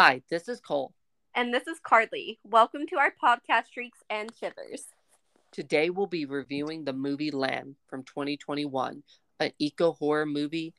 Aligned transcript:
Hi, 0.00 0.22
this 0.30 0.48
is 0.48 0.60
Cole. 0.60 0.94
And 1.34 1.52
this 1.52 1.66
is 1.66 1.80
Carly. 1.82 2.38
Welcome 2.44 2.86
to 2.86 2.98
our 2.98 3.12
podcast, 3.20 3.72
Shrieks 3.72 3.98
and 4.08 4.30
Shivers. 4.38 4.84
Today 5.50 5.90
we'll 5.90 6.06
be 6.06 6.24
reviewing 6.24 6.84
the 6.84 6.92
movie 6.92 7.32
Lamb 7.32 7.74
from 7.88 8.04
2021, 8.04 9.02
an 9.40 9.50
eco 9.58 9.94
horror 9.94 10.24
movie. 10.24 10.72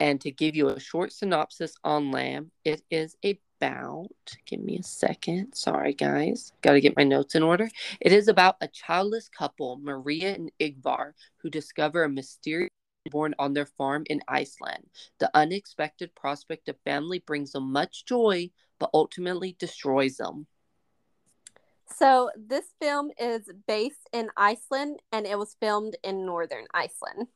And 0.00 0.20
to 0.22 0.32
give 0.32 0.56
you 0.56 0.66
a 0.66 0.80
short 0.80 1.12
synopsis 1.12 1.76
on 1.84 2.10
Lamb, 2.10 2.50
it 2.64 2.82
is 2.90 3.16
about, 3.22 4.08
give 4.46 4.58
me 4.58 4.78
a 4.78 4.82
second. 4.82 5.54
Sorry, 5.54 5.94
guys. 5.94 6.50
Got 6.60 6.72
to 6.72 6.80
get 6.80 6.96
my 6.96 7.04
notes 7.04 7.36
in 7.36 7.44
order. 7.44 7.70
It 8.00 8.10
is 8.10 8.26
about 8.26 8.56
a 8.60 8.66
childless 8.66 9.28
couple, 9.28 9.78
Maria 9.80 10.34
and 10.34 10.50
Ingvar, 10.58 11.12
who 11.36 11.50
discover 11.50 12.02
a 12.02 12.08
mysterious 12.08 12.70
born 13.08 13.34
on 13.38 13.54
their 13.54 13.66
farm 13.66 14.04
in 14.10 14.20
Iceland. 14.28 14.90
The 15.18 15.30
unexpected 15.34 16.14
prospect 16.14 16.68
of 16.68 16.76
family 16.84 17.20
brings 17.20 17.52
them 17.52 17.72
much 17.72 18.04
joy, 18.04 18.50
but 18.78 18.90
ultimately 18.92 19.56
destroys 19.58 20.16
them. 20.16 20.46
So, 21.86 22.30
this 22.36 22.66
film 22.80 23.10
is 23.18 23.50
based 23.66 24.08
in 24.12 24.30
Iceland 24.36 25.00
and 25.12 25.26
it 25.26 25.38
was 25.38 25.56
filmed 25.60 25.96
in 26.04 26.24
northern 26.26 26.66
Iceland. 26.72 27.28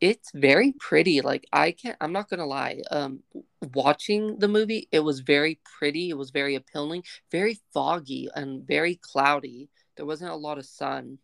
It's 0.00 0.30
very 0.32 0.72
pretty. 0.80 1.20
Like 1.20 1.46
I 1.52 1.72
can't 1.72 1.96
I'm 2.00 2.12
not 2.12 2.30
going 2.30 2.40
to 2.40 2.46
lie. 2.46 2.80
Um 2.90 3.22
watching 3.74 4.38
the 4.38 4.48
movie, 4.48 4.88
it 4.92 5.00
was 5.00 5.20
very 5.20 5.60
pretty, 5.78 6.08
it 6.08 6.16
was 6.16 6.30
very 6.30 6.54
appealing, 6.54 7.02
very 7.30 7.60
foggy 7.74 8.28
and 8.34 8.66
very 8.66 8.96
cloudy. 8.96 9.68
There 9.96 10.06
wasn't 10.06 10.30
a 10.30 10.36
lot 10.36 10.56
of 10.56 10.64
sun. 10.64 11.18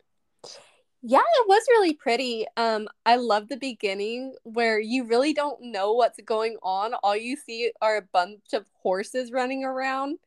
Yeah, 1.03 1.19
it 1.19 1.47
was 1.47 1.63
really 1.69 1.93
pretty. 1.93 2.45
Um, 2.57 2.87
I 3.05 3.15
love 3.17 3.47
the 3.47 3.57
beginning 3.57 4.35
where 4.43 4.79
you 4.79 5.05
really 5.05 5.33
don't 5.33 5.61
know 5.61 5.93
what's 5.93 6.19
going 6.25 6.57
on. 6.63 6.93
All 6.95 7.15
you 7.15 7.37
see 7.37 7.71
are 7.81 7.97
a 7.97 8.01
bunch 8.01 8.53
of 8.53 8.65
horses 8.81 9.31
running 9.31 9.63
around, 9.63 10.17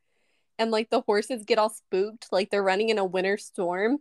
and 0.59 0.71
like 0.71 0.91
the 0.91 1.03
horses 1.03 1.45
get 1.45 1.59
all 1.59 1.71
spooked, 1.71 2.29
like 2.33 2.51
they're 2.51 2.63
running 2.63 2.91
in 2.91 2.99
a 2.99 3.05
winter 3.05 3.39
storm, 3.39 3.99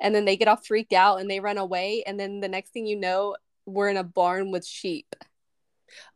and 0.00 0.14
then 0.14 0.24
they 0.24 0.36
get 0.36 0.48
all 0.48 0.56
freaked 0.56 0.92
out 0.92 1.20
and 1.20 1.30
they 1.30 1.40
run 1.40 1.58
away. 1.58 2.04
And 2.06 2.18
then 2.20 2.40
the 2.40 2.48
next 2.48 2.70
thing 2.72 2.86
you 2.86 2.96
know, 2.96 3.36
we're 3.66 3.90
in 3.90 3.96
a 3.98 4.04
barn 4.04 4.52
with 4.52 4.66
sheep. 4.66 5.14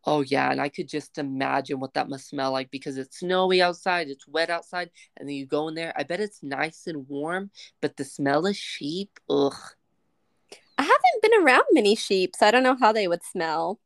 Oh 0.04 0.20
yeah, 0.22 0.50
and 0.50 0.60
I 0.60 0.68
could 0.68 0.88
just 0.88 1.18
imagine 1.18 1.80
what 1.80 1.94
that 1.94 2.08
must 2.08 2.28
smell 2.28 2.52
like 2.52 2.70
because 2.70 2.96
it's 2.96 3.18
snowy 3.18 3.60
outside, 3.62 4.08
it's 4.08 4.26
wet 4.28 4.50
outside, 4.50 4.91
and 5.16 5.28
then 5.28 5.36
you 5.36 5.46
go 5.46 5.68
in 5.68 5.74
there. 5.74 5.92
I 5.96 6.04
bet 6.04 6.20
it's 6.20 6.42
nice 6.42 6.86
and 6.86 7.08
warm, 7.08 7.50
but 7.80 7.96
the 7.96 8.04
smell 8.04 8.46
of 8.46 8.56
sheep, 8.56 9.18
ugh. 9.28 9.54
I 10.78 10.82
haven't 10.82 11.22
been 11.22 11.42
around 11.42 11.64
many 11.72 11.94
sheep, 11.94 12.34
so 12.36 12.46
I 12.46 12.50
don't 12.50 12.62
know 12.62 12.77
how 12.78 12.92
they 12.92 13.08
would 13.08 13.22
smell. 13.22 13.80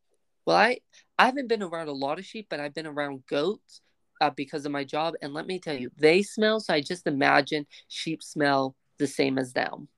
Well, 0.47 0.57
I 0.57 0.79
I 1.19 1.27
haven't 1.27 1.49
been 1.49 1.63
around 1.63 1.89
a 1.89 1.93
lot 1.93 2.19
of 2.19 2.25
sheep, 2.25 2.47
but 2.51 2.61
I've 2.61 2.75
been 2.75 2.87
around 2.87 3.27
goats 3.27 3.81
uh, 4.21 4.31
because 4.31 4.67
of 4.67 4.73
my 4.73 4.85
job, 4.85 5.15
and 5.23 5.33
let 5.33 5.47
me 5.47 5.59
tell 5.59 5.77
you, 5.77 5.91
they 5.99 6.23
smell. 6.23 6.61
So 6.61 6.75
I 6.75 6.81
just 6.81 7.07
imagine 7.07 7.67
sheep 7.89 8.23
smell 8.23 8.75
the 8.99 9.07
same 9.07 9.39
as 9.39 9.53
them. 9.53 9.89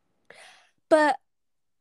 But 0.89 1.17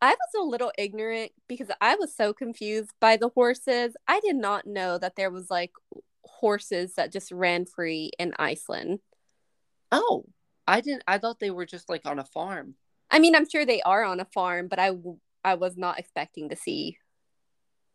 I 0.02 0.12
was 0.12 0.30
a 0.39 0.50
little 0.50 0.72
ignorant 0.78 1.32
because 1.48 1.70
I 1.80 1.95
was 1.95 2.16
so 2.16 2.34
confused 2.34 2.92
by 3.00 3.17
the 3.17 3.30
horses. 3.30 3.95
I 4.08 4.20
did 4.22 4.36
not 4.36 4.66
know 4.66 4.98
that 4.98 5.16
there 5.16 5.30
was 5.30 5.50
like 5.52 5.72
horses 6.23 6.95
that 6.95 7.12
just 7.12 7.32
ran 7.32 7.66
free 7.66 8.12
in 8.17 8.34
Iceland. 8.39 9.00
Oh, 9.92 10.26
I 10.67 10.82
didn't. 10.82 11.04
I 11.08 11.17
thought 11.17 11.39
they 11.39 11.52
were 11.52 11.66
just 11.66 11.89
like 11.89 12.06
on 12.06 12.20
a 12.20 12.26
farm. 12.26 12.76
I 13.12 13.20
mean, 13.20 13.36
I'm 13.36 13.48
sure 13.48 13.66
they 13.66 13.81
are 13.81 14.04
on 14.04 14.20
a 14.20 14.26
farm, 14.26 14.67
but 14.67 14.80
I 14.80 14.92
I 15.44 15.56
was 15.56 15.78
not 15.78 16.00
expecting 16.00 16.50
to 16.50 16.56
see 16.56 16.98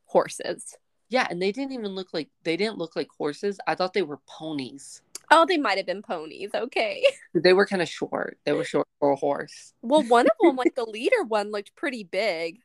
horses. 0.04 0.76
Yeah, 1.08 1.26
and 1.30 1.40
they 1.40 1.52
didn't 1.52 1.72
even 1.72 1.94
look 1.94 2.12
like 2.12 2.28
they 2.42 2.56
didn't 2.56 2.78
look 2.78 2.96
like 2.96 3.08
horses. 3.16 3.58
I 3.66 3.74
thought 3.74 3.94
they 3.94 4.02
were 4.02 4.20
ponies. 4.26 5.02
Oh, 5.30 5.44
they 5.46 5.56
might 5.56 5.76
have 5.76 5.86
been 5.86 6.02
ponies. 6.02 6.50
Okay. 6.54 7.04
They 7.34 7.52
were 7.52 7.66
kind 7.66 7.82
of 7.82 7.88
short. 7.88 8.38
They 8.46 8.52
were 8.52 8.64
short 8.64 8.88
for 8.98 9.10
a 9.10 9.16
horse. 9.16 9.74
Well, 9.82 10.02
one 10.04 10.24
of 10.24 10.32
them, 10.40 10.56
like 10.56 10.74
the 10.76 10.86
leader 10.86 11.22
one, 11.22 11.50
looked 11.50 11.76
pretty 11.76 12.02
big. 12.02 12.60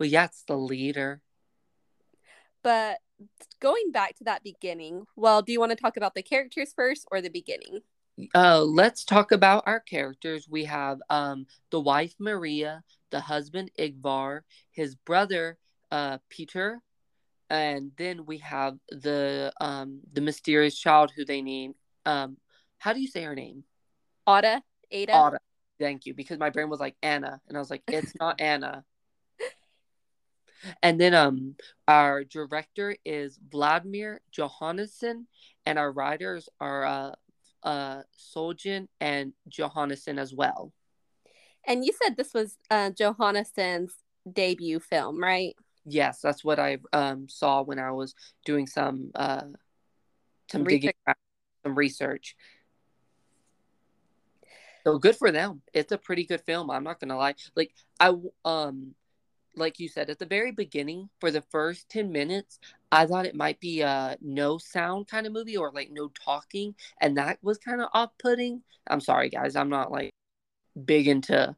Well, 0.00 0.08
yeah, 0.08 0.24
it's 0.24 0.42
the 0.42 0.56
leader. 0.56 1.22
But 2.64 2.98
going 3.60 3.92
back 3.92 4.16
to 4.16 4.24
that 4.24 4.42
beginning, 4.42 5.06
well, 5.14 5.42
do 5.42 5.52
you 5.52 5.60
want 5.60 5.70
to 5.70 5.76
talk 5.76 5.96
about 5.96 6.16
the 6.16 6.22
characters 6.22 6.72
first 6.74 7.06
or 7.12 7.20
the 7.20 7.30
beginning? 7.30 7.80
Uh 8.34 8.62
let's 8.62 9.04
talk 9.04 9.32
about 9.32 9.64
our 9.66 9.80
characters. 9.80 10.46
We 10.48 10.64
have 10.64 11.00
um 11.10 11.46
the 11.70 11.80
wife 11.80 12.14
maria 12.18 12.82
the 13.10 13.20
husband 13.20 13.70
ingvar 13.78 14.40
his 14.70 14.94
brother 14.94 15.58
uh 15.90 16.18
peter 16.28 16.80
and 17.50 17.92
then 17.98 18.24
we 18.24 18.38
have 18.38 18.78
the 18.88 19.52
um 19.60 20.00
the 20.12 20.20
mysterious 20.20 20.78
child 20.78 21.12
who 21.14 21.24
they 21.24 21.42
name 21.42 21.74
um 22.06 22.36
how 22.82 22.92
do 22.92 23.00
you 23.00 23.06
say 23.06 23.22
her 23.22 23.36
name? 23.36 23.62
Ada? 24.26 24.60
Ada? 24.90 25.12
Ada. 25.12 25.38
Thank 25.78 26.04
you 26.04 26.14
because 26.14 26.36
my 26.36 26.50
brain 26.50 26.68
was 26.68 26.80
like 26.80 26.96
Anna 27.00 27.40
and 27.46 27.56
I 27.56 27.60
was 27.60 27.70
like 27.70 27.84
it's 27.86 28.12
not 28.18 28.40
Anna. 28.40 28.84
And 30.82 31.00
then 31.00 31.14
um 31.14 31.54
our 31.86 32.24
director 32.24 32.96
is 33.04 33.38
Vladimir 33.50 34.20
Johannesson 34.36 35.26
and 35.64 35.78
our 35.78 35.92
writers 35.92 36.48
are 36.60 36.84
uh 36.84 37.12
uh, 37.62 38.02
Soljan 38.18 38.88
and 39.00 39.32
Johannesson 39.48 40.18
as 40.18 40.34
well. 40.34 40.72
And 41.66 41.84
you 41.84 41.92
said 42.02 42.16
this 42.16 42.34
was 42.34 42.56
uh, 42.70 42.90
Johannesson's 42.90 43.94
debut 44.30 44.80
film, 44.80 45.22
right? 45.22 45.54
Yes, 45.84 46.20
that's 46.20 46.44
what 46.44 46.58
I 46.58 46.78
um, 46.92 47.28
saw 47.28 47.62
when 47.62 47.78
I 47.78 47.90
was 47.92 48.14
doing 48.44 48.66
some 48.66 49.10
uh, 49.14 49.42
some 50.50 50.64
research. 50.64 50.80
digging, 51.06 51.14
some 51.64 51.74
research. 51.74 52.36
So 54.84 54.98
good 54.98 55.16
for 55.16 55.30
them. 55.30 55.62
It's 55.72 55.92
a 55.92 55.98
pretty 55.98 56.24
good 56.24 56.40
film. 56.40 56.70
I'm 56.70 56.84
not 56.84 57.00
gonna 57.00 57.16
lie. 57.16 57.34
Like 57.54 57.72
I 58.00 58.14
um 58.44 58.94
like 59.56 59.78
you 59.78 59.88
said 59.88 60.10
at 60.10 60.18
the 60.18 60.26
very 60.26 60.52
beginning 60.52 61.08
for 61.20 61.30
the 61.30 61.42
first 61.50 61.88
10 61.90 62.10
minutes 62.10 62.58
i 62.90 63.06
thought 63.06 63.26
it 63.26 63.34
might 63.34 63.60
be 63.60 63.80
a 63.80 64.16
no 64.20 64.58
sound 64.58 65.06
kind 65.08 65.26
of 65.26 65.32
movie 65.32 65.56
or 65.56 65.70
like 65.72 65.90
no 65.90 66.08
talking 66.08 66.74
and 67.00 67.16
that 67.16 67.38
was 67.42 67.58
kind 67.58 67.80
of 67.80 67.88
off-putting. 67.92 68.62
I'm 68.86 69.00
sorry 69.00 69.28
guys 69.28 69.56
i'm 69.56 69.68
not 69.68 69.92
like 69.92 70.10
big 70.84 71.08
into 71.08 71.54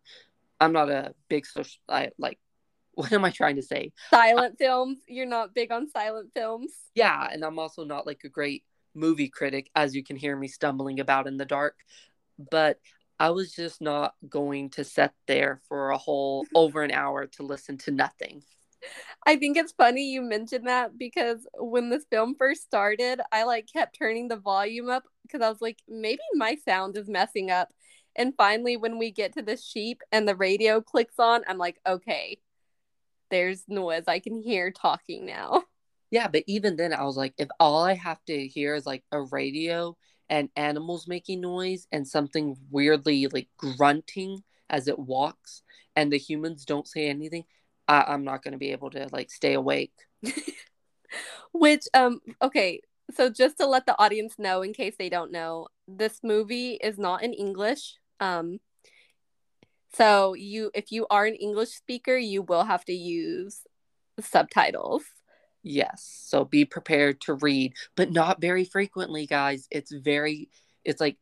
i'm 0.60 0.72
not 0.72 0.90
a 0.90 1.14
big 1.28 1.46
social 1.46 1.80
I, 1.88 2.10
like 2.18 2.38
what 2.94 3.12
am 3.12 3.24
i 3.24 3.30
trying 3.30 3.56
to 3.56 3.62
say? 3.62 3.92
Silent 4.10 4.56
I, 4.60 4.64
films? 4.64 4.98
You're 5.08 5.26
not 5.26 5.54
big 5.54 5.72
on 5.72 5.88
silent 5.90 6.30
films? 6.34 6.72
Yeah 6.94 7.28
and 7.30 7.44
i'm 7.44 7.58
also 7.58 7.84
not 7.84 8.06
like 8.06 8.22
a 8.24 8.28
great 8.28 8.64
movie 8.94 9.28
critic 9.28 9.70
as 9.74 9.94
you 9.94 10.04
can 10.04 10.16
hear 10.16 10.36
me 10.36 10.46
stumbling 10.46 11.00
about 11.00 11.26
in 11.26 11.36
the 11.36 11.44
dark 11.44 11.76
but 12.50 12.78
I 13.18 13.30
was 13.30 13.52
just 13.52 13.80
not 13.80 14.14
going 14.28 14.70
to 14.70 14.84
sit 14.84 15.12
there 15.26 15.60
for 15.68 15.90
a 15.90 15.98
whole 15.98 16.46
over 16.54 16.82
an 16.82 16.90
hour 16.90 17.26
to 17.26 17.42
listen 17.42 17.78
to 17.78 17.90
nothing. 17.90 18.42
I 19.26 19.36
think 19.36 19.56
it's 19.56 19.72
funny 19.72 20.12
you 20.12 20.20
mentioned 20.20 20.66
that 20.66 20.98
because 20.98 21.46
when 21.58 21.88
this 21.88 22.04
film 22.10 22.34
first 22.38 22.62
started, 22.62 23.20
I 23.32 23.44
like 23.44 23.66
kept 23.72 23.96
turning 23.98 24.28
the 24.28 24.36
volume 24.36 24.90
up 24.90 25.04
because 25.22 25.40
I 25.40 25.48
was 25.48 25.62
like, 25.62 25.78
maybe 25.88 26.20
my 26.34 26.56
sound 26.66 26.96
is 26.96 27.08
messing 27.08 27.50
up. 27.50 27.68
And 28.16 28.34
finally, 28.36 28.76
when 28.76 28.98
we 28.98 29.10
get 29.10 29.32
to 29.34 29.42
the 29.42 29.56
sheep 29.56 30.02
and 30.12 30.28
the 30.28 30.36
radio 30.36 30.80
clicks 30.80 31.18
on, 31.18 31.42
I'm 31.48 31.58
like, 31.58 31.80
okay, 31.86 32.38
there's 33.30 33.64
noise. 33.66 34.04
I 34.06 34.20
can 34.20 34.40
hear 34.40 34.70
talking 34.70 35.26
now. 35.26 35.64
Yeah, 36.10 36.28
but 36.28 36.44
even 36.46 36.76
then, 36.76 36.92
I 36.92 37.02
was 37.04 37.16
like, 37.16 37.34
if 37.38 37.48
all 37.58 37.82
I 37.82 37.94
have 37.94 38.22
to 38.26 38.46
hear 38.46 38.76
is 38.76 38.86
like 38.86 39.02
a 39.10 39.20
radio 39.20 39.96
and 40.34 40.48
animals 40.56 41.06
making 41.06 41.40
noise 41.40 41.86
and 41.92 42.08
something 42.08 42.56
weirdly 42.68 43.28
like 43.28 43.46
grunting 43.56 44.42
as 44.68 44.88
it 44.88 44.98
walks 44.98 45.62
and 45.94 46.12
the 46.12 46.18
humans 46.18 46.64
don't 46.64 46.88
say 46.88 47.06
anything 47.08 47.44
I- 47.86 48.06
i'm 48.08 48.24
not 48.24 48.42
going 48.42 48.50
to 48.50 48.58
be 48.58 48.72
able 48.72 48.90
to 48.90 49.08
like 49.12 49.30
stay 49.30 49.54
awake. 49.54 49.92
Which 51.52 51.84
um 51.94 52.20
okay 52.42 52.80
so 53.12 53.30
just 53.30 53.58
to 53.58 53.66
let 53.66 53.86
the 53.86 53.96
audience 54.00 54.34
know 54.36 54.62
in 54.62 54.72
case 54.72 54.96
they 54.98 55.08
don't 55.08 55.30
know 55.30 55.68
this 55.86 56.18
movie 56.24 56.72
is 56.82 56.98
not 56.98 57.22
in 57.22 57.32
english 57.32 57.94
um 58.18 58.58
so 59.92 60.34
you 60.34 60.72
if 60.74 60.90
you 60.90 61.06
are 61.10 61.26
an 61.26 61.36
english 61.36 61.68
speaker 61.68 62.16
you 62.16 62.42
will 62.42 62.64
have 62.64 62.84
to 62.84 62.92
use 62.92 63.60
subtitles 64.18 65.04
Yes. 65.64 66.24
So 66.26 66.44
be 66.44 66.66
prepared 66.66 67.20
to 67.22 67.34
read, 67.34 67.72
but 67.96 68.12
not 68.12 68.40
very 68.40 68.64
frequently, 68.64 69.26
guys. 69.26 69.66
It's 69.70 69.90
very, 69.90 70.50
it's 70.84 71.00
like 71.00 71.16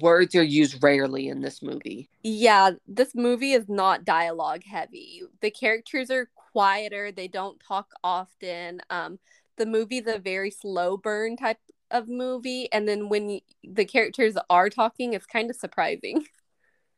words 0.00 0.34
are 0.34 0.42
used 0.42 0.82
rarely 0.82 1.28
in 1.28 1.40
this 1.40 1.62
movie. 1.62 2.10
Yeah, 2.24 2.72
this 2.88 3.14
movie 3.14 3.52
is 3.52 3.68
not 3.68 4.04
dialogue 4.04 4.64
heavy. 4.64 5.22
The 5.40 5.52
characters 5.52 6.10
are 6.10 6.28
quieter, 6.34 7.12
they 7.12 7.28
don't 7.28 7.60
talk 7.60 7.92
often. 8.02 8.80
Um, 8.90 9.20
the 9.56 9.66
movie's 9.66 10.08
a 10.08 10.18
very 10.18 10.50
slow 10.50 10.96
burn 10.96 11.36
type 11.36 11.60
of 11.92 12.08
movie, 12.08 12.68
and 12.72 12.88
then 12.88 13.08
when 13.08 13.40
the 13.62 13.84
characters 13.84 14.36
are 14.50 14.68
talking, 14.68 15.14
it's 15.14 15.26
kind 15.26 15.50
of 15.50 15.56
surprising. 15.56 16.26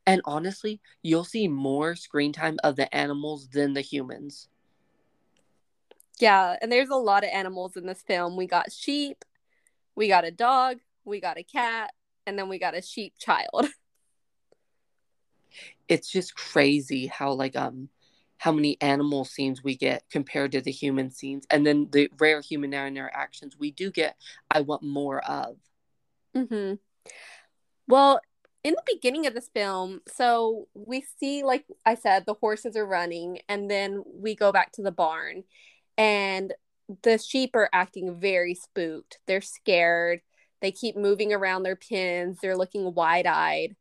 And 0.06 0.22
honestly, 0.24 0.80
you'll 1.02 1.22
see 1.22 1.48
more 1.48 1.94
screen 1.94 2.32
time 2.32 2.56
of 2.64 2.76
the 2.76 2.92
animals 2.96 3.46
than 3.48 3.74
the 3.74 3.82
humans. 3.82 4.48
Yeah, 6.20 6.56
and 6.60 6.70
there's 6.70 6.88
a 6.88 6.96
lot 6.96 7.24
of 7.24 7.30
animals 7.32 7.76
in 7.76 7.86
this 7.86 8.02
film. 8.02 8.36
We 8.36 8.46
got 8.46 8.72
sheep, 8.72 9.24
we 9.94 10.08
got 10.08 10.24
a 10.24 10.30
dog, 10.30 10.78
we 11.04 11.20
got 11.20 11.38
a 11.38 11.42
cat, 11.42 11.92
and 12.26 12.38
then 12.38 12.48
we 12.48 12.58
got 12.58 12.76
a 12.76 12.82
sheep 12.82 13.14
child. 13.18 13.68
It's 15.88 16.12
just 16.12 16.34
crazy 16.34 17.06
how 17.06 17.32
like 17.32 17.56
um 17.56 17.88
how 18.36 18.52
many 18.52 18.76
animal 18.82 19.24
scenes 19.24 19.64
we 19.64 19.74
get 19.74 20.04
compared 20.10 20.52
to 20.52 20.60
the 20.60 20.70
human 20.70 21.10
scenes 21.10 21.46
and 21.48 21.66
then 21.66 21.88
the 21.90 22.10
rare 22.18 22.42
human 22.42 22.74
interactions 22.74 23.56
we 23.58 23.70
do 23.70 23.90
get 23.90 24.14
I 24.50 24.60
want 24.60 24.82
more 24.82 25.20
of. 25.20 25.56
Mm-hmm. 26.36 26.74
Well, 27.88 28.20
in 28.62 28.74
the 28.74 28.82
beginning 28.94 29.26
of 29.26 29.34
this 29.34 29.48
film, 29.48 30.02
so 30.06 30.68
we 30.74 31.04
see, 31.18 31.42
like 31.42 31.64
I 31.86 31.94
said, 31.94 32.26
the 32.26 32.34
horses 32.34 32.76
are 32.76 32.86
running, 32.86 33.38
and 33.48 33.70
then 33.70 34.02
we 34.06 34.34
go 34.34 34.52
back 34.52 34.72
to 34.72 34.82
the 34.82 34.92
barn, 34.92 35.44
and 35.98 36.54
the 37.02 37.18
sheep 37.18 37.50
are 37.54 37.68
acting 37.72 38.18
very 38.18 38.54
spooked. 38.54 39.18
They're 39.26 39.42
scared. 39.42 40.20
They 40.62 40.72
keep 40.72 40.96
moving 40.96 41.32
around 41.34 41.64
their 41.64 41.76
pens. 41.76 42.38
They're 42.40 42.56
looking 42.56 42.94
wide 42.94 43.26
eyed. 43.26 43.76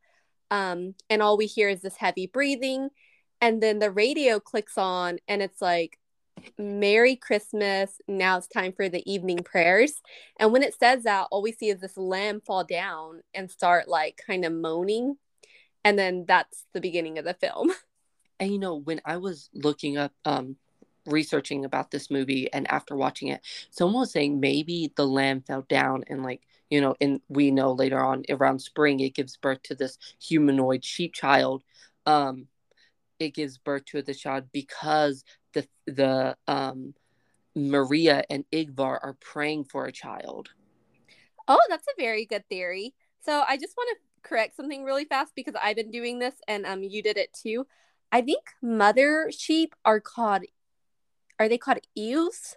Um, 0.51 0.95
and 1.09 1.21
all 1.21 1.37
we 1.37 1.45
hear 1.45 1.69
is 1.69 1.81
this 1.81 1.95
heavy 1.95 2.27
breathing. 2.27 2.89
And 3.39 3.61
then 3.61 3.79
the 3.79 3.91
radio 3.91 4.39
clicks 4.39 4.77
on, 4.77 5.19
and 5.27 5.41
it's 5.41 5.61
like, 5.61 5.99
Merry 6.57 7.15
Christmas. 7.15 7.99
Now 8.07 8.37
it's 8.37 8.47
time 8.47 8.73
for 8.73 8.89
the 8.89 9.09
evening 9.11 9.39
prayers. 9.39 9.93
And 10.39 10.51
when 10.51 10.63
it 10.63 10.75
says 10.79 11.03
that, 11.03 11.27
all 11.31 11.41
we 11.41 11.51
see 11.51 11.69
is 11.69 11.81
this 11.81 11.97
lamb 11.97 12.41
fall 12.41 12.63
down 12.63 13.21
and 13.33 13.49
start 13.49 13.87
like 13.87 14.21
kind 14.25 14.45
of 14.45 14.53
moaning. 14.53 15.17
And 15.83 15.97
then 15.97 16.25
that's 16.27 16.65
the 16.73 16.81
beginning 16.81 17.17
of 17.17 17.25
the 17.25 17.33
film. 17.33 17.71
And 18.39 18.51
you 18.51 18.59
know, 18.59 18.75
when 18.75 19.01
I 19.03 19.17
was 19.17 19.49
looking 19.55 19.97
up 19.97 20.11
um 20.23 20.57
researching 21.07 21.65
about 21.65 21.91
this 21.91 22.11
movie 22.11 22.51
and 22.53 22.69
after 22.69 22.95
watching 22.95 23.29
it, 23.29 23.41
someone 23.69 24.01
was 24.01 24.11
saying 24.11 24.39
maybe 24.39 24.91
the 24.95 25.07
lamb 25.07 25.41
fell 25.41 25.63
down 25.63 26.03
and 26.07 26.23
like, 26.23 26.41
you 26.69 26.81
know, 26.81 26.95
and 27.01 27.21
we 27.29 27.51
know 27.51 27.71
later 27.71 28.03
on 28.03 28.23
around 28.29 28.59
spring 28.59 28.99
it 28.99 29.15
gives 29.15 29.37
birth 29.37 29.63
to 29.63 29.75
this 29.75 29.97
humanoid 30.21 30.83
sheep 30.83 31.13
child. 31.13 31.63
Um 32.05 32.47
it 33.19 33.33
gives 33.33 33.57
birth 33.57 33.85
to 33.85 34.01
the 34.01 34.13
child 34.13 34.45
because 34.51 35.23
the 35.53 35.67
the 35.85 36.35
um 36.47 36.93
Maria 37.55 38.23
and 38.29 38.45
Igvar 38.51 38.99
are 39.01 39.17
praying 39.19 39.63
for 39.63 39.85
a 39.85 39.91
child. 39.91 40.49
Oh, 41.47 41.59
that's 41.69 41.87
a 41.87 42.01
very 42.01 42.25
good 42.25 42.47
theory. 42.49 42.93
So 43.19 43.43
I 43.47 43.57
just 43.57 43.75
want 43.75 43.89
to 43.91 44.29
correct 44.29 44.55
something 44.55 44.83
really 44.83 45.05
fast 45.05 45.33
because 45.35 45.55
I've 45.61 45.75
been 45.75 45.91
doing 45.91 46.19
this 46.19 46.35
and 46.47 46.65
um 46.65 46.83
you 46.83 47.01
did 47.01 47.17
it 47.17 47.33
too. 47.33 47.65
I 48.11 48.21
think 48.21 48.43
mother 48.61 49.31
sheep 49.35 49.75
are 49.83 49.99
called 49.99 50.43
are 51.39 51.49
they 51.49 51.57
called 51.57 51.79
ewes? 51.95 52.55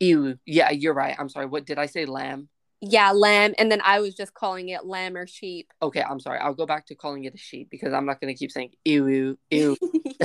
Ew. 0.00 0.38
Yeah, 0.46 0.70
you're 0.70 0.94
right. 0.94 1.16
I'm 1.18 1.28
sorry. 1.28 1.46
What 1.46 1.66
did 1.66 1.78
I 1.78 1.86
say 1.86 2.04
lamb? 2.06 2.48
Yeah, 2.80 3.10
lamb. 3.12 3.54
And 3.58 3.72
then 3.72 3.80
I 3.84 3.98
was 4.00 4.14
just 4.14 4.34
calling 4.34 4.68
it 4.68 4.86
lamb 4.86 5.16
or 5.16 5.26
sheep. 5.26 5.72
Okay, 5.82 6.02
I'm 6.02 6.20
sorry. 6.20 6.38
I'll 6.38 6.54
go 6.54 6.66
back 6.66 6.86
to 6.86 6.94
calling 6.94 7.24
it 7.24 7.34
a 7.34 7.38
sheep 7.38 7.68
because 7.70 7.92
I'm 7.92 8.06
not 8.06 8.20
gonna 8.20 8.34
keep 8.34 8.52
saying 8.52 8.70
ew 8.84 9.06
ew 9.08 9.38
ew 9.50 9.76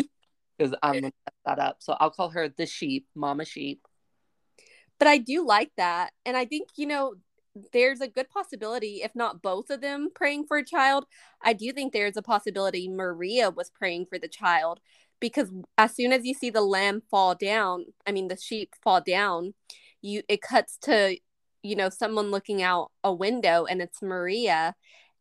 because 0.58 0.76
I'm 0.84 0.94
gonna 0.94 1.02
mess 1.04 1.36
that 1.46 1.60
up. 1.60 1.78
So 1.80 1.94
I'll 2.00 2.12
call 2.12 2.30
her 2.30 2.50
the 2.50 2.66
sheep, 2.68 3.08
mama 3.16 3.46
sheep. 3.46 3.82
but 5.00 5.08
I 5.08 5.18
do 5.18 5.46
like 5.46 5.72
that. 5.78 6.12
And 6.26 6.38
I 6.38 6.46
think, 6.46 6.70
you 6.78 6.86
know, 6.86 7.16
there's 7.72 8.02
a 8.02 8.08
good 8.08 8.30
possibility, 8.30 9.02
if 9.04 9.16
not 9.16 9.42
both 9.42 9.70
of 9.70 9.82
them 9.82 10.10
praying 10.14 10.46
for 10.48 10.58
a 10.58 10.66
child, 10.66 11.06
I 11.44 11.54
do 11.54 11.72
think 11.72 11.94
there's 11.94 12.18
a 12.18 12.22
possibility 12.24 12.90
Maria 12.90 13.50
was 13.52 13.70
praying 13.70 14.08
for 14.08 14.18
the 14.18 14.28
child 14.28 14.80
because 15.20 15.50
as 15.78 15.96
soon 15.96 16.12
as 16.12 16.26
you 16.26 16.34
see 16.34 16.50
the 16.50 16.62
lamb 16.62 17.02
fall 17.10 17.36
down, 17.36 17.86
I 18.06 18.12
mean 18.12 18.28
the 18.28 18.38
sheep 18.38 18.74
fall 18.82 19.02
down, 19.02 19.54
you 20.02 20.24
it 20.28 20.42
cuts 20.42 20.78
to, 20.84 21.18
you 21.62 21.76
know, 21.76 21.90
someone 21.90 22.32
looking 22.32 22.62
out 22.62 22.92
a 23.04 23.14
window 23.14 23.66
and 23.66 23.82
it's 23.82 24.02
Maria 24.02 24.76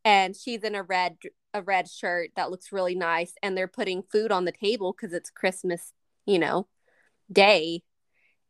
and 0.05 0.37
she's 0.37 0.63
in 0.65 0.75
a 0.75 0.83
red 0.83 1.17
a 1.55 1.63
red 1.63 1.89
shirt 1.89 2.31
that 2.37 2.51
looks 2.51 2.73
really 2.73 2.95
nice 2.95 3.35
and 3.43 3.57
they're 3.57 3.69
putting 3.69 4.03
food 4.03 4.33
on 4.33 4.45
the 4.45 4.53
table 4.53 4.93
cuz 4.93 5.13
it's 5.13 5.31
Christmas, 5.31 5.93
you 6.27 6.39
know, 6.39 6.67
day 7.31 7.83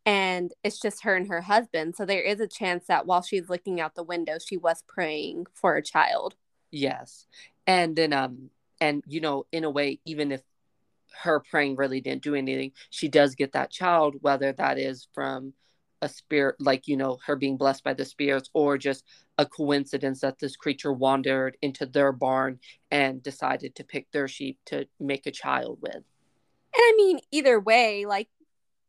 and 0.05 0.53
it's 0.65 0.81
just 0.81 1.05
her 1.05 1.15
and 1.15 1.29
her 1.29 1.43
husband. 1.43 1.95
So 1.97 2.05
there 2.05 2.23
is 2.23 2.41
a 2.41 2.49
chance 2.49 2.87
that 2.87 3.07
while 3.07 3.23
she's 3.23 3.49
looking 3.49 3.81
out 3.81 3.95
the 3.95 4.03
window, 4.03 4.39
she 4.39 4.57
was 4.57 4.83
praying 4.89 5.47
for 5.55 5.77
a 5.77 5.83
child. 5.83 6.35
Yes. 6.71 7.27
And 7.67 7.95
then 7.95 8.13
um 8.13 8.51
and 8.81 9.05
you 9.07 9.21
know, 9.21 9.47
in 9.53 9.65
a 9.65 9.71
way, 9.71 10.01
even 10.05 10.33
if 10.33 10.43
her 11.23 11.41
praying 11.41 11.77
really 11.77 12.01
didn't 12.01 12.23
do 12.23 12.35
anything, 12.35 12.73
she 12.91 13.09
does 13.09 13.35
get 13.35 13.53
that 13.53 13.71
child, 13.71 14.17
whether 14.21 14.53
that 14.53 14.79
is 14.79 15.09
from 15.13 15.55
a 16.03 16.09
spirit 16.09 16.57
like 16.59 16.89
you 16.89 16.97
know 16.97 17.19
her 17.25 17.37
being 17.37 17.57
blessed 17.57 17.85
by 17.85 17.95
the 17.95 18.05
spirits 18.05 18.51
or 18.53 18.77
just 18.77 19.05
a 19.39 19.47
coincidence 19.47 20.21
that 20.21 20.39
this 20.41 20.57
creature 20.57 20.93
wandered 20.93 21.57
into 21.63 21.87
their 21.87 22.11
barn 22.11 22.59
and 22.91 23.23
decided 23.23 23.75
to 23.77 23.85
pick 23.85 24.11
their 24.11 24.27
sheep 24.27 24.59
to 24.67 24.87
make 24.99 25.27
a 25.27 25.31
child 25.31 25.79
with 25.81 25.95
And 25.95 26.05
I 26.77 26.95
mean, 26.97 27.21
either 27.31 27.61
way, 27.61 28.05
like 28.05 28.29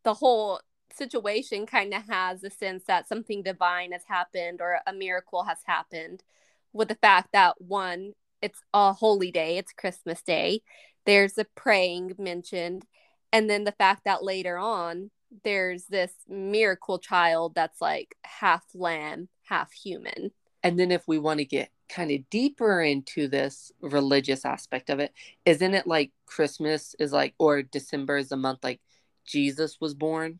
the 0.03 0.15
whole 0.15 0.59
situation 0.91 1.65
kind 1.65 1.93
of 1.93 2.07
has 2.07 2.43
a 2.43 2.49
sense 2.49 2.83
that 2.85 3.07
something 3.07 3.43
divine 3.43 3.91
has 3.91 4.03
happened 4.07 4.61
or 4.61 4.79
a 4.85 4.93
miracle 4.93 5.43
has 5.43 5.59
happened 5.65 6.23
with 6.71 6.87
the 6.87 6.95
fact 6.95 7.29
that 7.33 7.61
one, 7.61 8.13
it's 8.41 8.59
a 8.73 8.93
holy 8.93 9.31
day, 9.31 9.57
it's 9.57 9.71
Christmas 9.71 10.21
Day. 10.21 10.61
There's 11.05 11.37
a 11.37 11.45
praying 11.45 12.15
mentioned. 12.17 12.85
And 13.31 13.49
then 13.49 13.63
the 13.63 13.71
fact 13.71 14.03
that 14.05 14.23
later 14.23 14.57
on, 14.57 15.09
there's 15.43 15.85
this 15.85 16.13
miracle 16.29 16.99
child 16.99 17.55
that's 17.55 17.81
like 17.81 18.15
half 18.23 18.63
lamb, 18.75 19.29
half 19.43 19.71
human. 19.71 20.31
and 20.63 20.79
then 20.79 20.91
if 20.91 21.07
we 21.07 21.17
want 21.17 21.39
to 21.39 21.45
get 21.45 21.69
kind 21.89 22.11
of 22.11 22.27
deeper 22.29 22.81
into 22.81 23.27
this 23.27 23.71
religious 23.81 24.45
aspect 24.45 24.89
of 24.89 24.99
it 24.99 25.11
isn't 25.45 25.73
it 25.75 25.85
like 25.85 26.11
christmas 26.25 26.95
is 26.97 27.11
like 27.11 27.35
or 27.37 27.61
december 27.61 28.17
is 28.17 28.29
the 28.29 28.37
month 28.37 28.63
like 28.63 28.79
jesus 29.25 29.77
was 29.81 29.93
born 29.93 30.39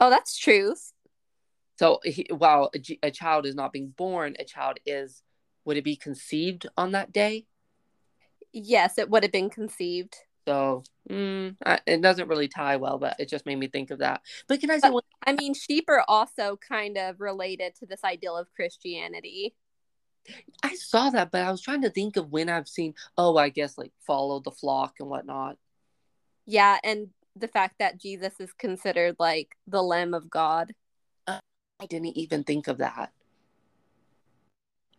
Oh, 0.00 0.10
that's 0.10 0.36
true. 0.36 0.74
so 1.78 2.00
he, 2.04 2.26
while 2.30 2.70
a 3.02 3.10
child 3.10 3.46
is 3.46 3.54
not 3.54 3.72
being 3.72 3.94
born 3.96 4.34
a 4.38 4.44
child 4.44 4.78
is 4.84 5.22
would 5.64 5.76
it 5.76 5.84
be 5.84 5.96
conceived 5.96 6.66
on 6.76 6.92
that 6.92 7.12
day 7.12 7.46
Yes, 8.56 8.98
it 8.98 9.10
would 9.10 9.22
have 9.24 9.32
been 9.32 9.50
conceived. 9.50 10.14
so 10.46 10.84
mm, 11.10 11.56
I, 11.66 11.80
it 11.86 12.00
doesn't 12.00 12.28
really 12.28 12.48
tie 12.48 12.76
well 12.76 12.98
but 12.98 13.16
it 13.18 13.28
just 13.28 13.44
made 13.46 13.58
me 13.58 13.66
think 13.68 13.90
of 13.90 13.98
that 13.98 14.20
but 14.48 14.60
can 14.60 14.70
i 14.70 14.74
say 14.78 14.88
But- 14.88 14.94
one 14.94 15.02
I 15.26 15.32
mean, 15.32 15.54
sheep 15.54 15.86
are 15.88 16.04
also 16.06 16.56
kind 16.56 16.96
of 16.98 17.20
related 17.20 17.74
to 17.76 17.86
this 17.86 18.04
ideal 18.04 18.36
of 18.36 18.46
Christianity. 18.54 19.54
i 20.62 20.74
saw 20.74 21.10
that 21.10 21.30
but 21.32 21.42
i 21.42 21.50
was 21.50 21.60
trying 21.62 21.82
to 21.82 21.90
think 21.90 22.16
of 22.16 22.30
when 22.30 22.48
i've 22.48 22.68
seen 22.68 22.94
oh 23.18 23.36
i 23.36 23.48
guess 23.48 23.76
like 23.76 23.92
follow 24.06 24.40
the 24.40 24.50
flock 24.50 24.94
and 25.00 25.08
whatnot 25.10 25.56
Yeah, 26.46 26.78
and 26.84 27.08
the 27.36 27.48
fact 27.48 27.76
that 27.80 27.98
Jesus 28.00 28.34
is 28.38 28.52
considered 28.52 29.16
like 29.18 29.56
the 29.66 29.82
Lamb 29.82 30.14
of 30.14 30.30
God. 30.30 30.72
I 31.26 31.86
didn't 31.88 32.16
even 32.16 32.44
think 32.44 32.68
of 32.68 32.78
that. 32.78 33.12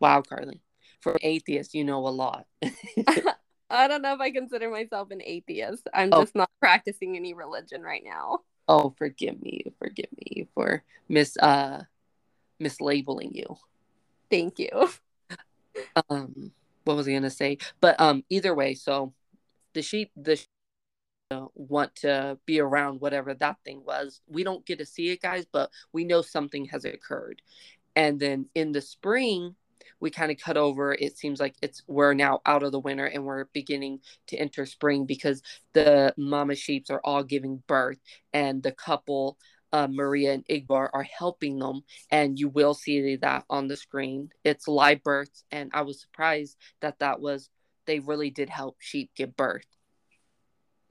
Wow, 0.02 0.22
Carly. 0.22 0.60
For 1.02 1.14
an 1.14 1.20
atheist, 1.22 1.74
you 1.74 1.84
know 1.86 2.06
a 2.08 2.10
lot. 2.10 2.46
I 3.70 3.88
don't 3.88 4.02
know 4.02 4.14
if 4.14 4.20
I 4.22 4.32
consider 4.32 4.70
myself 4.70 5.12
an 5.12 5.22
atheist. 5.24 5.88
I'm 5.94 6.10
Oh. 6.12 6.22
just 6.22 6.36
not 6.36 6.50
practicing 6.60 7.16
any 7.16 7.34
religion 7.34 7.82
right 7.82 8.04
now. 8.04 8.40
oh, 8.68 8.94
forgive 8.98 9.40
me, 9.42 9.64
forgive 9.80 10.10
me 10.18 10.48
for 10.56 10.84
mis 11.08 11.38
uh 11.38 11.84
mislabeling 12.60 13.34
you. 13.36 13.58
Thank 14.30 14.60
you. 14.60 14.90
Um, 16.10 16.52
what 16.84 16.96
was 16.98 17.08
I 17.08 17.14
gonna 17.14 17.30
say? 17.30 17.58
But 17.82 18.00
um, 18.00 18.24
either 18.30 18.56
way, 18.56 18.74
so 18.76 19.14
the 19.74 19.82
sheep, 19.82 20.12
the 20.16 20.38
sheep, 20.38 20.48
uh, 21.32 21.48
want 21.56 21.96
to 21.98 22.38
be 22.46 22.60
around 22.60 23.02
whatever 23.02 23.34
that 23.34 23.58
thing 23.66 23.84
was. 23.86 24.22
We 24.28 24.44
don't 24.44 24.66
get 24.66 24.80
to 24.80 24.86
see 24.86 25.10
it, 25.10 25.22
guys, 25.22 25.46
but 25.52 25.70
we 25.92 26.04
know 26.06 26.22
something 26.22 26.66
has 26.66 26.86
occurred. 26.86 27.42
And 27.96 28.20
then 28.20 28.48
in 28.56 28.72
the 28.72 28.82
spring, 28.82 29.56
we 30.00 30.10
kind 30.10 30.32
of 30.32 30.38
cut 30.38 30.58
over. 30.58 30.94
It 30.94 31.18
seems 31.18 31.39
like 31.39 31.56
it's 31.62 31.82
we're 31.88 32.13
now 32.13 32.42
out 32.46 32.63
of 32.63 32.72
the 32.72 32.80
winter 32.80 33.06
and 33.06 33.25
we're 33.25 33.46
beginning 33.46 34.00
to 34.27 34.38
enter 34.38 34.65
spring 34.65 35.06
because 35.06 35.42
the 35.74 36.13
mama 36.18 36.56
sheeps 36.56 36.89
are 36.89 37.01
all 37.04 37.24
giving 37.24 37.63
birth, 37.68 38.00
and 38.34 38.62
the 38.63 38.72
couple. 38.72 39.38
Uh, 39.74 39.88
Maria 39.92 40.32
and 40.32 40.46
Igbar 40.48 40.89
are 40.94 41.04
helping 41.04 41.60
them, 41.60 41.82
and 42.10 42.39
you 42.39 42.48
will 42.48 42.74
see 42.74 43.18
that 43.18 43.44
on 43.50 43.68
the 43.68 43.75
screen. 43.75 44.30
It's 44.46 44.70
live 44.70 45.04
births, 45.04 45.44
and 45.51 45.70
I 45.74 45.82
was 45.82 46.00
surprised 46.00 46.56
that 46.80 47.00
that 47.00 47.20
was 47.20 47.50
they 47.86 48.00
really 48.00 48.30
did 48.30 48.50
help 48.50 48.77
sheep 48.80 49.12
give 49.15 49.36
birth. 49.36 49.65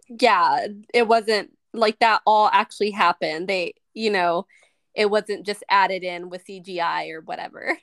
Yeah, 0.08 0.66
it 0.92 1.08
wasn't 1.08 1.56
like 1.72 1.98
that 2.00 2.22
all 2.26 2.48
actually 2.52 2.90
happened. 2.90 3.48
They, 3.48 3.74
you 3.94 4.10
know, 4.10 4.46
it 4.94 5.10
wasn't 5.10 5.46
just 5.46 5.64
added 5.68 6.04
in 6.04 6.30
with 6.30 6.46
CGI 6.46 7.10
or 7.12 7.20
whatever. 7.20 7.78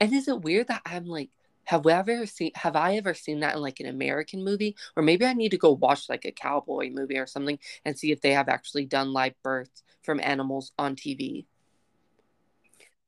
And 0.00 0.12
is 0.12 0.28
it 0.28 0.42
weird 0.42 0.68
that 0.68 0.82
I'm 0.84 1.06
like, 1.06 1.30
have 1.64 1.84
we 1.84 1.92
ever 1.92 2.26
seen? 2.26 2.50
Have 2.56 2.76
I 2.76 2.96
ever 2.96 3.14
seen 3.14 3.40
that 3.40 3.56
in 3.56 3.62
like 3.62 3.80
an 3.80 3.86
American 3.86 4.44
movie, 4.44 4.76
or 4.96 5.02
maybe 5.02 5.24
I 5.24 5.32
need 5.32 5.50
to 5.50 5.58
go 5.58 5.72
watch 5.72 6.08
like 6.08 6.24
a 6.24 6.32
cowboy 6.32 6.90
movie 6.90 7.18
or 7.18 7.26
something 7.26 7.58
and 7.84 7.98
see 7.98 8.12
if 8.12 8.20
they 8.20 8.32
have 8.32 8.48
actually 8.48 8.84
done 8.84 9.12
live 9.12 9.34
births 9.42 9.82
from 10.02 10.20
animals 10.20 10.72
on 10.78 10.94
TV. 10.94 11.46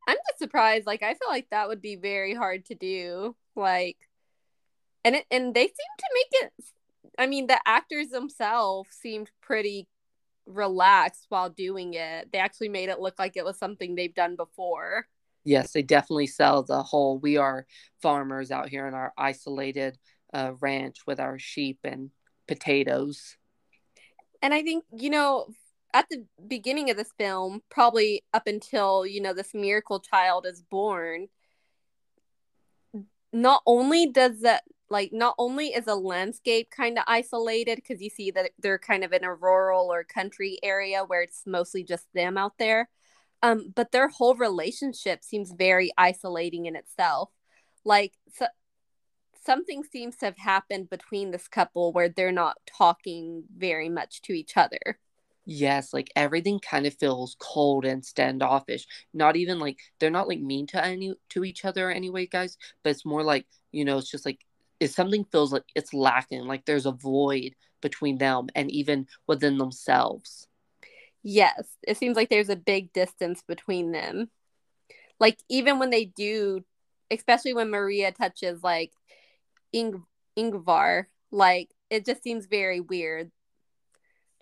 I'm 0.08 0.16
just 0.28 0.38
surprised. 0.38 0.86
Like 0.86 1.02
I 1.02 1.14
feel 1.14 1.28
like 1.28 1.50
that 1.50 1.68
would 1.68 1.82
be 1.82 1.96
very 1.96 2.34
hard 2.34 2.64
to 2.66 2.74
do. 2.74 3.36
Like, 3.54 3.98
and 5.04 5.16
it 5.16 5.26
and 5.30 5.54
they 5.54 5.66
seem 5.66 5.94
to 5.98 6.06
make 6.14 6.42
it. 6.42 6.52
I 7.18 7.26
mean, 7.26 7.46
the 7.46 7.60
actors 7.66 8.08
themselves 8.08 8.90
seemed 8.90 9.30
pretty 9.40 9.86
relaxed 10.46 11.26
while 11.28 11.50
doing 11.50 11.94
it. 11.94 12.30
They 12.32 12.38
actually 12.38 12.68
made 12.68 12.88
it 12.88 13.00
look 13.00 13.18
like 13.18 13.36
it 13.36 13.44
was 13.44 13.58
something 13.58 13.94
they've 13.94 14.14
done 14.14 14.36
before. 14.36 15.06
Yes, 15.46 15.72
they 15.72 15.82
definitely 15.82 16.26
sell 16.26 16.62
the 16.62 16.82
whole. 16.82 17.18
We 17.18 17.36
are 17.36 17.66
farmers 18.02 18.50
out 18.50 18.68
here 18.68 18.86
in 18.86 18.94
our 18.94 19.12
isolated 19.16 19.96
uh, 20.34 20.52
ranch 20.60 20.98
with 21.06 21.20
our 21.20 21.38
sheep 21.38 21.78
and 21.84 22.10
potatoes. 22.48 23.36
And 24.42 24.52
I 24.52 24.62
think 24.62 24.84
you 24.92 25.08
know 25.08 25.46
at 25.94 26.10
the 26.10 26.26
beginning 26.46 26.90
of 26.90 26.98
this 26.98 27.12
film, 27.16 27.62
probably 27.70 28.22
up 28.34 28.46
until, 28.46 29.06
you 29.06 29.18
know, 29.18 29.32
this 29.32 29.54
miracle 29.54 29.98
child 29.98 30.44
is 30.44 30.60
born, 30.60 31.28
not 33.32 33.62
only 33.66 34.06
does 34.06 34.40
that 34.42 34.64
like 34.90 35.10
not 35.12 35.34
only 35.38 35.68
is 35.68 35.86
a 35.86 35.94
landscape 35.94 36.70
kind 36.70 36.98
of 36.98 37.04
isolated 37.06 37.76
because 37.76 38.02
you 38.02 38.10
see 38.10 38.30
that 38.30 38.50
they're 38.58 38.78
kind 38.78 39.04
of 39.04 39.12
in 39.12 39.24
a 39.24 39.34
rural 39.34 39.92
or 39.92 40.04
country 40.04 40.58
area 40.62 41.02
where 41.04 41.22
it's 41.22 41.42
mostly 41.44 41.82
just 41.82 42.06
them 42.14 42.36
out 42.36 42.52
there 42.58 42.88
um, 43.46 43.72
but 43.74 43.92
their 43.92 44.08
whole 44.08 44.34
relationship 44.36 45.22
seems 45.24 45.52
very 45.52 45.92
isolating 45.98 46.66
in 46.66 46.76
itself 46.76 47.30
like 47.84 48.14
so, 48.34 48.46
something 49.44 49.84
seems 49.84 50.16
to 50.16 50.26
have 50.26 50.38
happened 50.38 50.90
between 50.90 51.30
this 51.30 51.48
couple 51.48 51.92
where 51.92 52.08
they're 52.08 52.32
not 52.32 52.56
talking 52.66 53.44
very 53.56 53.88
much 53.88 54.22
to 54.22 54.32
each 54.32 54.56
other 54.56 54.98
Yes, 55.46 55.92
like 55.94 56.10
everything 56.16 56.58
kind 56.60 56.86
of 56.86 56.94
feels 56.94 57.36
cold 57.38 57.84
and 57.84 58.04
standoffish. 58.04 58.86
Not 59.14 59.36
even 59.36 59.58
like 59.60 59.78
they're 60.00 60.10
not 60.10 60.28
like 60.28 60.40
mean 60.40 60.66
to 60.68 60.84
any 60.84 61.14
to 61.30 61.44
each 61.44 61.64
other 61.64 61.90
anyway, 61.90 62.26
guys, 62.26 62.58
but 62.82 62.90
it's 62.90 63.04
more 63.06 63.22
like, 63.22 63.46
you 63.70 63.84
know, 63.84 63.98
it's 63.98 64.10
just 64.10 64.26
like 64.26 64.44
if 64.80 64.90
something 64.90 65.24
feels 65.32 65.52
like 65.52 65.64
it's 65.76 65.94
lacking, 65.94 66.46
like 66.46 66.64
there's 66.64 66.86
a 66.86 66.92
void 66.92 67.54
between 67.80 68.18
them 68.18 68.48
and 68.56 68.70
even 68.72 69.06
within 69.28 69.56
themselves. 69.58 70.48
Yes, 71.28 71.66
it 71.82 71.96
seems 71.96 72.16
like 72.16 72.28
there's 72.28 72.50
a 72.50 72.56
big 72.56 72.92
distance 72.92 73.42
between 73.42 73.90
them. 73.90 74.30
Like 75.18 75.38
even 75.48 75.80
when 75.80 75.90
they 75.90 76.04
do, 76.04 76.64
especially 77.10 77.52
when 77.52 77.68
Maria 77.68 78.12
touches 78.12 78.62
like 78.62 78.92
Ing- 79.72 80.04
Ingvar, 80.38 81.06
like 81.32 81.70
it 81.90 82.06
just 82.06 82.22
seems 82.22 82.46
very 82.46 82.80
weird 82.80 83.32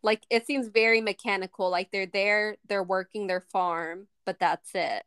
like 0.03 0.27
it 0.29 0.47
seems 0.47 0.69
very 0.69 1.01
mechanical 1.01 1.71
like 1.71 1.91
they're 1.91 2.07
there 2.07 2.57
they're 2.69 2.83
working 2.85 3.27
their 3.27 3.41
farm 3.41 4.07
but 4.27 4.39
that's 4.39 4.71
it 4.75 5.03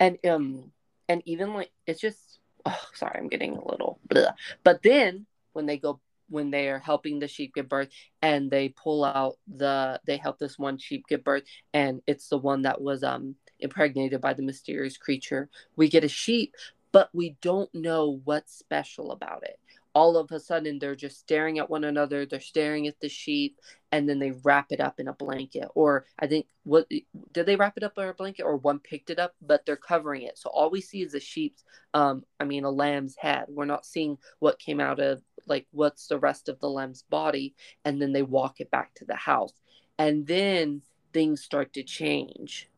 and 0.00 0.18
um 0.26 0.72
and 1.08 1.22
even 1.24 1.54
like 1.54 1.70
it's 1.86 2.00
just 2.00 2.40
oh 2.66 2.86
sorry 2.92 3.18
i'm 3.18 3.28
getting 3.28 3.56
a 3.56 3.68
little 3.68 3.98
blah. 4.08 4.32
but 4.64 4.82
then 4.82 5.26
when 5.52 5.66
they 5.66 5.78
go 5.78 6.00
when 6.28 6.50
they 6.50 6.68
are 6.68 6.78
helping 6.78 7.18
the 7.18 7.28
sheep 7.28 7.54
give 7.54 7.68
birth 7.68 7.88
and 8.22 8.50
they 8.50 8.68
pull 8.70 9.04
out 9.04 9.36
the 9.46 10.00
they 10.06 10.16
help 10.16 10.38
this 10.38 10.58
one 10.58 10.78
sheep 10.78 11.04
give 11.08 11.24
birth 11.24 11.44
and 11.72 12.00
it's 12.06 12.28
the 12.28 12.38
one 12.38 12.62
that 12.62 12.80
was 12.80 13.02
um 13.02 13.34
impregnated 13.60 14.20
by 14.20 14.34
the 14.34 14.42
mysterious 14.42 14.96
creature. 14.96 15.48
We 15.76 15.88
get 15.88 16.04
a 16.04 16.08
sheep 16.08 16.54
but 16.92 17.10
we 17.12 17.36
don't 17.42 17.74
know 17.74 18.20
what's 18.24 18.56
special 18.56 19.10
about 19.10 19.42
it 19.42 19.58
all 19.94 20.16
of 20.16 20.30
a 20.32 20.40
sudden 20.40 20.78
they're 20.78 20.96
just 20.96 21.18
staring 21.18 21.58
at 21.58 21.70
one 21.70 21.84
another 21.84 22.26
they're 22.26 22.40
staring 22.40 22.86
at 22.86 22.98
the 23.00 23.08
sheep 23.08 23.58
and 23.92 24.08
then 24.08 24.18
they 24.18 24.32
wrap 24.42 24.66
it 24.70 24.80
up 24.80 24.98
in 24.98 25.08
a 25.08 25.12
blanket 25.12 25.68
or 25.74 26.04
i 26.18 26.26
think 26.26 26.46
what 26.64 26.86
did 27.32 27.46
they 27.46 27.56
wrap 27.56 27.76
it 27.76 27.82
up 27.82 27.92
in 27.96 28.08
a 28.08 28.14
blanket 28.14 28.42
or 28.42 28.56
one 28.56 28.78
picked 28.78 29.10
it 29.10 29.18
up 29.18 29.34
but 29.42 29.64
they're 29.64 29.76
covering 29.76 30.22
it. 30.22 30.38
So 30.38 30.50
all 30.50 30.70
we 30.70 30.80
see 30.80 31.02
is 31.02 31.14
a 31.14 31.20
sheep's 31.20 31.62
um 31.92 32.24
i 32.40 32.44
mean 32.44 32.64
a 32.64 32.70
lamb's 32.70 33.16
head. 33.16 33.46
We're 33.48 33.64
not 33.66 33.86
seeing 33.86 34.18
what 34.38 34.58
came 34.58 34.80
out 34.80 35.00
of 35.00 35.22
like 35.46 35.66
what's 35.72 36.06
the 36.06 36.18
rest 36.18 36.48
of 36.48 36.58
the 36.60 36.68
lamb's 36.68 37.02
body 37.02 37.54
and 37.84 38.00
then 38.00 38.12
they 38.12 38.22
walk 38.22 38.60
it 38.60 38.70
back 38.70 38.94
to 38.94 39.04
the 39.04 39.16
house. 39.16 39.52
And 39.98 40.26
then 40.26 40.82
things 41.12 41.42
start 41.42 41.72
to 41.74 41.82
change 41.82 42.68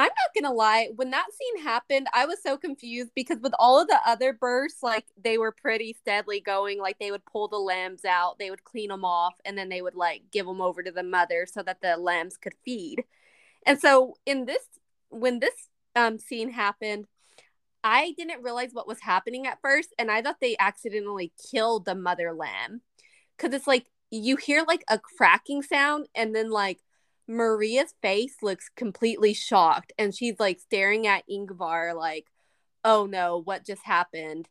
I'm 0.00 0.06
not 0.06 0.34
gonna 0.42 0.54
lie, 0.54 0.88
when 0.96 1.10
that 1.10 1.26
scene 1.32 1.62
happened, 1.62 2.06
I 2.14 2.24
was 2.24 2.42
so 2.42 2.56
confused 2.56 3.10
because 3.14 3.38
with 3.40 3.52
all 3.58 3.80
of 3.80 3.88
the 3.88 3.98
other 4.06 4.32
births, 4.32 4.82
like 4.82 5.04
they 5.22 5.36
were 5.36 5.52
pretty 5.52 5.92
steadily 5.92 6.40
going. 6.40 6.80
Like 6.80 6.98
they 6.98 7.10
would 7.10 7.24
pull 7.26 7.48
the 7.48 7.58
lambs 7.58 8.04
out, 8.06 8.38
they 8.38 8.50
would 8.50 8.64
clean 8.64 8.88
them 8.88 9.04
off, 9.04 9.34
and 9.44 9.58
then 9.58 9.68
they 9.68 9.82
would 9.82 9.94
like 9.94 10.22
give 10.32 10.46
them 10.46 10.60
over 10.62 10.82
to 10.82 10.90
the 10.90 11.02
mother 11.02 11.46
so 11.46 11.62
that 11.62 11.82
the 11.82 11.96
lambs 11.98 12.36
could 12.38 12.54
feed. 12.64 13.04
And 13.66 13.78
so 13.78 14.14
in 14.24 14.46
this, 14.46 14.62
when 15.10 15.38
this 15.38 15.68
um, 15.94 16.18
scene 16.18 16.50
happened, 16.50 17.06
I 17.84 18.14
didn't 18.16 18.42
realize 18.42 18.70
what 18.72 18.88
was 18.88 19.00
happening 19.00 19.46
at 19.46 19.60
first, 19.60 19.94
and 19.98 20.10
I 20.10 20.22
thought 20.22 20.40
they 20.40 20.56
accidentally 20.58 21.32
killed 21.50 21.84
the 21.84 21.94
mother 21.94 22.32
lamb 22.32 22.80
because 23.36 23.54
it's 23.54 23.66
like 23.66 23.86
you 24.10 24.36
hear 24.36 24.64
like 24.66 24.84
a 24.88 24.98
cracking 24.98 25.62
sound, 25.62 26.08
and 26.14 26.34
then 26.34 26.50
like 26.50 26.80
Maria's 27.28 27.94
face 28.02 28.36
looks 28.42 28.68
completely 28.74 29.34
shocked 29.34 29.92
and 29.98 30.14
she's 30.14 30.40
like 30.40 30.60
staring 30.60 31.06
at 31.06 31.24
Ingvar 31.30 31.94
like, 31.94 32.26
"Oh 32.84 33.06
no, 33.06 33.38
what 33.38 33.64
just 33.66 33.84
happened?" 33.84 34.48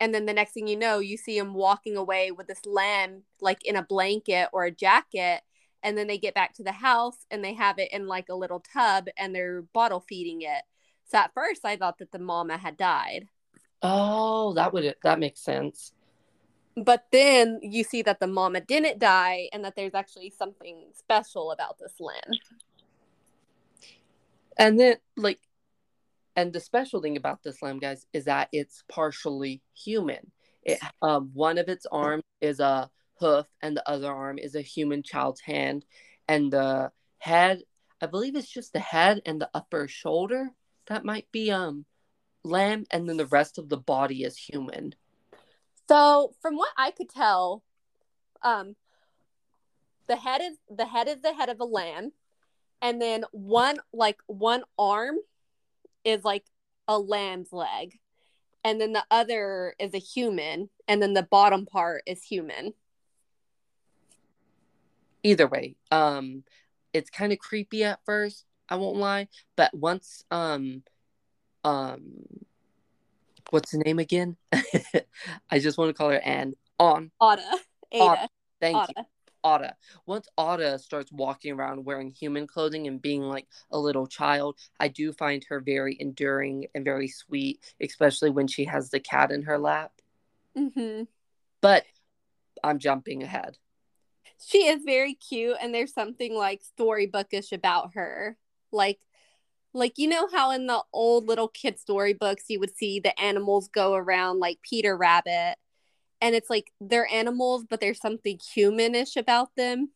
And 0.00 0.14
then 0.14 0.26
the 0.26 0.32
next 0.32 0.52
thing 0.52 0.66
you 0.66 0.76
know, 0.76 0.98
you 0.98 1.16
see 1.16 1.36
him 1.38 1.54
walking 1.54 1.96
away 1.96 2.30
with 2.30 2.46
this 2.46 2.64
lamb 2.66 3.24
like 3.40 3.64
in 3.64 3.76
a 3.76 3.82
blanket 3.82 4.48
or 4.52 4.64
a 4.64 4.70
jacket 4.70 5.42
and 5.82 5.96
then 5.96 6.06
they 6.06 6.18
get 6.18 6.34
back 6.34 6.54
to 6.54 6.62
the 6.64 6.72
house 6.72 7.26
and 7.30 7.44
they 7.44 7.54
have 7.54 7.78
it 7.78 7.92
in 7.92 8.06
like 8.06 8.28
a 8.28 8.34
little 8.34 8.60
tub 8.60 9.06
and 9.18 9.34
they're 9.34 9.62
bottle 9.62 10.00
feeding 10.00 10.42
it. 10.42 10.62
So 11.06 11.18
at 11.18 11.34
first 11.34 11.64
I 11.64 11.76
thought 11.76 11.98
that 11.98 12.12
the 12.12 12.18
mama 12.18 12.56
had 12.58 12.76
died. 12.76 13.28
Oh, 13.82 14.54
that 14.54 14.72
would 14.72 14.94
that 15.02 15.18
makes 15.18 15.40
sense 15.40 15.92
but 16.80 17.04
then 17.12 17.58
you 17.62 17.84
see 17.84 18.02
that 18.02 18.20
the 18.20 18.26
mama 18.26 18.60
didn't 18.60 18.98
die 18.98 19.48
and 19.52 19.64
that 19.64 19.76
there's 19.76 19.94
actually 19.94 20.30
something 20.30 20.86
special 20.94 21.52
about 21.52 21.78
this 21.78 21.94
land. 22.00 22.40
And 24.56 24.78
then 24.80 24.96
like 25.16 25.40
and 26.36 26.52
the 26.52 26.60
special 26.60 27.02
thing 27.02 27.16
about 27.16 27.42
this 27.42 27.60
lamb 27.60 27.78
guys 27.78 28.06
is 28.12 28.24
that 28.24 28.48
it's 28.52 28.82
partially 28.88 29.62
human. 29.74 30.32
It 30.62 30.78
um, 31.02 31.30
one 31.34 31.58
of 31.58 31.68
its 31.68 31.86
arms 31.86 32.24
is 32.40 32.60
a 32.60 32.90
hoof 33.18 33.46
and 33.60 33.76
the 33.76 33.88
other 33.88 34.10
arm 34.10 34.38
is 34.38 34.54
a 34.54 34.62
human 34.62 35.02
child's 35.02 35.40
hand. 35.40 35.84
And 36.28 36.52
the 36.52 36.92
head 37.18 37.62
i 38.00 38.06
believe 38.06 38.34
it's 38.34 38.48
just 38.48 38.72
the 38.72 38.80
head 38.80 39.20
and 39.26 39.38
the 39.38 39.50
upper 39.52 39.86
shoulder 39.86 40.48
that 40.86 41.04
might 41.04 41.30
be 41.30 41.50
um 41.50 41.84
lamb. 42.42 42.86
And 42.90 43.06
then 43.06 43.18
the 43.18 43.26
rest 43.26 43.58
of 43.58 43.68
the 43.68 43.76
body 43.76 44.22
is 44.24 44.36
human 44.38 44.94
so 45.90 46.32
from 46.40 46.56
what 46.56 46.70
I 46.76 46.92
could 46.92 47.08
tell, 47.08 47.64
um, 48.42 48.76
the 50.06 50.14
head 50.14 50.40
is 50.40 50.56
the 50.68 50.86
head 50.86 51.08
is 51.08 51.20
the 51.20 51.32
head 51.32 51.48
of 51.48 51.58
a 51.58 51.64
lamb, 51.64 52.12
and 52.80 53.02
then 53.02 53.24
one 53.32 53.78
like 53.92 54.18
one 54.28 54.62
arm 54.78 55.16
is 56.04 56.24
like 56.24 56.44
a 56.86 56.96
lamb's 56.96 57.52
leg, 57.52 57.98
and 58.62 58.80
then 58.80 58.92
the 58.92 59.04
other 59.10 59.74
is 59.80 59.92
a 59.92 59.98
human, 59.98 60.70
and 60.86 61.02
then 61.02 61.12
the 61.12 61.24
bottom 61.24 61.66
part 61.66 62.04
is 62.06 62.22
human. 62.22 62.72
Either 65.24 65.48
way, 65.48 65.74
um, 65.90 66.44
it's 66.92 67.10
kind 67.10 67.32
of 67.32 67.40
creepy 67.40 67.82
at 67.82 67.98
first. 68.04 68.44
I 68.68 68.76
won't 68.76 68.96
lie, 68.96 69.26
but 69.56 69.74
once 69.74 70.24
um, 70.30 70.84
um, 71.64 72.02
what's 73.52 73.72
the 73.72 73.78
name 73.78 73.98
again? 73.98 74.36
I 75.50 75.58
just 75.58 75.78
want 75.78 75.88
to 75.90 75.94
call 75.94 76.10
her 76.10 76.20
Anne. 76.20 76.54
On. 76.78 77.10
Otta. 77.20 77.58
Ada. 77.92 78.04
Otta. 78.04 78.28
Thank 78.60 78.76
Otta. 78.76 78.92
you. 78.96 79.04
Otta. 79.42 79.76
Once 80.06 80.28
Otta 80.36 80.78
starts 80.78 81.10
walking 81.12 81.52
around 81.52 81.84
wearing 81.84 82.10
human 82.10 82.46
clothing 82.46 82.86
and 82.86 83.00
being 83.00 83.22
like 83.22 83.46
a 83.70 83.78
little 83.78 84.06
child, 84.06 84.58
I 84.78 84.88
do 84.88 85.12
find 85.12 85.44
her 85.48 85.60
very 85.60 85.96
enduring 85.98 86.66
and 86.74 86.84
very 86.84 87.08
sweet, 87.08 87.60
especially 87.80 88.30
when 88.30 88.46
she 88.46 88.64
has 88.64 88.90
the 88.90 89.00
cat 89.00 89.30
in 89.30 89.42
her 89.42 89.58
lap. 89.58 89.92
Mm-hmm. 90.56 91.04
But 91.60 91.84
I'm 92.62 92.78
jumping 92.78 93.22
ahead. 93.22 93.56
She 94.42 94.66
is 94.66 94.82
very 94.84 95.14
cute, 95.14 95.56
and 95.60 95.74
there's 95.74 95.92
something 95.92 96.34
like 96.34 96.62
storybookish 96.78 97.52
about 97.52 97.94
her. 97.94 98.36
Like 98.72 98.98
like 99.72 99.94
you 99.96 100.08
know 100.08 100.28
how 100.32 100.50
in 100.50 100.66
the 100.66 100.82
old 100.92 101.28
little 101.28 101.48
kid 101.48 101.78
storybooks 101.78 102.44
you 102.48 102.58
would 102.60 102.76
see 102.76 103.00
the 103.00 103.18
animals 103.20 103.68
go 103.68 103.94
around 103.94 104.40
like 104.40 104.58
Peter 104.62 104.96
Rabbit 104.96 105.56
and 106.20 106.34
it's 106.34 106.50
like 106.50 106.72
they're 106.80 107.08
animals 107.12 107.64
but 107.68 107.80
there's 107.80 108.00
something 108.00 108.38
humanish 108.38 109.16
about 109.16 109.54
them. 109.56 109.90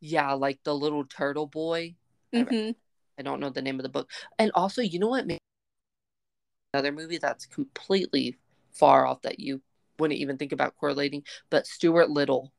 Yeah, 0.00 0.32
like 0.32 0.60
the 0.64 0.74
little 0.74 1.04
turtle 1.04 1.46
boy. 1.46 1.96
Mm-hmm. 2.32 2.70
I 3.18 3.22
don't 3.22 3.40
know 3.40 3.50
the 3.50 3.62
name 3.62 3.78
of 3.78 3.82
the 3.82 3.88
book. 3.88 4.08
And 4.38 4.52
also, 4.54 4.80
you 4.80 4.98
know 4.98 5.08
what? 5.08 5.26
Another 6.72 6.92
movie 6.92 7.18
that's 7.18 7.46
completely 7.46 8.36
far 8.72 9.06
off 9.06 9.22
that 9.22 9.40
you 9.40 9.60
wouldn't 9.98 10.20
even 10.20 10.36
think 10.36 10.52
about 10.52 10.76
correlating, 10.76 11.24
but 11.50 11.66
Stuart 11.66 12.10
Little. 12.10 12.52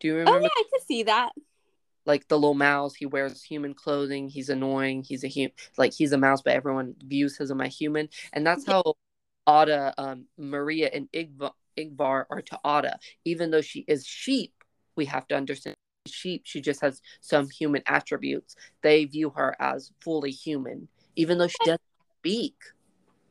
Do 0.00 0.08
you 0.08 0.14
remember? 0.14 0.38
Oh 0.38 0.42
yeah, 0.42 0.48
I 0.50 0.62
could 0.72 0.86
see 0.86 1.02
that. 1.02 1.32
Like 2.06 2.28
the 2.28 2.38
little 2.38 2.54
mouse. 2.54 2.94
He 2.94 3.06
wears 3.06 3.42
human 3.42 3.74
clothing. 3.74 4.28
He's 4.28 4.48
annoying. 4.48 5.02
He's 5.02 5.24
a 5.24 5.28
human, 5.28 5.52
like 5.76 5.92
he's 5.92 6.12
a 6.12 6.18
mouse, 6.18 6.42
but 6.42 6.54
everyone 6.54 6.94
views 7.04 7.38
him 7.38 7.60
as 7.60 7.66
a 7.66 7.68
human. 7.68 8.08
And 8.32 8.46
that's 8.46 8.66
how 8.66 8.94
Ada, 9.48 9.94
um, 9.98 10.26
Maria, 10.38 10.90
and 10.92 11.08
Igvar, 11.12 12.24
are 12.30 12.42
to 12.42 12.58
Ada. 12.64 12.98
Even 13.24 13.50
though 13.50 13.60
she 13.60 13.84
is 13.88 14.06
sheep, 14.06 14.52
we 14.96 15.04
have 15.06 15.26
to 15.28 15.36
understand 15.36 15.76
sheep. 16.06 16.42
She 16.44 16.60
just 16.60 16.80
has 16.80 17.00
some 17.20 17.48
human 17.48 17.82
attributes. 17.86 18.56
They 18.82 19.04
view 19.04 19.30
her 19.30 19.56
as 19.60 19.92
fully 20.00 20.30
human, 20.30 20.88
even 21.16 21.38
though 21.38 21.48
she 21.48 21.56
doesn't 21.64 21.80
speak. 22.18 22.56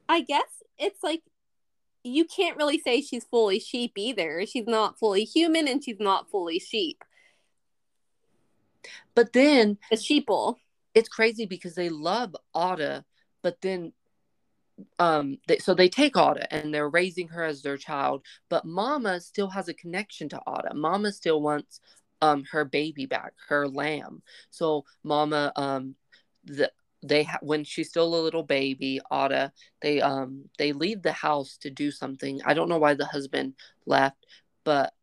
I 0.10 0.22
guess 0.22 0.64
it's 0.78 1.04
like 1.04 1.22
you 2.04 2.26
can't 2.26 2.58
really 2.58 2.80
say 2.80 3.02
she's 3.02 3.26
fully 3.26 3.60
sheep 3.60 3.94
either. 3.96 4.46
She's 4.46 4.68
not 4.68 4.98
fully 4.98 5.24
human 5.24 5.68
and 5.68 5.84
she's 5.84 6.00
not 6.00 6.30
fully 6.30 6.60
sheep. 6.60 7.04
But 9.16 9.34
then 9.34 9.78
the 9.90 9.98
sheeple. 9.98 10.56
It's 10.94 11.10
crazy 11.10 11.46
because 11.46 11.76
they 11.76 11.88
love 11.90 12.36
Ada, 12.56 13.06
but 13.42 13.62
then 13.62 13.94
um 15.00 15.38
they, 15.48 15.58
so 15.58 15.74
they 15.74 15.90
take 15.90 16.18
Ada 16.18 16.52
and 16.54 16.74
they're 16.74 16.90
raising 16.90 17.28
her 17.30 17.44
as 17.44 17.62
their 17.62 17.78
child, 17.78 18.24
but 18.50 18.66
Mama 18.66 19.22
still 19.22 19.50
has 19.50 19.70
a 19.70 19.74
connection 19.74 20.30
to 20.30 20.42
Ada. 20.48 20.74
Mama 20.74 21.12
still 21.12 21.42
wants 21.42 21.80
um 22.22 22.44
her 22.52 22.66
baby 22.66 23.06
back, 23.06 23.34
her 23.48 23.68
lamb. 23.68 24.22
So 24.50 24.86
Mama 25.04 25.52
um 25.56 25.96
the 26.44 26.72
they 27.04 27.24
ha- 27.24 27.40
when 27.42 27.64
she's 27.64 27.90
still 27.90 28.14
a 28.14 28.24
little 28.24 28.44
baby, 28.44 29.00
Ada, 29.12 29.52
they 29.82 30.02
um 30.02 30.46
they 30.58 30.74
leave 30.74 31.02
the 31.02 31.14
house 31.14 31.58
to 31.58 31.70
do 31.70 31.92
something. 31.92 32.42
I 32.46 32.54
don't 32.54 32.70
know 32.70 32.78
why 32.78 32.94
the 32.94 33.06
husband 33.06 33.54
left, 33.86 34.26
but 34.64 34.94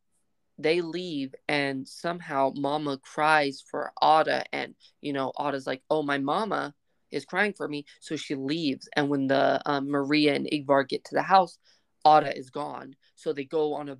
they 0.58 0.80
leave 0.80 1.34
and 1.48 1.86
somehow 1.86 2.52
mama 2.56 2.98
cries 2.98 3.62
for 3.70 3.92
Ada 4.02 4.44
and 4.52 4.74
you 5.00 5.12
know 5.12 5.32
Ada's 5.38 5.66
like, 5.66 5.82
"Oh, 5.88 6.02
my 6.02 6.18
mama 6.18 6.74
is 7.10 7.24
crying 7.24 7.52
for 7.52 7.68
me." 7.68 7.86
So 8.00 8.16
she 8.16 8.34
leaves 8.34 8.88
and 8.96 9.08
when 9.08 9.28
the 9.28 9.62
um, 9.66 9.88
Maria 9.90 10.34
and 10.34 10.46
Igvar 10.46 10.86
get 10.86 11.04
to 11.04 11.14
the 11.14 11.22
house, 11.22 11.58
Ada 12.06 12.36
is 12.36 12.50
gone. 12.50 12.96
So 13.14 13.32
they 13.32 13.44
go 13.44 13.74
on 13.74 13.88
a 13.88 13.98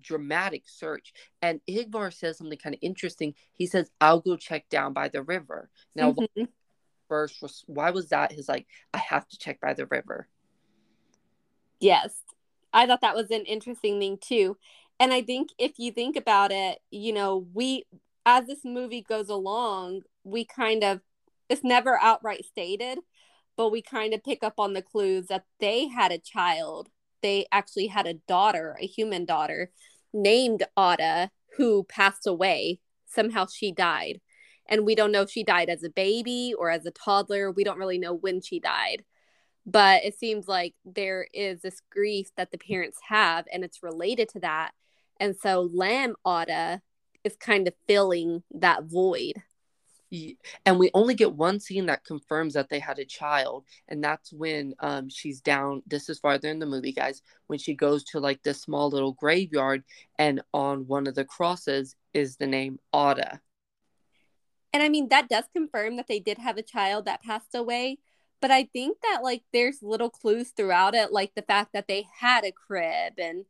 dramatic 0.00 0.62
search 0.66 1.12
and 1.42 1.60
Igvar 1.68 2.12
says 2.12 2.38
something 2.38 2.58
kind 2.58 2.74
of 2.74 2.80
interesting. 2.82 3.34
He 3.52 3.66
says, 3.66 3.90
"I'll 4.00 4.20
go 4.20 4.36
check 4.36 4.68
down 4.70 4.94
by 4.94 5.08
the 5.08 5.22
river." 5.22 5.68
Now, 5.94 6.12
mm-hmm. 6.12 6.44
first 7.08 7.42
was 7.42 7.62
why 7.66 7.90
was 7.90 8.08
that 8.08 8.32
his 8.32 8.48
like, 8.48 8.66
"I 8.94 8.98
have 8.98 9.28
to 9.28 9.38
check 9.38 9.60
by 9.60 9.74
the 9.74 9.86
river." 9.86 10.28
Yes. 11.78 12.22
I 12.74 12.86
thought 12.86 13.02
that 13.02 13.14
was 13.14 13.30
an 13.30 13.44
interesting 13.44 14.00
thing 14.00 14.18
too 14.18 14.56
and 15.00 15.12
i 15.12 15.22
think 15.22 15.50
if 15.58 15.72
you 15.78 15.90
think 15.90 16.16
about 16.16 16.52
it 16.52 16.78
you 16.90 17.12
know 17.12 17.46
we 17.52 17.84
as 18.24 18.46
this 18.46 18.64
movie 18.64 19.02
goes 19.02 19.28
along 19.28 20.00
we 20.24 20.44
kind 20.44 20.84
of 20.84 21.00
it's 21.48 21.64
never 21.64 21.98
outright 22.00 22.44
stated 22.44 22.98
but 23.56 23.70
we 23.70 23.82
kind 23.82 24.14
of 24.14 24.24
pick 24.24 24.42
up 24.42 24.54
on 24.58 24.72
the 24.72 24.82
clues 24.82 25.26
that 25.26 25.44
they 25.60 25.88
had 25.88 26.12
a 26.12 26.18
child. 26.18 26.88
They 27.22 27.46
actually 27.52 27.88
had 27.88 28.06
a 28.06 28.14
daughter 28.14 28.76
a 28.80 28.86
human 28.86 29.24
daughter 29.24 29.70
named 30.12 30.64
Ada 30.78 31.30
who 31.56 31.84
passed 31.84 32.26
away. 32.26 32.80
Somehow 33.06 33.46
she 33.46 33.72
died. 33.72 34.20
And 34.68 34.86
we 34.86 34.94
don't 34.94 35.12
know 35.12 35.22
if 35.22 35.30
she 35.30 35.44
died 35.44 35.68
as 35.68 35.82
a 35.82 35.90
baby 35.90 36.54
or 36.58 36.70
as 36.70 36.86
a 36.86 36.90
toddler. 36.90 37.50
We 37.50 37.64
don't 37.64 37.78
really 37.78 37.98
know 37.98 38.14
when 38.14 38.40
she 38.40 38.58
died. 38.58 39.04
But 39.66 40.04
it 40.04 40.18
seems 40.18 40.48
like 40.48 40.74
there 40.84 41.28
is 41.32 41.60
this 41.60 41.82
grief 41.90 42.30
that 42.36 42.50
the 42.50 42.58
parents 42.58 42.98
have 43.08 43.44
and 43.52 43.64
it's 43.64 43.82
related 43.82 44.28
to 44.30 44.40
that 44.40 44.72
and 45.22 45.36
so 45.36 45.70
Lamb 45.72 46.16
Ada 46.26 46.82
is 47.22 47.36
kind 47.36 47.68
of 47.68 47.74
filling 47.86 48.42
that 48.54 48.82
void. 48.82 49.40
And 50.66 50.80
we 50.80 50.90
only 50.94 51.14
get 51.14 51.32
one 51.32 51.60
scene 51.60 51.86
that 51.86 52.04
confirms 52.04 52.54
that 52.54 52.68
they 52.68 52.80
had 52.80 52.98
a 52.98 53.04
child, 53.04 53.64
and 53.88 54.02
that's 54.02 54.32
when 54.32 54.74
um, 54.80 55.08
she's 55.08 55.40
down. 55.40 55.84
This 55.86 56.08
is 56.08 56.18
farther 56.18 56.48
in 56.48 56.58
the 56.58 56.66
movie, 56.66 56.92
guys. 56.92 57.22
When 57.46 57.60
she 57.60 57.74
goes 57.74 58.02
to 58.06 58.18
like 58.18 58.42
this 58.42 58.60
small 58.60 58.90
little 58.90 59.12
graveyard, 59.12 59.84
and 60.18 60.42
on 60.52 60.88
one 60.88 61.06
of 61.06 61.14
the 61.14 61.24
crosses 61.24 61.94
is 62.12 62.36
the 62.36 62.48
name 62.48 62.80
Ada. 62.92 63.40
And 64.72 64.82
I 64.82 64.88
mean, 64.88 65.08
that 65.10 65.28
does 65.28 65.44
confirm 65.54 65.96
that 65.96 66.08
they 66.08 66.18
did 66.18 66.38
have 66.38 66.58
a 66.58 66.62
child 66.62 67.04
that 67.04 67.22
passed 67.22 67.54
away. 67.54 67.98
But 68.40 68.50
I 68.50 68.64
think 68.64 68.98
that 69.02 69.20
like 69.22 69.44
there's 69.52 69.82
little 69.82 70.10
clues 70.10 70.50
throughout 70.50 70.96
it, 70.96 71.12
like 71.12 71.36
the 71.36 71.42
fact 71.42 71.74
that 71.74 71.86
they 71.86 72.06
had 72.18 72.44
a 72.44 72.50
crib 72.50 73.14
and 73.18 73.44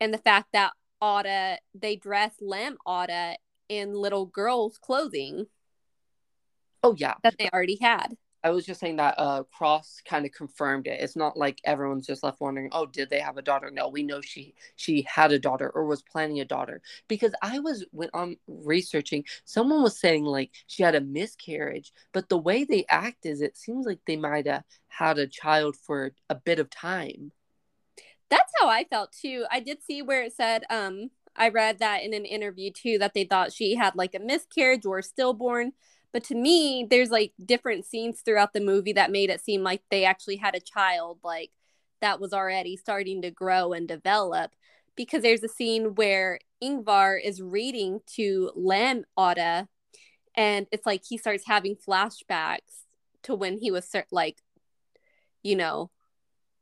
and 0.00 0.12
the 0.12 0.18
fact 0.18 0.48
that 0.54 0.72
Ada, 1.04 1.58
they 1.74 1.96
dress 1.96 2.34
Lamb 2.40 2.78
Ada 2.88 3.36
in 3.68 3.92
little 3.92 4.26
girls' 4.26 4.78
clothing. 4.78 5.46
Oh 6.82 6.94
yeah, 6.96 7.14
that 7.22 7.36
they 7.38 7.50
already 7.52 7.78
had. 7.80 8.16
I 8.44 8.50
was 8.50 8.66
just 8.66 8.78
saying 8.78 8.96
that 8.96 9.14
uh, 9.16 9.44
Cross 9.44 10.02
kind 10.04 10.26
of 10.26 10.32
confirmed 10.32 10.86
it. 10.86 11.00
It's 11.00 11.16
not 11.16 11.34
like 11.34 11.62
everyone's 11.64 12.06
just 12.06 12.22
left 12.22 12.42
wondering, 12.42 12.68
oh, 12.72 12.84
did 12.84 13.08
they 13.08 13.20
have 13.20 13.38
a 13.38 13.42
daughter? 13.42 13.70
No, 13.70 13.88
we 13.88 14.02
know 14.02 14.20
she 14.20 14.54
she 14.76 15.06
had 15.08 15.32
a 15.32 15.38
daughter 15.38 15.70
or 15.70 15.86
was 15.86 16.02
planning 16.02 16.40
a 16.40 16.44
daughter. 16.44 16.82
Because 17.08 17.32
I 17.40 17.58
was 17.60 17.86
when 17.92 18.10
I'm 18.12 18.36
researching, 18.46 19.24
someone 19.46 19.82
was 19.82 19.98
saying 19.98 20.24
like 20.26 20.50
she 20.66 20.82
had 20.82 20.94
a 20.94 21.00
miscarriage, 21.00 21.92
but 22.12 22.28
the 22.28 22.36
way 22.38 22.64
they 22.64 22.84
act 22.90 23.24
is 23.24 23.40
it 23.40 23.56
seems 23.56 23.86
like 23.86 24.00
they 24.06 24.16
might 24.16 24.46
have 24.46 24.64
had 24.88 25.18
a 25.18 25.26
child 25.26 25.74
for 25.76 26.12
a 26.28 26.34
bit 26.34 26.58
of 26.58 26.68
time. 26.68 27.32
That's 28.30 28.52
how 28.60 28.68
I 28.68 28.84
felt 28.84 29.12
too. 29.12 29.44
I 29.50 29.60
did 29.60 29.82
see 29.82 30.02
where 30.02 30.22
it 30.22 30.32
said, 30.34 30.64
um, 30.70 31.10
I 31.36 31.48
read 31.48 31.78
that 31.80 32.02
in 32.02 32.14
an 32.14 32.24
interview 32.24 32.70
too, 32.72 32.98
that 32.98 33.14
they 33.14 33.24
thought 33.24 33.52
she 33.52 33.74
had 33.74 33.96
like 33.96 34.14
a 34.14 34.20
miscarriage 34.20 34.86
or 34.86 35.02
stillborn. 35.02 35.72
But 36.12 36.24
to 36.24 36.34
me, 36.34 36.86
there's 36.88 37.10
like 37.10 37.32
different 37.44 37.84
scenes 37.84 38.20
throughout 38.20 38.52
the 38.52 38.60
movie 38.60 38.92
that 38.92 39.10
made 39.10 39.30
it 39.30 39.44
seem 39.44 39.62
like 39.62 39.82
they 39.90 40.04
actually 40.04 40.36
had 40.36 40.54
a 40.54 40.60
child, 40.60 41.18
like 41.24 41.50
that 42.00 42.20
was 42.20 42.32
already 42.32 42.76
starting 42.76 43.22
to 43.22 43.30
grow 43.30 43.72
and 43.72 43.88
develop. 43.88 44.52
Because 44.96 45.22
there's 45.22 45.42
a 45.42 45.48
scene 45.48 45.96
where 45.96 46.38
Ingvar 46.62 47.18
is 47.22 47.42
reading 47.42 48.00
to 48.14 48.52
Lamb 48.54 49.04
Ada, 49.18 49.66
and 50.36 50.68
it's 50.70 50.86
like 50.86 51.02
he 51.04 51.18
starts 51.18 51.44
having 51.46 51.74
flashbacks 51.74 52.84
to 53.24 53.34
when 53.34 53.58
he 53.58 53.72
was 53.72 53.92
like, 54.12 54.40
you 55.42 55.56
know, 55.56 55.90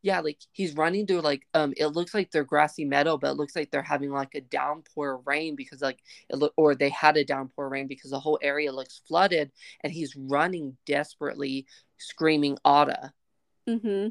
yeah, 0.02 0.18
like 0.20 0.38
he's 0.50 0.74
running 0.74 1.06
through 1.06 1.20
like 1.20 1.46
um 1.54 1.72
it 1.76 1.86
looks 1.86 2.12
like 2.12 2.30
they're 2.30 2.44
grassy 2.44 2.84
meadow, 2.84 3.16
but 3.16 3.30
it 3.30 3.36
looks 3.36 3.54
like 3.54 3.70
they're 3.70 3.82
having 3.82 4.10
like 4.10 4.34
a 4.34 4.40
downpour 4.40 5.14
of 5.14 5.26
rain 5.26 5.54
because 5.54 5.80
like 5.80 6.00
it 6.28 6.36
look 6.36 6.52
or 6.56 6.74
they 6.74 6.90
had 6.90 7.16
a 7.16 7.24
downpour 7.24 7.68
rain 7.68 7.86
because 7.86 8.10
the 8.10 8.20
whole 8.20 8.38
area 8.42 8.72
looks 8.72 9.00
flooded 9.06 9.52
and 9.82 9.92
he's 9.92 10.16
running 10.16 10.76
desperately 10.86 11.66
screaming 11.98 12.58
Ada. 12.66 13.12
Mm-hmm. 13.68 14.08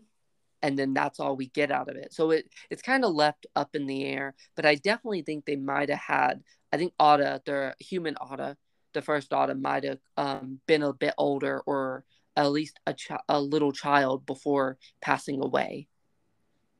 And 0.63 0.79
then 0.79 0.93
that's 0.93 1.19
all 1.19 1.35
we 1.35 1.47
get 1.47 1.71
out 1.71 1.89
of 1.89 1.97
it. 1.97 2.13
So 2.13 2.31
it 2.31 2.49
it's 2.69 2.81
kind 2.81 3.03
of 3.03 3.13
left 3.13 3.45
up 3.55 3.75
in 3.75 3.85
the 3.85 4.05
air, 4.05 4.33
but 4.55 4.65
I 4.65 4.75
definitely 4.75 5.23
think 5.23 5.45
they 5.45 5.57
might 5.57 5.89
have 5.89 5.99
had 5.99 6.43
I 6.71 6.77
think 6.77 6.93
Ada, 7.01 7.41
the 7.45 7.75
human 7.79 8.15
Ada, 8.21 8.55
the 8.93 9.01
first 9.01 9.33
Ada 9.33 9.55
might 9.55 9.83
have 9.83 9.99
um, 10.15 10.59
been 10.67 10.83
a 10.83 10.93
bit 10.93 11.13
older 11.17 11.61
or 11.65 12.05
at 12.35 12.51
least 12.51 12.79
a, 12.85 12.93
ch- 12.93 13.11
a 13.27 13.41
little 13.41 13.71
child 13.71 14.25
before 14.25 14.77
passing 15.01 15.41
away. 15.43 15.87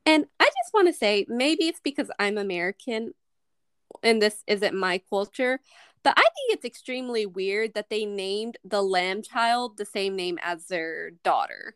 And 0.06 0.26
I 0.40 0.46
just 0.46 0.74
want 0.74 0.88
to 0.88 0.94
say, 0.94 1.26
maybe 1.28 1.66
it's 1.66 1.82
because 1.84 2.10
I'm 2.20 2.38
American 2.38 3.14
and 4.04 4.22
this 4.22 4.44
isn't 4.48 4.76
my 4.76 5.02
culture, 5.10 5.60
but 6.04 6.14
I 6.18 6.22
think 6.22 6.54
it's 6.54 6.66
extremely 6.66 7.26
weird 7.26 7.74
that 7.76 7.90
they 7.90 8.06
named 8.06 8.58
the 8.64 8.82
lamb 8.82 9.22
child 9.22 9.78
the 9.78 9.86
same 9.86 10.16
name 10.16 10.40
as 10.42 10.66
their 10.66 11.12
daughter. 11.24 11.76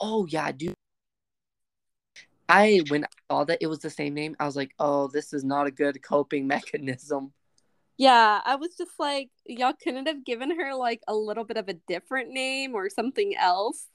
Oh, 0.00 0.26
yeah, 0.26 0.46
I 0.46 0.52
do. 0.52 0.74
I, 2.48 2.82
when 2.88 3.04
I 3.04 3.08
saw 3.30 3.44
that 3.44 3.58
it 3.60 3.66
was 3.68 3.78
the 3.78 3.90
same 3.90 4.14
name, 4.14 4.36
I 4.38 4.44
was 4.44 4.56
like, 4.56 4.72
oh, 4.78 5.08
this 5.08 5.32
is 5.32 5.44
not 5.44 5.66
a 5.66 5.70
good 5.70 6.02
coping 6.02 6.46
mechanism. 6.46 7.32
Yeah, 7.96 8.40
I 8.44 8.56
was 8.56 8.74
just 8.76 8.98
like, 8.98 9.30
y'all 9.46 9.72
couldn't 9.80 10.06
have 10.06 10.24
given 10.24 10.58
her 10.58 10.74
like 10.74 11.00
a 11.06 11.14
little 11.14 11.44
bit 11.44 11.56
of 11.56 11.68
a 11.68 11.74
different 11.86 12.30
name 12.30 12.74
or 12.74 12.90
something 12.90 13.36
else. 13.36 13.88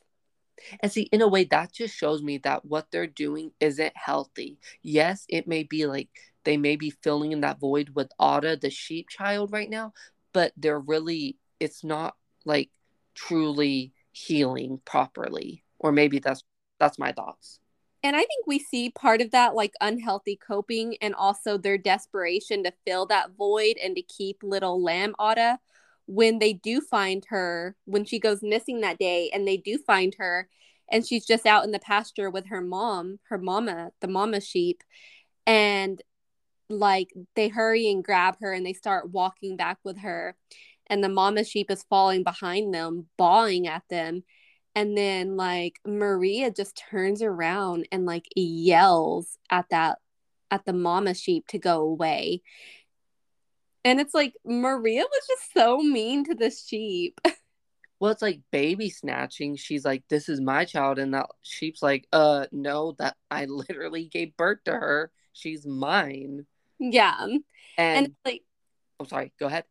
And 0.82 0.92
see, 0.92 1.04
in 1.04 1.22
a 1.22 1.28
way, 1.28 1.46
that 1.46 1.74
just 1.74 1.96
shows 1.96 2.22
me 2.22 2.38
that 2.40 2.66
what 2.66 2.88
they're 2.92 3.08
doing 3.08 3.52
isn't 3.60 3.94
healthy. 3.96 4.60
Yes, 4.82 5.26
it 5.30 5.48
may 5.48 5.64
be 5.64 5.86
like 5.86 6.10
they 6.44 6.58
may 6.58 6.76
be 6.76 6.90
filling 6.90 7.32
in 7.32 7.42
that 7.42 7.60
void 7.60 7.92
with 7.96 8.12
Ada, 8.22 8.58
the 8.58 8.70
sheep 8.70 9.10
child, 9.10 9.52
right 9.52 9.70
now, 9.70 9.94
but 10.34 10.54
they're 10.58 10.80
really, 10.80 11.38
it's 11.60 11.84
not 11.84 12.16
like 12.46 12.70
truly 13.16 13.94
healing 14.12 14.82
properly. 14.86 15.64
Or 15.78 15.92
maybe 15.92 16.20
that's 16.20 16.44
that's 16.80 17.00
my 17.00 17.12
thoughts 17.12 17.60
and 18.04 18.16
I 18.16 18.20
think 18.20 18.48
we 18.48 18.60
see 18.60 18.90
part 18.90 19.22
of 19.22 19.32
that 19.32 19.56
like 19.56 19.74
unhealthy 19.82 20.36
coping 20.38 20.96
and 21.02 21.14
also 21.14 21.58
their 21.58 21.78
desperation 21.78 22.64
to 22.64 22.74
fill 22.86 23.06
that 23.08 23.32
void 23.38 23.78
and 23.84 23.96
to 23.96 24.02
keep 24.02 24.38
little 24.42 24.82
lamb 24.82 25.16
Ada 25.20 25.60
when 26.06 26.40
they 26.40 26.54
do 26.54 26.82
find 26.82 27.26
her 27.30 27.76
when 27.86 28.06
she 28.06 28.20
goes 28.20 28.42
missing 28.42 28.82
that 28.82 28.98
day 28.98 29.30
and 29.34 29.48
they 29.48 29.58
do 29.58 29.78
find 29.78 30.16
her 30.18 30.48
and 30.92 31.06
she's 31.06 31.26
just 31.26 31.46
out 31.46 31.64
in 31.66 31.72
the 31.72 31.80
pasture 31.80 32.32
with 32.32 32.48
her 32.48 32.62
mom, 32.62 33.20
her 33.30 33.38
mama, 33.38 33.92
the 34.02 34.08
mama 34.08 34.42
sheep 34.42 34.84
and 35.46 36.02
like 36.70 37.10
they 37.36 37.48
hurry 37.48 37.90
and 37.92 38.04
grab 38.04 38.38
her 38.40 38.54
and 38.54 38.66
they 38.66 38.74
start 38.74 39.12
walking 39.12 39.58
back 39.58 39.78
with 39.84 40.00
her 40.00 40.36
and 40.88 41.04
the 41.04 41.10
mama 41.10 41.44
sheep 41.44 41.70
is 41.70 41.86
falling 41.90 42.24
behind 42.24 42.74
them 42.74 43.08
bawling 43.18 43.68
at 43.68 43.84
them 43.90 44.24
and 44.76 44.98
then 44.98 45.36
like 45.36 45.80
maria 45.86 46.52
just 46.52 46.82
turns 46.90 47.22
around 47.22 47.88
and 47.92 48.06
like 48.06 48.26
yells 48.36 49.38
at 49.50 49.66
that 49.70 49.98
at 50.52 50.66
the 50.66 50.74
mama 50.74 51.14
sheep 51.14 51.48
to 51.48 51.60
go 51.60 51.82
away. 51.82 52.42
And 53.86 54.00
it's 54.00 54.14
like 54.14 54.34
maria 54.46 55.04
was 55.04 55.28
just 55.28 55.54
so 55.54 55.78
mean 55.80 56.26
to 56.26 56.36
the 56.36 56.52
sheep. 56.52 57.20
Well 58.02 58.14
it's 58.14 58.22
like 58.22 58.40
baby 58.50 58.90
snatching. 58.90 59.58
She's 59.58 59.84
like 59.84 60.04
this 60.08 60.30
is 60.30 60.40
my 60.40 60.64
child 60.64 61.00
and 61.00 61.14
that 61.14 61.26
sheep's 61.42 61.84
like 61.84 62.08
uh 62.14 62.46
no 62.54 62.96
that 62.98 63.18
i 63.30 63.44
literally 63.50 64.06
gave 64.06 64.38
birth 64.38 64.60
to 64.66 64.72
her. 64.72 65.12
She's 65.34 65.66
mine. 65.66 66.46
Yeah. 66.80 67.18
And, 67.20 67.40
and 67.78 68.16
like 68.24 68.44
i'm 69.02 69.06
sorry. 69.06 69.34
Go 69.38 69.48
ahead 69.48 69.66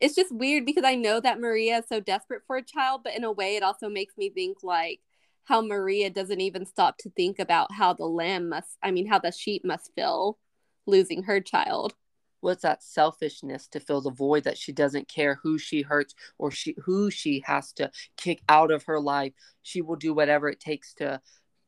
it's 0.00 0.14
just 0.14 0.34
weird 0.34 0.66
because 0.66 0.84
I 0.84 0.94
know 0.94 1.20
that 1.20 1.40
Maria 1.40 1.78
is 1.78 1.84
so 1.88 2.00
desperate 2.00 2.42
for 2.46 2.56
a 2.56 2.62
child, 2.62 3.02
but 3.02 3.16
in 3.16 3.24
a 3.24 3.32
way, 3.32 3.56
it 3.56 3.62
also 3.62 3.88
makes 3.88 4.16
me 4.16 4.30
think 4.30 4.58
like 4.62 5.00
how 5.44 5.62
Maria 5.62 6.10
doesn't 6.10 6.40
even 6.40 6.66
stop 6.66 6.98
to 6.98 7.10
think 7.10 7.38
about 7.38 7.72
how 7.72 7.92
the 7.92 8.04
lamb 8.04 8.48
must, 8.48 8.76
I 8.82 8.90
mean, 8.90 9.06
how 9.06 9.18
the 9.18 9.32
sheep 9.32 9.64
must 9.64 9.92
feel 9.94 10.38
losing 10.86 11.22
her 11.22 11.40
child. 11.40 11.94
What's 12.40 12.62
that 12.62 12.82
selfishness 12.82 13.66
to 13.68 13.80
fill 13.80 14.02
the 14.02 14.10
void 14.10 14.44
that 14.44 14.58
she 14.58 14.72
doesn't 14.72 15.08
care 15.08 15.38
who 15.42 15.58
she 15.58 15.82
hurts 15.82 16.14
or 16.38 16.50
she 16.50 16.76
who 16.84 17.10
she 17.10 17.42
has 17.46 17.72
to 17.74 17.90
kick 18.16 18.42
out 18.48 18.70
of 18.70 18.84
her 18.84 19.00
life. 19.00 19.32
She 19.62 19.80
will 19.80 19.96
do 19.96 20.12
whatever 20.12 20.48
it 20.48 20.60
takes 20.60 20.94
to 20.94 21.20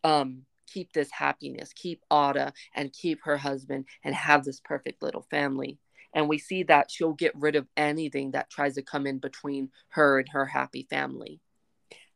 um 0.04 0.42
keep 0.66 0.92
this 0.92 1.10
happiness, 1.10 1.72
keep 1.72 2.02
Ada 2.12 2.52
and 2.74 2.92
keep 2.92 3.20
her 3.24 3.38
husband 3.38 3.86
and 4.04 4.14
have 4.14 4.44
this 4.44 4.60
perfect 4.60 5.02
little 5.02 5.26
family 5.30 5.78
and 6.14 6.28
we 6.28 6.38
see 6.38 6.62
that 6.64 6.90
she'll 6.90 7.12
get 7.12 7.32
rid 7.34 7.56
of 7.56 7.66
anything 7.76 8.32
that 8.32 8.50
tries 8.50 8.74
to 8.74 8.82
come 8.82 9.06
in 9.06 9.18
between 9.18 9.70
her 9.90 10.18
and 10.18 10.28
her 10.30 10.46
happy 10.46 10.86
family. 10.88 11.40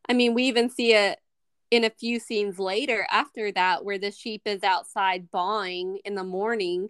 I 0.07 0.13
mean 0.13 0.33
we 0.33 0.43
even 0.43 0.69
see 0.69 0.93
it 0.93 1.19
in 1.71 1.83
a 1.83 1.89
few 1.89 2.19
scenes 2.19 2.59
later 2.59 3.07
after 3.11 3.51
that 3.51 3.83
where 3.83 3.97
the 3.97 4.11
sheep 4.11 4.43
is 4.45 4.63
outside 4.63 5.31
bawling 5.31 5.99
in 6.05 6.15
the 6.15 6.23
morning 6.23 6.89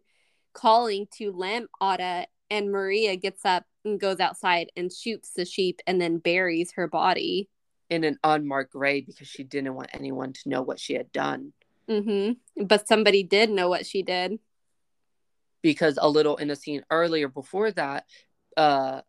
calling 0.51 1.07
to 1.17 1.31
lamb 1.31 1.67
Ada 1.81 2.27
and 2.49 2.71
maria 2.71 3.15
gets 3.15 3.45
up 3.45 3.65
and 3.85 3.99
goes 3.99 4.19
outside 4.19 4.71
and 4.75 4.91
shoots 4.91 5.31
the 5.33 5.45
sheep 5.45 5.79
and 5.87 5.99
then 6.01 6.17
buries 6.17 6.73
her 6.73 6.87
body. 6.87 7.49
In 7.89 8.03
an 8.03 8.17
unmarked 8.23 8.73
grave 8.73 9.05
because 9.07 9.27
she 9.27 9.43
didn't 9.43 9.75
want 9.75 9.89
anyone 9.93 10.33
to 10.33 10.49
know 10.49 10.61
what 10.61 10.79
she 10.79 10.93
had 10.93 11.11
done. 11.11 11.53
Mm-hmm. 11.89 12.63
but 12.65 12.87
somebody 12.87 13.23
did 13.23 13.49
know 13.49 13.67
what 13.67 13.85
she 13.85 14.03
did 14.03 14.39
because 15.63 15.97
a 15.99 16.07
little 16.07 16.37
in 16.37 16.51
a 16.51 16.55
scene 16.55 16.83
earlier 16.91 17.27
before 17.27 17.71
that, 17.71 18.05
uh, 18.55 19.01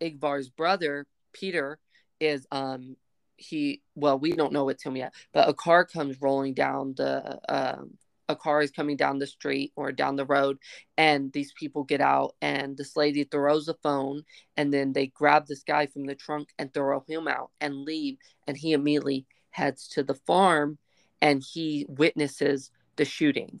Ingvar's 0.00 0.48
brother 0.48 1.06
Peter 1.32 1.78
is 2.20 2.46
um 2.52 2.96
he 3.36 3.80
well 3.94 4.18
we 4.18 4.32
don't 4.32 4.52
know 4.52 4.68
it's 4.68 4.84
him 4.84 4.96
yet, 4.96 5.12
but 5.32 5.48
a 5.48 5.54
car 5.54 5.84
comes 5.84 6.20
rolling 6.22 6.54
down 6.54 6.94
the 6.96 7.40
um 7.48 7.98
a 8.28 8.36
car 8.36 8.62
is 8.62 8.70
coming 8.70 8.96
down 8.96 9.18
the 9.18 9.26
street 9.26 9.72
or 9.74 9.90
down 9.90 10.14
the 10.14 10.24
road 10.24 10.56
and 10.96 11.32
these 11.32 11.52
people 11.52 11.82
get 11.82 12.00
out 12.00 12.36
and 12.40 12.76
this 12.76 12.96
lady 12.96 13.24
throws 13.24 13.66
a 13.66 13.74
phone 13.82 14.22
and 14.56 14.72
then 14.72 14.92
they 14.92 15.08
grab 15.08 15.48
this 15.48 15.64
guy 15.64 15.86
from 15.86 16.06
the 16.06 16.14
trunk 16.14 16.50
and 16.56 16.72
throw 16.72 17.02
him 17.08 17.26
out 17.26 17.50
and 17.60 17.74
leave 17.74 18.18
and 18.46 18.56
he 18.56 18.72
immediately 18.72 19.26
heads 19.50 19.88
to 19.88 20.04
the 20.04 20.14
farm 20.14 20.78
and 21.20 21.42
he 21.42 21.84
witnesses 21.88 22.70
the 22.94 23.04
shooting 23.04 23.60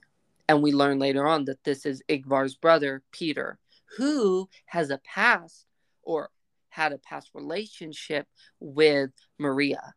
and 0.50 0.64
we 0.64 0.72
learn 0.72 0.98
later 0.98 1.28
on 1.28 1.44
that 1.44 1.62
this 1.62 1.86
is 1.86 2.02
Igvar's 2.08 2.56
brother, 2.56 3.04
Peter, 3.12 3.56
who 3.96 4.48
has 4.66 4.90
a 4.90 4.98
past 4.98 5.64
or 6.02 6.28
had 6.70 6.90
a 6.92 6.98
past 6.98 7.30
relationship 7.34 8.26
with 8.58 9.12
Maria. 9.38 9.94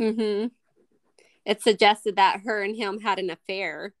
Mm-hmm. 0.00 0.46
It 1.44 1.60
suggested 1.60 2.16
that 2.16 2.40
her 2.40 2.62
and 2.62 2.74
him 2.74 3.00
had 3.00 3.18
an 3.18 3.28
affair, 3.28 3.92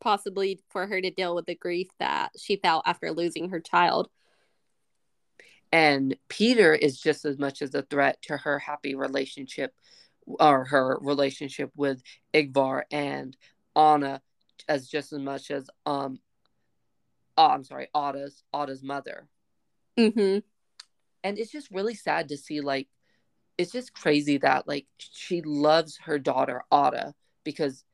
possibly 0.00 0.58
for 0.70 0.88
her 0.88 1.00
to 1.00 1.10
deal 1.12 1.36
with 1.36 1.46
the 1.46 1.54
grief 1.54 1.86
that 2.00 2.32
she 2.36 2.56
felt 2.56 2.82
after 2.84 3.12
losing 3.12 3.50
her 3.50 3.60
child. 3.60 4.08
And 5.70 6.16
Peter 6.26 6.74
is 6.74 7.00
just 7.00 7.24
as 7.24 7.38
much 7.38 7.62
as 7.62 7.72
a 7.72 7.82
threat 7.82 8.20
to 8.22 8.36
her 8.36 8.58
happy 8.58 8.96
relationship 8.96 9.72
or 10.26 10.64
her 10.64 10.98
relationship 11.00 11.70
with 11.76 12.02
Igvar 12.34 12.82
and 12.90 13.36
Anna 13.76 14.22
as 14.68 14.88
just 14.88 15.12
as 15.12 15.20
much 15.20 15.50
as 15.50 15.68
um 15.84 16.18
oh, 17.36 17.48
I'm 17.48 17.64
sorry, 17.64 17.88
Ada's 17.94 18.42
Ada's 18.52 18.82
mother. 18.82 19.28
Mm-hmm. 19.98 20.38
And 21.24 21.38
it's 21.38 21.50
just 21.50 21.70
really 21.70 21.94
sad 21.94 22.28
to 22.28 22.36
see 22.36 22.60
like 22.60 22.88
it's 23.58 23.72
just 23.72 23.94
crazy 23.94 24.38
that 24.38 24.68
like 24.68 24.86
she 24.98 25.42
loves 25.42 25.98
her 26.04 26.18
daughter 26.18 26.62
Ada 26.72 27.14
because 27.44 27.84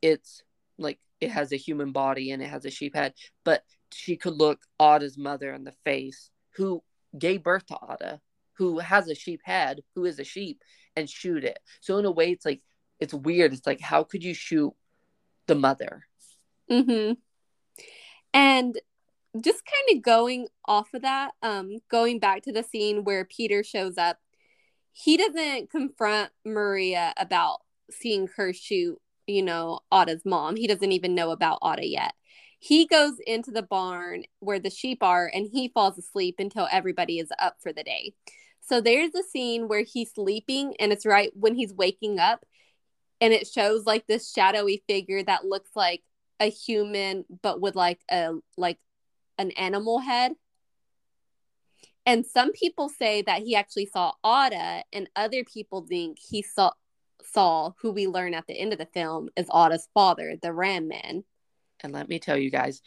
it's 0.00 0.42
like 0.78 0.98
it 1.20 1.30
has 1.30 1.52
a 1.52 1.56
human 1.56 1.92
body 1.92 2.30
and 2.30 2.42
it 2.42 2.48
has 2.48 2.64
a 2.64 2.70
sheep 2.70 2.94
head, 2.94 3.14
but 3.44 3.62
she 3.92 4.16
could 4.16 4.34
look 4.34 4.60
Ada's 4.80 5.16
mother 5.16 5.52
in 5.52 5.64
the 5.64 5.74
face 5.84 6.30
who 6.56 6.82
gave 7.18 7.42
birth 7.42 7.66
to 7.66 7.78
Ada, 7.90 8.20
who 8.54 8.78
has 8.78 9.08
a 9.08 9.14
sheep 9.14 9.40
head, 9.44 9.80
who 9.94 10.04
is 10.04 10.18
a 10.18 10.24
sheep, 10.24 10.62
and 10.96 11.08
shoot 11.08 11.44
it. 11.44 11.58
So 11.80 11.98
in 11.98 12.04
a 12.04 12.10
way 12.10 12.30
it's 12.30 12.44
like 12.44 12.62
it's 13.00 13.14
weird. 13.14 13.52
It's 13.52 13.66
like 13.66 13.80
how 13.80 14.04
could 14.04 14.24
you 14.24 14.34
shoot 14.34 14.72
the 15.46 15.54
mother. 15.54 16.04
Mm-hmm. 16.70 17.14
And 18.32 18.78
just 19.40 19.62
kind 19.64 19.96
of 19.96 20.02
going 20.02 20.48
off 20.66 20.94
of 20.94 21.02
that, 21.02 21.32
um, 21.42 21.78
going 21.90 22.18
back 22.18 22.42
to 22.42 22.52
the 22.52 22.62
scene 22.62 23.04
where 23.04 23.24
Peter 23.24 23.64
shows 23.64 23.98
up, 23.98 24.18
he 24.92 25.16
doesn't 25.16 25.70
confront 25.70 26.30
Maria 26.44 27.12
about 27.16 27.58
seeing 27.90 28.28
her 28.36 28.52
shoot, 28.52 28.98
you 29.26 29.42
know, 29.42 29.80
Ada's 29.90 30.24
mom. 30.24 30.56
He 30.56 30.66
doesn't 30.66 30.92
even 30.92 31.14
know 31.14 31.30
about 31.30 31.58
Ada 31.64 31.86
yet. 31.86 32.14
He 32.60 32.86
goes 32.86 33.14
into 33.26 33.50
the 33.50 33.62
barn 33.62 34.22
where 34.38 34.60
the 34.60 34.70
sheep 34.70 35.02
are 35.02 35.30
and 35.34 35.46
he 35.52 35.68
falls 35.68 35.98
asleep 35.98 36.36
until 36.38 36.68
everybody 36.70 37.18
is 37.18 37.30
up 37.38 37.56
for 37.60 37.72
the 37.72 37.82
day. 37.82 38.14
So 38.60 38.80
there's 38.80 39.14
a 39.14 39.22
scene 39.22 39.68
where 39.68 39.82
he's 39.82 40.14
sleeping 40.14 40.74
and 40.78 40.90
it's 40.90 41.04
right 41.04 41.30
when 41.34 41.54
he's 41.54 41.74
waking 41.74 42.18
up 42.18 42.46
and 43.24 43.32
it 43.32 43.46
shows 43.46 43.86
like 43.86 44.06
this 44.06 44.30
shadowy 44.30 44.82
figure 44.86 45.22
that 45.22 45.44
looks 45.44 45.70
like 45.74 46.02
a 46.40 46.50
human 46.50 47.24
but 47.42 47.60
with 47.60 47.74
like 47.74 48.00
a 48.10 48.32
like 48.56 48.78
an 49.38 49.50
animal 49.52 49.98
head 49.98 50.32
and 52.06 52.26
some 52.26 52.52
people 52.52 52.88
say 52.88 53.22
that 53.22 53.42
he 53.42 53.56
actually 53.56 53.86
saw 53.86 54.12
Ada, 54.24 54.84
and 54.92 55.08
other 55.16 55.42
people 55.44 55.86
think 55.86 56.18
he 56.18 56.42
saw 56.42 56.72
saw 57.22 57.72
who 57.80 57.90
we 57.90 58.06
learn 58.06 58.34
at 58.34 58.46
the 58.46 58.58
end 58.58 58.72
of 58.72 58.78
the 58.78 58.86
film 58.86 59.30
is 59.36 59.48
Ada's 59.50 59.88
father, 59.94 60.36
the 60.40 60.52
Ram 60.52 60.88
Man. 60.88 61.24
And 61.82 61.92
let 61.92 62.08
me 62.08 62.18
tell 62.18 62.36
you 62.36 62.50
guys, 62.50 62.82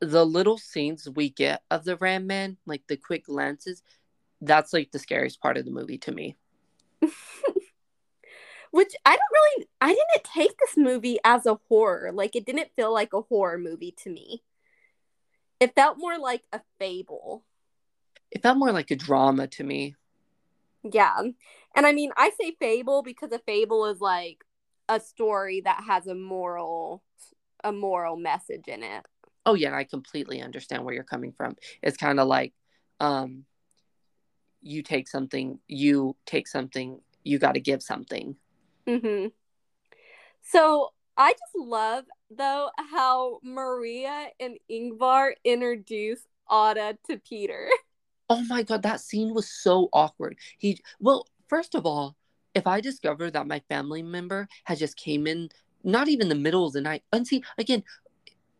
the 0.00 0.26
little 0.26 0.58
scenes 0.58 1.08
we 1.08 1.30
get 1.30 1.62
of 1.70 1.84
the 1.84 1.96
Ram 1.96 2.26
Man, 2.26 2.58
like 2.66 2.82
the 2.86 2.98
quick 2.98 3.24
glances, 3.24 3.82
that's 4.42 4.74
like 4.74 4.92
the 4.92 4.98
scariest 4.98 5.40
part 5.40 5.56
of 5.56 5.64
the 5.64 5.70
movie 5.70 5.98
to 5.98 6.12
me. 6.12 6.36
which 8.74 8.96
I 9.06 9.10
don't 9.10 9.20
really 9.32 9.68
I 9.80 9.88
didn't 9.90 10.24
take 10.24 10.58
this 10.58 10.76
movie 10.76 11.18
as 11.22 11.46
a 11.46 11.60
horror. 11.68 12.10
Like 12.12 12.34
it 12.34 12.44
didn't 12.44 12.72
feel 12.74 12.92
like 12.92 13.12
a 13.12 13.20
horror 13.20 13.56
movie 13.56 13.94
to 14.02 14.10
me. 14.10 14.42
It 15.60 15.76
felt 15.76 15.96
more 15.96 16.18
like 16.18 16.42
a 16.52 16.60
fable. 16.80 17.44
It 18.32 18.42
felt 18.42 18.58
more 18.58 18.72
like 18.72 18.90
a 18.90 18.96
drama 18.96 19.46
to 19.46 19.62
me. 19.62 19.94
Yeah. 20.82 21.20
And 21.76 21.86
I 21.86 21.92
mean, 21.92 22.10
I 22.16 22.32
say 22.40 22.56
fable 22.58 23.04
because 23.04 23.30
a 23.30 23.38
fable 23.38 23.86
is 23.86 24.00
like 24.00 24.44
a 24.88 24.98
story 24.98 25.60
that 25.60 25.84
has 25.86 26.08
a 26.08 26.14
moral 26.16 27.04
a 27.62 27.70
moral 27.70 28.16
message 28.16 28.66
in 28.66 28.82
it. 28.82 29.06
Oh 29.46 29.54
yeah, 29.54 29.76
I 29.76 29.84
completely 29.84 30.42
understand 30.42 30.84
where 30.84 30.94
you're 30.94 31.04
coming 31.04 31.30
from. 31.30 31.54
It's 31.80 31.96
kind 31.96 32.18
of 32.18 32.26
like 32.26 32.52
um 32.98 33.44
you 34.62 34.82
take 34.82 35.06
something, 35.06 35.60
you 35.68 36.16
take 36.26 36.48
something, 36.48 37.00
you 37.22 37.38
got 37.38 37.52
to 37.52 37.60
give 37.60 37.80
something. 37.80 38.34
Mm-hmm. 38.86 39.28
So 40.42 40.90
I 41.16 41.32
just 41.32 41.56
love 41.56 42.04
though 42.30 42.70
how 42.76 43.40
Maria 43.42 44.28
and 44.40 44.58
Ingvar 44.70 45.32
introduce 45.44 46.20
Ada 46.50 46.98
to 47.08 47.18
Peter. 47.18 47.68
Oh 48.30 48.42
my 48.48 48.62
god, 48.62 48.82
that 48.84 49.02
scene 49.02 49.34
was 49.34 49.46
so 49.46 49.90
awkward. 49.92 50.38
He 50.56 50.80
well, 50.98 51.28
first 51.46 51.74
of 51.74 51.84
all, 51.84 52.16
if 52.54 52.66
I 52.66 52.80
discover 52.80 53.30
that 53.30 53.46
my 53.46 53.60
family 53.68 54.02
member 54.02 54.48
has 54.64 54.78
just 54.78 54.96
came 54.96 55.26
in 55.26 55.50
not 55.84 56.08
even 56.08 56.30
the 56.30 56.34
middle 56.34 56.66
of 56.66 56.72
the 56.72 56.80
night, 56.80 57.02
and 57.12 57.26
see 57.26 57.44
again, 57.58 57.84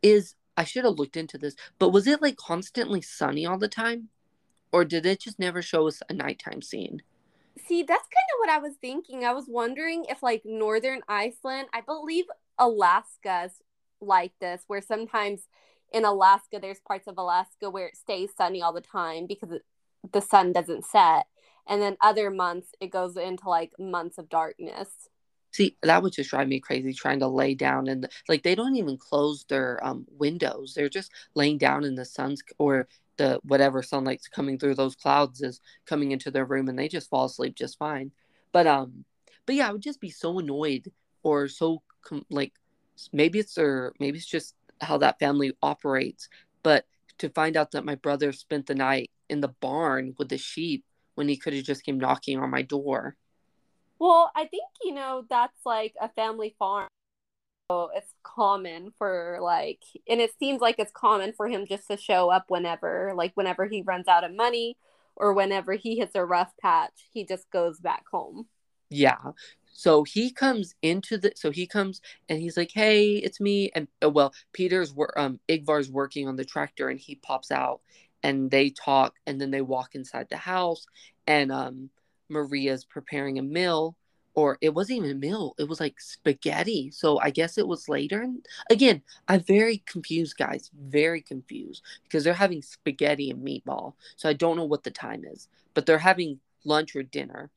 is 0.03 0.35
I 0.57 0.65
should 0.65 0.85
have 0.85 0.99
looked 0.99 1.17
into 1.17 1.39
this, 1.39 1.57
but 1.79 1.91
was 1.91 2.07
it 2.07 2.21
like 2.21 2.37
constantly 2.37 3.01
sunny 3.01 3.47
all 3.47 3.59
the 3.59 3.67
time? 3.67 4.11
Or 4.71 4.85
did 4.85 5.07
it 5.07 5.21
just 5.21 5.39
never 5.39 5.63
show 5.63 5.89
us 5.89 6.03
a 6.11 6.13
nighttime 6.13 6.61
scene? 6.61 7.03
See, 7.67 7.83
that's 7.83 8.09
kind 8.09 8.29
of 8.35 8.39
what 8.41 8.51
I 8.51 8.59
was 8.59 8.75
thinking. 8.81 9.25
I 9.25 9.33
was 9.33 9.47
wondering 9.49 10.07
if 10.09 10.23
like 10.23 10.43
northern 10.45 11.01
Iceland, 11.09 11.69
I 11.73 11.81
believe 11.81 12.25
Alaska's 12.59 13.53
like 14.01 14.33
this, 14.41 14.63
where 14.67 14.83
sometimes 14.83 15.49
in 15.93 16.05
Alaska, 16.05 16.59
there's 16.61 16.81
parts 16.81 17.07
of 17.07 17.19
Alaska 17.19 17.71
where 17.71 17.87
it 17.87 17.97
stays 17.97 18.31
sunny 18.37 18.63
all 18.63 18.73
the 18.73 18.81
time 18.81 19.27
because 19.27 19.51
the 20.13 20.21
sun 20.21 20.53
doesn't 20.53 20.85
set. 20.85 21.27
And 21.67 21.81
then 21.81 21.97
other 22.01 22.31
months, 22.31 22.69
it 22.81 22.91
goes 22.91 23.17
into 23.17 23.49
like 23.49 23.73
months 23.79 24.19
of 24.19 24.29
darkness. 24.29 24.89
See, 25.53 25.77
that 25.83 26.03
would 26.03 26.13
just 26.13 26.31
drive 26.31 26.49
me 26.49 26.59
crazy 26.59 26.93
trying 26.93 27.21
to 27.21 27.29
lay 27.29 27.55
down 27.55 27.87
and 27.87 28.09
like 28.29 28.43
they 28.43 28.57
don't 28.57 28.75
even 28.75 28.99
close 28.99 29.45
their 29.45 29.79
um, 29.87 30.05
windows. 30.11 30.75
They're 30.75 30.89
just 30.89 31.13
laying 31.37 31.59
down 31.59 31.85
in 31.85 31.95
the 31.95 32.05
sun's 32.05 32.43
or 32.59 32.89
the 33.17 33.41
whatever 33.43 33.83
sunlight's 33.83 34.29
coming 34.29 34.59
through 34.59 34.75
those 34.75 34.95
clouds 34.95 35.41
is 35.41 35.61
coming 35.87 36.13
into 36.13 36.31
their 36.31 36.45
room 36.45 36.69
and 36.69 36.79
they 36.79 36.89
just 36.89 37.11
fall 37.11 37.27
asleep 37.27 37.55
just 37.55 37.79
fine. 37.79 38.11
But 38.53 38.67
um 38.67 39.05
but 39.47 39.55
yeah, 39.55 39.69
I 39.69 39.73
would 39.73 39.83
just 39.83 40.01
be 40.01 40.11
so 40.11 40.39
annoyed 40.39 40.91
or 41.23 41.49
so 41.49 41.83
com- 42.03 42.27
like 42.31 42.53
maybe 43.13 43.39
it's 43.39 43.59
or 43.59 43.95
maybe 44.01 44.19
it's 44.19 44.27
just 44.27 44.55
how 44.81 44.99
that 44.99 45.19
family 45.19 45.53
operates, 45.63 46.29
but 46.63 46.87
to 47.19 47.29
find 47.31 47.57
out 47.57 47.71
that 47.73 47.85
my 47.85 47.95
brother 47.95 48.33
spent 48.33 48.67
the 48.67 48.75
night 48.75 49.11
in 49.29 49.41
the 49.41 49.49
barn 49.49 50.15
with 50.19 50.29
the 50.29 50.39
sheep 50.39 50.85
when 51.15 51.29
he 51.29 51.37
could 51.37 51.55
have 51.55 51.65
just 51.65 51.85
came 51.85 51.99
knocking 51.99 52.39
on 52.39 52.51
my 52.51 52.63
door. 52.63 53.17
Well, 53.99 54.31
I 54.35 54.47
think 54.47 54.65
you 54.83 54.93
know 54.95 55.25
that's 55.29 55.65
like 55.65 55.95
a 56.01 56.09
family 56.09 56.55
farm. 56.59 56.89
So 57.71 57.91
it's 57.95 58.13
common 58.23 58.93
for 58.99 59.39
like 59.41 59.81
and 60.09 60.21
it 60.21 60.33
seems 60.39 60.61
like 60.61 60.77
it's 60.79 60.93
common 60.93 61.33
for 61.33 61.49
him 61.49 61.65
just 61.67 61.89
to 61.89 61.97
show 61.97 62.31
up 62.31 62.45
whenever, 62.49 63.13
like 63.17 63.33
whenever 63.35 63.67
he 63.67 63.83
runs 63.83 64.07
out 64.07 64.25
of 64.25 64.35
money 64.35 64.77
or 65.17 65.33
whenever 65.33 65.73
he 65.73 65.97
hits 65.97 66.15
a 66.15 66.25
rough 66.25 66.53
patch, 66.61 67.09
he 67.13 67.25
just 67.25 67.51
goes 67.51 67.81
back 67.81 68.05
home. 68.11 68.47
Yeah. 68.91 69.33
So 69.73 70.05
he 70.05 70.31
comes 70.31 70.75
into 70.83 71.17
the 71.19 71.33
so 71.37 71.51
he 71.51 71.67
comes 71.67 72.01
and 72.29 72.41
he's 72.41 72.57
like, 72.57 72.71
"Hey, 72.73 73.15
it's 73.17 73.41
me." 73.41 73.71
And 73.75 73.89
uh, 74.05 74.11
well, 74.11 74.33
Peter's 74.53 74.95
um 75.17 75.41
Ingvar's 75.49 75.91
working 75.91 76.29
on 76.29 76.37
the 76.37 76.45
tractor 76.45 76.89
and 76.91 77.01
he 77.01 77.17
pops 77.17 77.51
out 77.51 77.81
and 78.23 78.51
they 78.51 78.71
talk 78.71 79.15
and 79.27 79.41
then 79.41 79.51
they 79.51 79.63
walk 79.63 79.95
inside 79.95 80.29
the 80.31 80.37
house 80.37 80.87
and 81.27 81.51
um 81.51 81.91
Maria's 82.29 82.85
preparing 82.85 83.39
a 83.39 83.43
meal 83.43 83.97
or 84.35 84.59
it 84.61 84.75
wasn't 84.75 84.97
even 84.97 85.11
a 85.11 85.15
meal 85.15 85.55
it 85.59 85.69
was 85.69 85.81
like 85.81 86.01
spaghetti 86.01 86.91
so 86.91 87.19
i 87.21 87.31
guess 87.31 87.59
it 87.59 87.67
was 87.67 87.89
later 87.89 88.23
and 88.23 88.45
again 88.71 89.03
i'm 89.29 89.41
very 89.41 89.79
confused 89.87 90.37
guys 90.37 90.71
very 90.87 91.21
confused 91.21 91.83
because 92.05 92.25
they're 92.25 92.35
having 92.35 92.63
spaghetti 92.63 93.31
and 93.31 93.47
meatball 93.47 93.95
so 94.17 94.29
i 94.29 94.33
don't 94.33 94.57
know 94.57 94.65
what 94.65 94.83
the 94.83 94.91
time 94.91 95.25
is 95.25 95.49
but 95.75 95.87
they're 95.87 95.99
having 95.99 96.39
lunch 96.65 96.95
or 96.97 97.03
dinner 97.03 97.51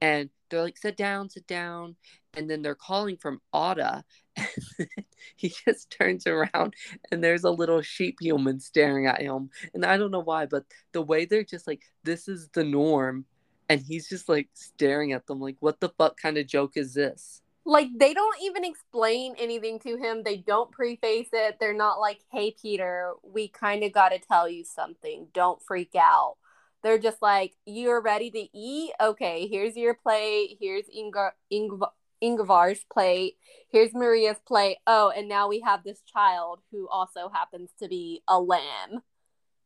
and 0.00 0.30
they're 0.48 0.62
like 0.62 0.78
sit 0.78 0.96
down 0.96 1.28
sit 1.28 1.46
down 1.46 1.94
and 2.34 2.48
then 2.48 2.62
they're 2.62 2.74
calling 2.74 3.16
from 3.16 3.40
Otta 3.52 4.04
he 5.36 5.52
just 5.66 5.90
turns 5.90 6.26
around 6.26 6.74
and 7.10 7.22
there's 7.22 7.44
a 7.44 7.50
little 7.50 7.82
sheep 7.82 8.18
human 8.20 8.60
staring 8.60 9.06
at 9.06 9.20
him. 9.20 9.50
And 9.74 9.84
I 9.84 9.96
don't 9.96 10.10
know 10.10 10.20
why, 10.20 10.46
but 10.46 10.64
the 10.92 11.02
way 11.02 11.24
they're 11.24 11.44
just 11.44 11.66
like, 11.66 11.82
this 12.04 12.28
is 12.28 12.48
the 12.52 12.64
norm. 12.64 13.24
And 13.70 13.80
he's 13.80 14.08
just 14.08 14.28
like 14.28 14.48
staring 14.52 15.12
at 15.12 15.28
them, 15.28 15.40
like, 15.40 15.56
what 15.60 15.78
the 15.78 15.90
fuck 15.90 16.20
kind 16.20 16.36
of 16.36 16.48
joke 16.48 16.72
is 16.76 16.92
this? 16.92 17.40
Like, 17.64 17.86
they 17.96 18.12
don't 18.12 18.42
even 18.42 18.64
explain 18.64 19.36
anything 19.38 19.78
to 19.80 19.96
him. 19.96 20.24
They 20.24 20.38
don't 20.38 20.72
preface 20.72 21.28
it. 21.32 21.58
They're 21.60 21.72
not 21.72 22.00
like, 22.00 22.18
hey, 22.32 22.52
Peter, 22.60 23.12
we 23.22 23.46
kind 23.46 23.84
of 23.84 23.92
got 23.92 24.08
to 24.08 24.18
tell 24.18 24.48
you 24.48 24.64
something. 24.64 25.28
Don't 25.32 25.62
freak 25.62 25.94
out. 25.94 26.36
They're 26.82 26.98
just 26.98 27.22
like, 27.22 27.54
you're 27.64 28.00
ready 28.00 28.32
to 28.32 28.48
eat? 28.58 28.90
Okay, 29.00 29.46
here's 29.46 29.76
your 29.76 29.94
plate. 29.94 30.56
Here's 30.60 30.86
Inga, 30.92 31.34
Ingvar, 31.52 31.90
Ingvar's 32.20 32.84
plate. 32.92 33.36
Here's 33.70 33.94
Maria's 33.94 34.40
plate. 34.48 34.78
Oh, 34.88 35.12
and 35.14 35.28
now 35.28 35.46
we 35.46 35.60
have 35.60 35.84
this 35.84 36.02
child 36.12 36.60
who 36.72 36.88
also 36.88 37.28
happens 37.32 37.70
to 37.78 37.86
be 37.86 38.24
a 38.26 38.40
lamb. 38.40 39.02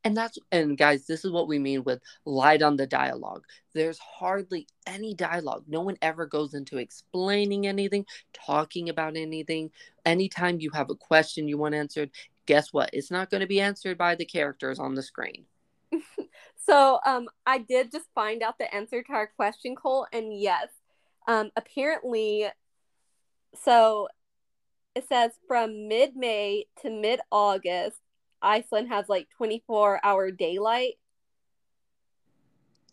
And 0.05 0.17
that's 0.17 0.39
and 0.53 0.77
guys, 0.77 1.07
this 1.07 1.25
is 1.25 1.31
what 1.31 1.49
we 1.49 1.59
mean 1.59 1.83
with 1.85 2.01
light 2.27 2.61
on 2.61 2.77
the 2.77 2.87
dialogue. 2.87 3.45
There's 3.73 3.99
hardly 3.99 4.67
any 4.87 5.15
dialogue. 5.15 5.65
No 5.67 5.81
one 5.81 5.97
ever 6.03 6.27
goes 6.27 6.53
into 6.53 6.77
explaining 6.77 7.67
anything, 7.67 8.05
talking 8.35 8.91
about 8.91 9.17
anything. 9.17 9.71
Anytime 10.05 10.61
you 10.61 10.71
have 10.75 10.91
a 10.91 10.95
question 10.95 11.49
you 11.49 11.57
want 11.57 11.75
answered, 11.75 12.11
guess 12.45 12.73
what? 12.73 12.91
It's 12.93 13.11
not 13.11 13.31
going 13.31 13.41
to 13.41 13.47
be 13.47 13.63
answered 13.63 13.97
by 13.97 14.15
the 14.15 14.27
characters 14.27 14.79
on 14.79 14.95
the 14.95 15.03
screen. 15.03 15.47
so 16.67 17.01
um 17.07 17.29
I 17.47 17.59
did 17.59 17.91
just 17.91 18.07
find 18.15 18.43
out 18.43 18.59
the 18.59 18.73
answer 18.75 19.03
to 19.03 19.13
our 19.13 19.27
question, 19.27 19.75
Cole, 19.75 20.07
and 20.13 20.39
yes, 20.39 20.69
um, 21.27 21.51
apparently, 21.57 22.47
so 23.63 24.09
it 24.95 25.09
says 25.09 25.33
from 25.49 25.89
mid 25.89 26.17
May 26.17 26.67
to 26.83 26.91
mid 26.91 27.21
August, 27.33 27.99
Iceland 28.45 28.89
has 28.89 29.09
like 29.09 29.29
24 29.37 30.01
hour 30.05 30.31
daylight. 30.31 30.95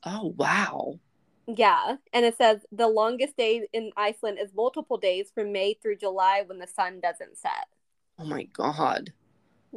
Oh, 0.04 0.34
wow. 0.36 1.00
Yeah. 1.48 1.98
And 2.14 2.26
it 2.26 2.38
says 2.38 2.62
the 2.72 2.88
longest 2.88 3.38
day 3.38 3.68
in 3.74 3.92
Iceland 3.98 4.40
is 4.42 4.54
multiple 4.56 4.98
days 4.98 5.32
from 5.34 5.52
May 5.52 5.76
through 5.76 5.98
July 5.98 6.44
when 6.46 6.60
the 6.60 6.68
sun 6.68 7.00
doesn't 7.02 7.38
set. 7.38 7.68
Oh, 8.18 8.26
my 8.26 8.44
God. 8.44 9.12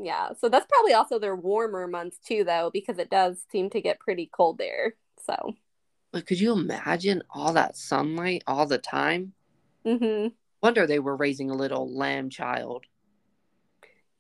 Yeah. 0.01 0.31
So 0.41 0.49
that's 0.49 0.67
probably 0.67 0.95
also 0.95 1.19
their 1.19 1.37
warmer 1.37 1.87
months 1.87 2.19
too, 2.19 2.45
though, 2.45 2.71
because 2.73 2.99
it 2.99 3.11
does 3.11 3.45
seem 3.51 3.71
to 3.71 3.81
get 3.81 4.01
pretty 4.01 4.31
cold 4.33 4.59
there. 4.59 4.95
So 5.27 5.55
but 6.15 6.27
could 6.27 6.39
you 6.39 6.53
imagine 6.53 7.25
all 7.29 7.55
that 7.55 7.77
sunlight 7.77 8.45
all 8.47 8.67
the 8.67 8.79
time? 8.79 9.33
Mm-hmm. 9.85 10.29
Wonder 10.63 10.87
they 10.87 11.01
were 11.01 11.17
raising 11.17 11.51
a 11.51 11.57
little 11.57 11.93
lamb 11.93 12.31
child. 12.31 12.85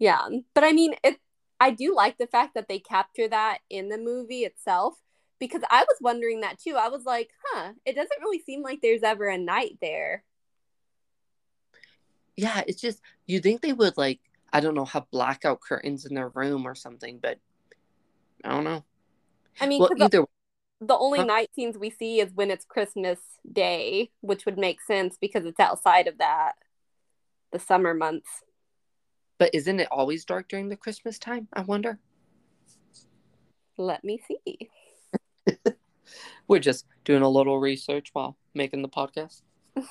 Yeah, 0.00 0.26
but 0.54 0.64
I 0.64 0.72
mean, 0.72 0.96
it. 1.04 1.20
I 1.64 1.70
do 1.70 1.94
like 1.94 2.18
the 2.18 2.26
fact 2.26 2.52
that 2.56 2.68
they 2.68 2.78
capture 2.78 3.26
that 3.26 3.60
in 3.70 3.88
the 3.88 3.96
movie 3.96 4.40
itself 4.44 4.96
because 5.38 5.62
I 5.70 5.80
was 5.84 5.96
wondering 6.02 6.42
that 6.42 6.58
too. 6.58 6.76
I 6.78 6.88
was 6.88 7.06
like, 7.06 7.30
huh, 7.42 7.72
it 7.86 7.94
doesn't 7.94 8.20
really 8.20 8.40
seem 8.40 8.60
like 8.60 8.80
there's 8.82 9.02
ever 9.02 9.28
a 9.28 9.38
night 9.38 9.78
there. 9.80 10.24
Yeah, 12.36 12.62
it's 12.66 12.82
just 12.82 13.00
you 13.24 13.40
think 13.40 13.62
they 13.62 13.72
would 13.72 13.96
like 13.96 14.20
I 14.52 14.60
don't 14.60 14.74
know 14.74 14.84
have 14.84 15.10
blackout 15.10 15.62
curtains 15.62 16.04
in 16.04 16.14
their 16.14 16.28
room 16.28 16.66
or 16.66 16.74
something, 16.74 17.18
but 17.22 17.38
I 18.44 18.50
don't 18.50 18.64
know. 18.64 18.84
I 19.58 19.66
mean, 19.66 19.80
well, 19.80 19.90
either 19.96 20.26
the 20.82 20.98
only 20.98 21.20
huh? 21.20 21.24
night 21.24 21.48
scenes 21.56 21.78
we 21.78 21.88
see 21.88 22.20
is 22.20 22.30
when 22.34 22.50
it's 22.50 22.66
Christmas 22.66 23.20
Day, 23.50 24.10
which 24.20 24.44
would 24.44 24.58
make 24.58 24.82
sense 24.82 25.16
because 25.18 25.46
it's 25.46 25.60
outside 25.60 26.08
of 26.08 26.18
that, 26.18 26.56
the 27.52 27.58
summer 27.58 27.94
months. 27.94 28.28
But 29.38 29.50
isn't 29.52 29.80
it 29.80 29.88
always 29.90 30.24
dark 30.24 30.48
during 30.48 30.68
the 30.68 30.76
Christmas 30.76 31.18
time? 31.18 31.48
I 31.52 31.62
wonder. 31.62 31.98
Let 33.76 34.04
me 34.04 34.22
see. 34.26 34.70
We're 36.48 36.60
just 36.60 36.86
doing 37.04 37.22
a 37.22 37.28
little 37.28 37.58
research 37.58 38.10
while 38.12 38.36
making 38.54 38.82
the 38.82 38.88
podcast. 38.88 39.42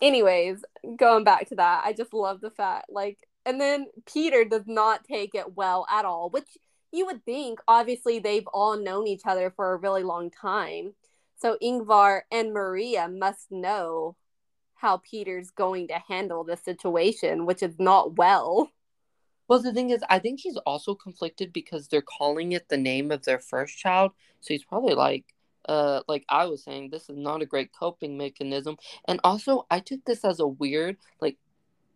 Anyways, 0.00 0.64
going 0.96 1.22
back 1.22 1.48
to 1.50 1.54
that, 1.56 1.82
I 1.84 1.92
just 1.92 2.12
love 2.12 2.40
the 2.40 2.50
fact 2.50 2.86
like 2.90 3.18
and 3.44 3.60
then 3.60 3.86
Peter 4.06 4.44
does 4.44 4.66
not 4.66 5.04
take 5.04 5.34
it 5.34 5.56
well 5.56 5.86
at 5.90 6.04
all, 6.04 6.30
which 6.30 6.48
you 6.92 7.06
would 7.06 7.24
think, 7.24 7.58
obviously, 7.66 8.18
they've 8.18 8.46
all 8.52 8.76
known 8.76 9.06
each 9.06 9.22
other 9.24 9.50
for 9.50 9.72
a 9.72 9.78
really 9.78 10.02
long 10.02 10.30
time. 10.30 10.92
So 11.42 11.58
Ingvar 11.60 12.20
and 12.30 12.54
Maria 12.54 13.08
must 13.08 13.50
know 13.50 14.14
how 14.76 14.98
Peter's 14.98 15.50
going 15.50 15.88
to 15.88 15.98
handle 16.06 16.44
the 16.44 16.56
situation, 16.56 17.46
which 17.46 17.64
is 17.64 17.74
not 17.80 18.16
well. 18.16 18.70
Well, 19.48 19.58
the 19.60 19.72
thing 19.72 19.90
is, 19.90 20.04
I 20.08 20.20
think 20.20 20.38
he's 20.38 20.56
also 20.58 20.94
conflicted 20.94 21.52
because 21.52 21.88
they're 21.88 22.00
calling 22.00 22.52
it 22.52 22.68
the 22.68 22.76
name 22.76 23.10
of 23.10 23.24
their 23.24 23.40
first 23.40 23.76
child. 23.76 24.12
So 24.40 24.54
he's 24.54 24.62
probably 24.62 24.94
like, 24.94 25.24
uh, 25.68 26.02
like 26.06 26.24
I 26.28 26.46
was 26.46 26.62
saying, 26.62 26.90
this 26.90 27.10
is 27.10 27.16
not 27.16 27.42
a 27.42 27.46
great 27.46 27.72
coping 27.72 28.16
mechanism. 28.16 28.76
And 29.08 29.18
also, 29.24 29.66
I 29.68 29.80
took 29.80 30.04
this 30.04 30.24
as 30.24 30.38
a 30.38 30.46
weird, 30.46 30.96
like, 31.20 31.38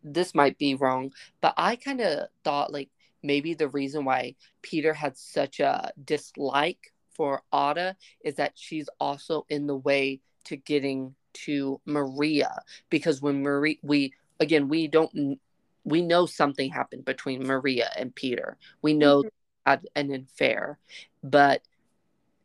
this 0.03 0.35
might 0.35 0.59
be 0.59 0.75
wrong, 0.75 1.13
but 1.41 1.55
I 1.57 1.77
kind 1.77 2.01
of 2.01 2.31
thought 2.43 2.73
like 2.73 2.91
maybe 3.23 3.55
the 3.55 3.69
reason 3.69 4.05
why 4.05 4.35
Peter 4.63 4.93
had 4.93 5.17
such 5.17 5.61
a 5.61 5.93
dislike 6.05 6.93
for 7.16 7.42
Ada 7.52 7.96
is 8.24 8.35
that 8.35 8.52
she's 8.55 8.88
also 9.00 9.46
in 9.48 9.66
the 9.66 9.76
way 9.76 10.20
to 10.44 10.57
getting 10.57 11.14
to 11.33 11.81
Maria 11.85 12.62
because 12.88 13.20
when 13.20 13.42
Marie 13.42 13.79
we 13.83 14.12
again 14.40 14.68
we 14.68 14.87
don't 14.88 15.38
we 15.85 16.02
know 16.02 16.26
something 16.26 16.70
happened 16.70 17.05
between 17.05 17.46
Maria 17.46 17.90
and 17.96 18.14
Peter. 18.14 18.57
We 18.83 18.92
know 18.94 19.20
mm-hmm. 19.20 19.70
had 19.70 19.87
an 19.94 20.12
affair, 20.12 20.79
but 21.22 21.62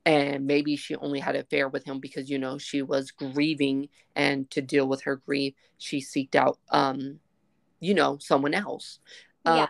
and 0.06 0.46
maybe 0.48 0.76
she 0.76 0.96
only 0.96 1.20
had 1.20 1.36
an 1.36 1.42
affair 1.42 1.68
with 1.70 1.84
him 1.84 2.00
because 2.00 2.30
you 2.30 2.40
know 2.40 2.58
she 2.58 2.82
was 2.82 3.12
grieving 3.12 3.90
and 4.16 4.50
to 4.52 4.62
deal 4.62 4.88
with 4.88 5.04
her 5.04 5.18
grief 5.18 5.54
she 5.78 6.00
seeked 6.00 6.34
out 6.34 6.58
um 6.72 7.20
you 7.80 7.94
know 7.94 8.18
someone 8.20 8.56
else 8.56 9.00
yeah. 9.46 9.64
Um, 9.64 9.68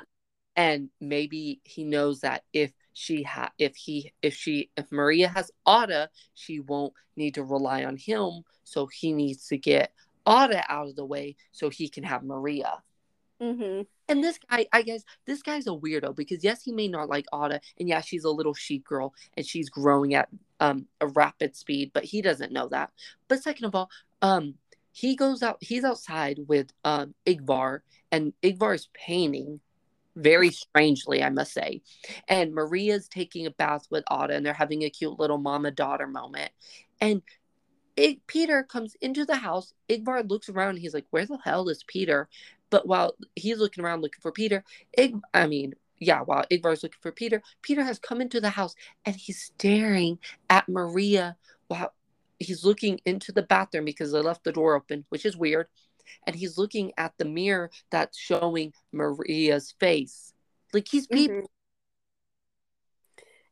and 0.55 0.89
maybe 0.99 1.61
he 1.63 1.83
knows 1.83 2.21
that 2.21 2.43
if 2.53 2.71
she 2.93 3.23
ha 3.23 3.51
if 3.57 3.75
he 3.75 4.11
if 4.21 4.35
she 4.35 4.69
if 4.77 4.91
maria 4.91 5.27
has 5.27 5.51
Otta, 5.65 6.09
she 6.33 6.59
won't 6.59 6.93
need 7.15 7.35
to 7.35 7.43
rely 7.43 7.83
on 7.83 7.97
him 7.97 8.43
so 8.63 8.87
he 8.87 9.13
needs 9.13 9.47
to 9.47 9.57
get 9.57 9.91
Ada 10.27 10.63
out 10.69 10.87
of 10.87 10.95
the 10.95 11.05
way 11.05 11.35
so 11.51 11.69
he 11.69 11.89
can 11.89 12.03
have 12.03 12.23
Maria. 12.23 12.81
Mm-hmm. 13.41 13.81
And 14.07 14.23
this 14.23 14.37
guy, 14.49 14.67
I 14.71 14.83
guess, 14.83 15.03
this 15.25 15.41
guy's 15.41 15.67
a 15.67 15.71
weirdo 15.71 16.15
because 16.15 16.43
yes, 16.43 16.61
he 16.61 16.71
may 16.71 16.87
not 16.87 17.09
like 17.09 17.25
Ada, 17.33 17.59
and 17.79 17.89
yeah, 17.89 18.01
she's 18.01 18.23
a 18.23 18.29
little 18.29 18.53
sheep 18.53 18.85
girl 18.85 19.13
and 19.35 19.45
she's 19.45 19.69
growing 19.69 20.13
at 20.13 20.29
um 20.59 20.85
a 20.99 21.07
rapid 21.07 21.55
speed, 21.55 21.91
but 21.93 22.03
he 22.03 22.21
doesn't 22.21 22.51
know 22.51 22.67
that. 22.69 22.91
But 23.27 23.41
second 23.41 23.65
of 23.65 23.75
all, 23.75 23.89
um, 24.21 24.55
he 24.91 25.15
goes 25.15 25.41
out, 25.41 25.57
he's 25.61 25.83
outside 25.83 26.39
with 26.47 26.71
um 26.83 27.15
Ingvar, 27.25 27.79
and 28.11 28.33
Ingvar 28.43 28.75
is 28.75 28.89
painting 28.93 29.59
very 30.15 30.51
strangely, 30.51 31.23
I 31.23 31.29
must 31.29 31.53
say. 31.53 31.81
And 32.27 32.53
Maria's 32.53 33.07
taking 33.07 33.45
a 33.45 33.51
bath 33.51 33.87
with 33.89 34.03
Ada, 34.11 34.35
and 34.35 34.45
they're 34.45 34.53
having 34.53 34.83
a 34.83 34.89
cute 34.89 35.19
little 35.19 35.37
mama 35.37 35.71
daughter 35.71 36.07
moment. 36.07 36.51
And 36.99 37.21
it, 37.95 38.25
Peter 38.27 38.63
comes 38.63 38.95
into 39.01 39.25
the 39.25 39.35
house. 39.35 39.73
Ingvar 39.89 40.29
looks 40.29 40.49
around. 40.49 40.77
he's 40.77 40.93
like, 40.93 41.07
"Where 41.11 41.25
the 41.25 41.37
hell 41.43 41.69
is 41.69 41.83
Peter?" 41.83 42.29
But 42.69 42.87
while 42.87 43.15
he's 43.35 43.59
looking 43.59 43.83
around 43.83 44.01
looking 44.01 44.21
for 44.21 44.31
Peter, 44.31 44.63
Ig- 44.97 45.19
I 45.33 45.47
mean, 45.47 45.73
yeah, 45.99 46.21
while 46.21 46.45
Ingvar's 46.51 46.83
looking 46.83 47.01
for 47.01 47.11
Peter, 47.11 47.41
Peter 47.61 47.83
has 47.83 47.99
come 47.99 48.21
into 48.21 48.41
the 48.41 48.49
house 48.49 48.75
and 49.05 49.15
he's 49.15 49.41
staring 49.41 50.19
at 50.49 50.67
Maria 50.69 51.35
while 51.67 51.93
he's 52.39 52.65
looking 52.65 52.99
into 53.05 53.31
the 53.31 53.43
bathroom 53.43 53.85
because 53.85 54.11
they 54.11 54.21
left 54.21 54.43
the 54.43 54.51
door 54.51 54.75
open, 54.75 55.05
which 55.09 55.25
is 55.25 55.37
weird. 55.37 55.67
And 56.25 56.35
he's 56.35 56.57
looking 56.57 56.91
at 56.97 57.13
the 57.17 57.25
mirror 57.25 57.71
that's 57.89 58.17
showing 58.17 58.73
Maria's 58.91 59.73
face. 59.79 60.33
Like 60.73 60.87
he's 60.89 61.07
peeping. 61.07 61.37
Mm-hmm. 61.37 61.45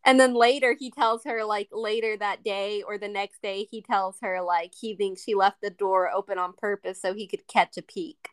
And 0.05 0.19
then 0.19 0.33
later 0.33 0.75
he 0.77 0.91
tells 0.91 1.23
her, 1.25 1.43
like 1.43 1.69
later 1.71 2.15
that 2.17 2.43
day 2.43 2.81
or 2.81 2.97
the 2.97 3.09
next 3.09 3.41
day, 3.41 3.67
he 3.69 3.81
tells 3.81 4.17
her, 4.21 4.41
like, 4.41 4.73
he 4.79 4.95
thinks 4.95 5.23
she 5.23 5.35
left 5.35 5.61
the 5.61 5.69
door 5.69 6.09
open 6.09 6.37
on 6.37 6.53
purpose 6.53 7.01
so 7.01 7.13
he 7.13 7.27
could 7.27 7.47
catch 7.47 7.77
a 7.77 7.81
peek. 7.81 8.29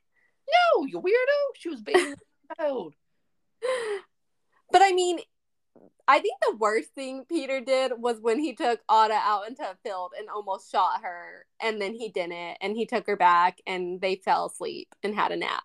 No, 0.48 0.86
you 0.86 1.00
weirdo. 1.00 1.56
She 1.58 1.68
was 1.68 1.82
being 1.82 2.14
loud. 2.60 2.92
But 4.70 4.82
I 4.82 4.92
mean, 4.92 5.18
I 6.08 6.20
think 6.20 6.34
the 6.40 6.56
worst 6.56 6.94
thing 6.94 7.24
Peter 7.28 7.60
did 7.60 7.92
was 7.98 8.20
when 8.20 8.38
he 8.38 8.54
took 8.54 8.80
Ada 8.90 9.14
out 9.14 9.48
into 9.48 9.62
a 9.62 9.76
field 9.82 10.12
and 10.16 10.28
almost 10.28 10.70
shot 10.70 11.02
her, 11.02 11.46
and 11.60 11.80
then 11.80 11.94
he 11.94 12.10
didn't, 12.10 12.58
and 12.60 12.76
he 12.76 12.86
took 12.86 13.06
her 13.06 13.16
back, 13.16 13.58
and 13.66 14.00
they 14.00 14.16
fell 14.16 14.46
asleep 14.46 14.94
and 15.02 15.14
had 15.14 15.32
a 15.32 15.36
nap. 15.36 15.64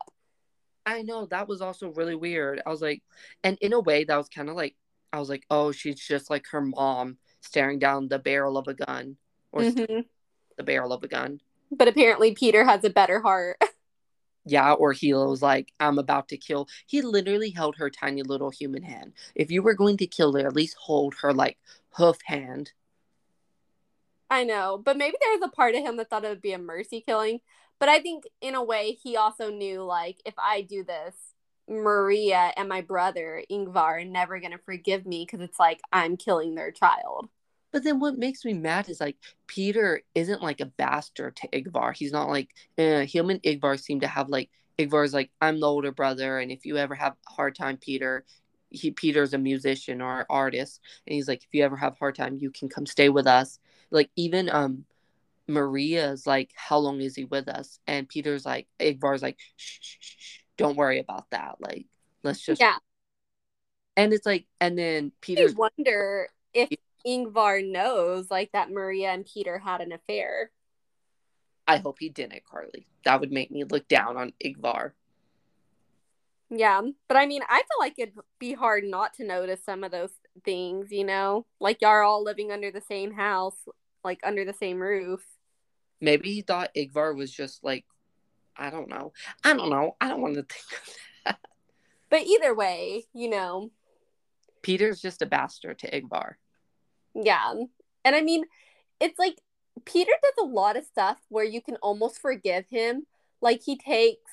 I 0.86 1.04
know 1.04 1.28
that 1.28 1.48
was 1.48 1.62
also 1.62 1.90
really 1.90 2.16
weird. 2.16 2.62
I 2.66 2.70
was 2.70 2.82
like, 2.82 3.04
and 3.44 3.58
in 3.62 3.74
a 3.74 3.80
way, 3.80 4.04
that 4.04 4.18
was 4.18 4.30
kind 4.30 4.50
of 4.50 4.56
like, 4.56 4.76
I 5.14 5.20
was 5.20 5.30
like, 5.30 5.46
oh, 5.52 5.72
she's 5.72 6.00
just 6.00 6.30
like 6.30 6.46
her 6.52 6.62
mom 6.62 7.18
staring 7.42 7.78
down 7.78 8.08
the 8.08 8.18
barrel 8.18 8.58
of 8.58 8.68
a 8.68 8.74
gun 8.74 9.18
or 9.52 9.62
mm-hmm. 9.62 10.00
the 10.58 10.64
barrel 10.64 10.92
of 10.92 11.04
a 11.04 11.08
gun. 11.08 11.40
But 11.72 11.88
apparently, 11.88 12.34
Peter 12.34 12.66
has 12.66 12.84
a 12.84 12.90
better 12.90 13.22
heart. 13.22 13.58
yeah, 14.46 14.74
or 14.74 14.92
he 14.94 15.14
was 15.14 15.42
like, 15.42 15.72
I'm 15.80 16.00
about 16.00 16.28
to 16.30 16.38
kill. 16.38 16.68
He 16.88 17.02
literally 17.02 17.52
held 17.52 17.76
her 17.78 17.90
tiny 17.90 18.24
little 18.24 18.50
human 18.50 18.84
hand. 18.84 19.14
If 19.36 19.52
you 19.52 19.62
were 19.62 19.74
going 19.74 19.98
to 19.98 20.08
kill 20.08 20.34
her, 20.34 20.48
at 20.48 20.56
least 20.56 20.76
hold 20.80 21.16
her 21.22 21.34
like 21.34 21.58
hoof 21.92 22.18
hand. 22.26 22.72
I 24.30 24.44
know, 24.46 24.82
but 24.84 24.98
maybe 24.98 25.18
there 25.20 25.32
was 25.32 25.42
a 25.44 25.56
part 25.56 25.76
of 25.76 25.82
him 25.82 25.98
that 25.98 26.10
thought 26.10 26.24
it 26.24 26.30
would 26.30 26.42
be 26.42 26.54
a 26.54 26.58
mercy 26.58 27.04
killing. 27.06 27.42
But 27.80 27.90
I 27.90 28.00
think 28.00 28.24
in 28.40 28.56
a 28.56 28.64
way 28.64 28.98
he 29.04 29.18
also 29.18 29.52
knew 29.52 29.84
like 29.84 30.22
if 30.26 30.34
I 30.38 30.62
do 30.62 30.84
this, 30.84 31.16
Maria 31.68 32.54
and 32.56 32.70
my 32.70 32.82
brother 32.82 33.44
Ingvar 33.52 33.76
are 33.76 34.06
never 34.06 34.40
gonna 34.40 34.58
forgive 34.66 35.06
me 35.06 35.26
because 35.26 35.44
it's 35.44 35.60
like 35.60 35.82
I'm 35.92 36.18
killing 36.18 36.56
their 36.56 36.72
child. 36.72 37.30
But 37.72 37.84
then 37.84 38.00
what 38.00 38.18
makes 38.18 38.44
me 38.44 38.54
mad 38.54 38.90
is 38.90 39.00
like 39.00 39.18
Peter 39.48 40.02
isn't 40.14 40.42
like 40.42 40.60
a 40.60 40.66
bastard 40.66 41.36
to 41.38 41.48
Ingvar. 41.50 41.96
He's 41.96 42.12
not 42.12 42.30
like 42.30 42.50
uh, 42.78 43.02
him 43.02 43.30
and 43.30 43.42
Ingvar 43.44 43.80
seem 43.80 44.02
to 44.02 44.08
have 44.08 44.30
like 44.30 44.50
Ingvar's 44.78 45.14
like 45.14 45.32
I'm 45.42 45.60
the 45.60 45.68
older 45.68 45.92
brother, 45.92 46.40
and 46.40 46.52
if 46.52 46.66
you 46.66 46.78
ever 46.78 46.96
have 46.96 47.14
a 47.14 47.32
hard 47.32 47.56
time, 47.56 47.78
Peter, 47.78 48.26
he 48.70 48.92
Peter's 48.92 49.34
a 49.34 49.38
musician 49.38 50.02
or 50.02 50.26
artist, 50.30 50.82
and 51.08 51.14
he's 51.14 51.28
like 51.28 51.44
if 51.44 51.50
you 51.52 51.64
ever 51.64 51.78
have 51.78 51.94
a 51.94 52.00
hard 52.00 52.16
time, 52.16 52.38
you 52.40 52.52
can 52.52 52.70
come 52.70 52.86
stay 52.86 53.10
with 53.10 53.28
us. 53.28 53.60
Like 53.90 54.10
even 54.16 54.50
um 54.50 54.86
Maria's 55.48 56.26
like 56.28 56.52
how 56.56 56.78
long 56.78 57.02
is 57.02 57.16
he 57.16 57.26
with 57.26 57.48
us? 57.48 57.80
And 57.88 58.08
Peter's 58.08 58.46
like 58.46 58.68
Ingvar's 58.80 59.22
like 59.22 59.38
shh, 59.56 59.80
shh, 59.82 59.98
shh, 60.00 60.40
don't 60.58 60.78
worry 60.78 61.00
about 61.00 61.30
that. 61.32 61.56
Like 61.60 61.86
let's 62.24 62.42
just 62.42 62.62
yeah. 62.62 62.78
And 63.98 64.14
it's 64.14 64.26
like 64.26 64.46
and 64.60 64.78
then 64.78 65.12
Peter's 65.22 65.54
I 65.54 65.56
wonder 65.56 66.30
if 66.54 66.70
Ingvar 67.06 67.70
knows 67.70 68.30
like 68.30 68.52
that 68.54 68.72
Maria 68.72 69.12
and 69.12 69.26
Peter 69.26 69.58
had 69.60 69.82
an 69.82 69.92
affair. 69.92 70.52
I 71.68 71.78
hope 71.78 71.98
he 72.00 72.10
didn't, 72.10 72.44
Carly. 72.44 72.88
That 73.06 73.20
would 73.20 73.32
make 73.32 73.52
me 73.52 73.64
look 73.64 73.88
down 73.88 74.18
on 74.18 74.34
Ingvar. 74.44 74.92
Yeah, 76.50 76.82
but 77.08 77.16
I 77.16 77.28
mean, 77.28 77.44
I 77.48 77.60
feel 77.60 77.80
like 77.80 77.94
it'd 77.98 78.14
be 78.38 78.54
hard 78.54 78.84
not 78.84 79.14
to 79.16 79.26
notice 79.26 79.64
some 79.64 79.86
of 79.86 79.92
those 79.92 80.12
things, 80.44 80.92
you 80.92 81.06
know? 81.06 81.46
Like 81.62 81.82
y'all 81.82 81.92
are 81.92 82.04
all 82.04 82.24
living 82.24 82.52
under 82.52 82.72
the 82.72 82.82
same 82.82 83.14
house, 83.14 83.56
like 84.04 84.20
under 84.24 84.44
the 84.44 84.54
same 84.54 84.80
roof. 84.82 85.24
Maybe 86.02 86.34
he 86.34 86.42
thought 86.42 86.76
Ingvar 86.76 87.16
was 87.16 87.32
just 87.32 87.64
like, 87.64 87.86
I 88.58 88.70
don't 88.70 88.90
know. 88.90 89.14
I 89.46 89.54
don't 89.54 89.70
know. 89.70 89.96
I 90.02 90.10
don't 90.10 90.22
want 90.22 90.36
to 90.36 90.42
think 90.42 90.66
of 90.74 90.96
that. 91.26 91.40
But 92.10 92.24
either 92.24 92.54
way, 92.54 93.06
you 93.14 93.30
know. 93.30 93.72
Peter's 94.62 95.02
just 95.02 95.22
a 95.22 95.26
bastard 95.26 95.80
to 95.80 95.90
Ingvar. 95.90 96.34
Yeah. 97.14 97.54
And 98.04 98.16
I 98.16 98.22
mean, 98.22 98.46
it's 99.00 99.20
like 99.20 99.40
Peter 99.86 100.12
does 100.22 100.46
a 100.46 100.48
lot 100.48 100.78
of 100.78 100.86
stuff 100.86 101.20
where 101.30 101.46
you 101.46 101.62
can 101.62 101.76
almost 101.78 102.22
forgive 102.22 102.66
him. 102.70 103.06
Like 103.42 103.62
he 103.64 103.78
takes 103.78 104.32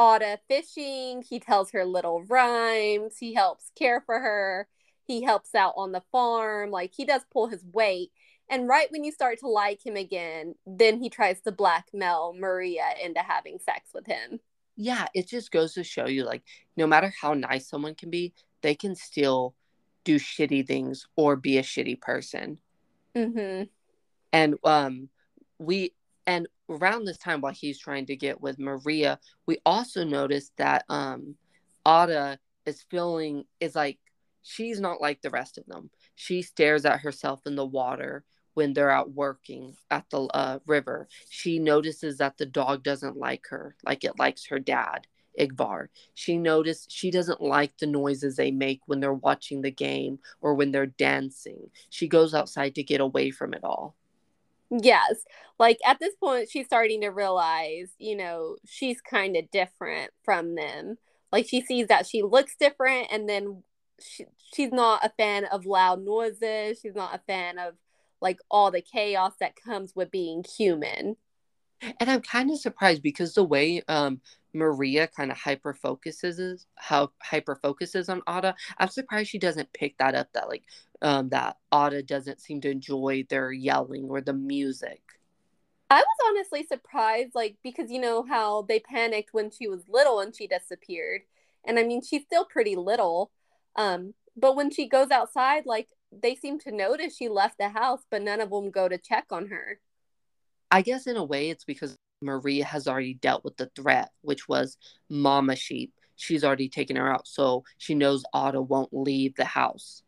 Ada 0.00 0.38
fishing, 0.48 1.22
he 1.22 1.40
tells 1.40 1.70
her 1.72 1.84
little 1.84 2.24
rhymes, 2.24 3.18
he 3.18 3.34
helps 3.34 3.70
care 3.78 4.00
for 4.00 4.18
her, 4.18 4.68
he 5.04 5.22
helps 5.22 5.54
out 5.54 5.74
on 5.76 5.92
the 5.92 6.02
farm, 6.12 6.70
like 6.70 6.92
he 6.94 7.04
does 7.04 7.22
pull 7.32 7.48
his 7.48 7.64
weight. 7.72 8.10
And 8.50 8.68
right 8.68 8.90
when 8.90 9.04
you 9.04 9.12
start 9.12 9.38
to 9.40 9.48
like 9.48 9.84
him 9.84 9.96
again, 9.96 10.54
then 10.66 10.98
he 10.98 11.08
tries 11.08 11.40
to 11.42 11.52
blackmail 11.52 12.34
Maria 12.38 12.90
into 13.02 13.20
having 13.20 13.58
sex 13.58 13.90
with 13.94 14.06
him. 14.06 14.40
Yeah, 14.76 15.06
it 15.14 15.28
just 15.28 15.50
goes 15.50 15.74
to 15.74 15.84
show 15.84 16.06
you 16.06 16.24
like 16.24 16.42
no 16.76 16.86
matter 16.86 17.12
how 17.20 17.34
nice 17.34 17.68
someone 17.68 17.94
can 17.94 18.10
be, 18.10 18.34
they 18.62 18.74
can 18.74 18.96
still 18.96 19.54
do 20.04 20.18
shitty 20.18 20.66
things 20.66 21.06
or 21.16 21.36
be 21.36 21.58
a 21.58 21.62
shitty 21.62 22.00
person. 22.00 22.58
Mm-hmm. 23.14 23.64
And 24.32 24.54
um, 24.64 25.08
we 25.58 25.92
and 26.26 26.48
around 26.68 27.04
this 27.04 27.18
time 27.18 27.40
while 27.40 27.52
he's 27.52 27.78
trying 27.78 28.06
to 28.06 28.16
get 28.16 28.40
with 28.40 28.58
Maria, 28.58 29.18
we 29.46 29.58
also 29.66 30.04
noticed 30.04 30.52
that 30.56 30.84
um, 30.88 31.34
Ada 31.86 32.38
is 32.66 32.82
feeling 32.90 33.44
is 33.60 33.74
like 33.74 33.98
she's 34.42 34.80
not 34.80 35.00
like 35.00 35.22
the 35.22 35.30
rest 35.30 35.58
of 35.58 35.66
them. 35.66 35.90
She 36.14 36.42
stares 36.42 36.84
at 36.84 37.00
herself 37.00 37.40
in 37.46 37.56
the 37.56 37.66
water 37.66 38.24
when 38.54 38.72
they're 38.72 38.90
out 38.90 39.12
working 39.12 39.76
at 39.90 40.08
the 40.10 40.22
uh, 40.22 40.58
river. 40.66 41.08
She 41.28 41.58
notices 41.58 42.18
that 42.18 42.38
the 42.38 42.46
dog 42.46 42.82
doesn't 42.82 43.16
like 43.16 43.46
her, 43.50 43.76
like 43.84 44.04
it 44.04 44.18
likes 44.18 44.46
her 44.46 44.58
dad. 44.58 45.06
Ingvar. 45.38 45.88
She 46.14 46.36
noticed 46.36 46.92
she 46.92 47.10
doesn't 47.10 47.40
like 47.40 47.76
the 47.78 47.86
noises 47.86 48.36
they 48.36 48.50
make 48.50 48.80
when 48.86 49.00
they're 49.00 49.12
watching 49.12 49.62
the 49.62 49.70
game 49.70 50.18
or 50.40 50.54
when 50.54 50.72
they're 50.72 50.86
dancing. 50.86 51.70
She 51.90 52.08
goes 52.08 52.34
outside 52.34 52.74
to 52.76 52.82
get 52.82 53.00
away 53.00 53.30
from 53.30 53.54
it 53.54 53.64
all. 53.64 53.94
Yes. 54.70 55.24
Like 55.58 55.78
at 55.86 56.00
this 56.00 56.14
point, 56.16 56.50
she's 56.50 56.66
starting 56.66 57.02
to 57.02 57.08
realize, 57.08 57.90
you 57.98 58.16
know, 58.16 58.56
she's 58.66 59.00
kind 59.00 59.36
of 59.36 59.50
different 59.50 60.10
from 60.24 60.54
them. 60.54 60.98
Like 61.32 61.46
she 61.48 61.60
sees 61.60 61.88
that 61.88 62.06
she 62.06 62.22
looks 62.22 62.54
different, 62.56 63.08
and 63.10 63.28
then 63.28 63.62
she, 64.00 64.26
she's 64.54 64.72
not 64.72 65.04
a 65.04 65.12
fan 65.16 65.44
of 65.46 65.66
loud 65.66 66.04
noises. 66.04 66.78
She's 66.80 66.94
not 66.94 67.14
a 67.14 67.22
fan 67.26 67.58
of 67.58 67.74
like 68.20 68.38
all 68.50 68.70
the 68.70 68.80
chaos 68.80 69.32
that 69.40 69.56
comes 69.56 69.94
with 69.94 70.10
being 70.10 70.44
human. 70.56 71.16
And 72.00 72.10
I'm 72.10 72.22
kind 72.22 72.50
of 72.50 72.58
surprised 72.58 73.02
because 73.02 73.34
the 73.34 73.44
way 73.44 73.82
um 73.88 74.20
Maria 74.52 75.08
kind 75.08 75.30
of 75.32 75.36
hyper 75.36 75.74
focuses 75.74 76.66
how 76.76 77.10
hyper 77.22 77.56
focuses 77.56 78.08
on 78.08 78.22
Ada. 78.28 78.54
I'm 78.78 78.88
surprised 78.88 79.30
she 79.30 79.38
doesn't 79.38 79.72
pick 79.72 79.98
that 79.98 80.14
up 80.14 80.28
that 80.32 80.48
like 80.48 80.64
um 81.02 81.28
that 81.30 81.58
Ada 81.72 82.02
doesn't 82.02 82.40
seem 82.40 82.60
to 82.62 82.70
enjoy 82.70 83.26
their 83.28 83.52
yelling 83.52 84.04
or 84.08 84.20
the 84.20 84.32
music. 84.32 85.02
I 85.90 86.00
was 86.00 86.06
honestly 86.28 86.64
surprised 86.66 87.34
like 87.34 87.56
because 87.62 87.90
you 87.90 88.00
know 88.00 88.24
how 88.24 88.62
they 88.62 88.80
panicked 88.80 89.34
when 89.34 89.50
she 89.50 89.68
was 89.68 89.88
little 89.88 90.20
and 90.20 90.34
she 90.34 90.46
disappeared. 90.46 91.22
And 91.64 91.78
I 91.78 91.84
mean 91.84 92.02
she's 92.02 92.22
still 92.22 92.44
pretty 92.44 92.76
little. 92.76 93.30
Um 93.76 94.14
but 94.36 94.56
when 94.56 94.70
she 94.70 94.88
goes 94.88 95.10
outside 95.10 95.66
like 95.66 95.88
they 96.12 96.34
seem 96.34 96.58
to 96.60 96.72
notice 96.72 97.16
she 97.16 97.28
left 97.28 97.58
the 97.58 97.68
house 97.70 98.02
but 98.10 98.22
none 98.22 98.40
of 98.40 98.50
them 98.50 98.70
go 98.70 98.88
to 98.88 98.98
check 98.98 99.26
on 99.30 99.48
her. 99.48 99.80
I 100.70 100.82
guess 100.82 101.06
in 101.06 101.16
a 101.16 101.24
way 101.24 101.50
it's 101.50 101.64
because 101.64 101.96
Maria 102.20 102.64
has 102.64 102.88
already 102.88 103.14
dealt 103.14 103.44
with 103.44 103.56
the 103.56 103.70
threat, 103.76 104.10
which 104.22 104.48
was 104.48 104.76
Mama 105.08 105.56
Sheep. 105.56 105.92
She's 106.16 106.44
already 106.44 106.68
taken 106.68 106.96
her 106.96 107.12
out, 107.12 107.26
so 107.26 107.64
she 107.78 107.94
knows 107.94 108.24
Ada 108.34 108.62
won't 108.62 108.92
leave 108.92 109.34
the 109.36 109.44
house. 109.44 110.02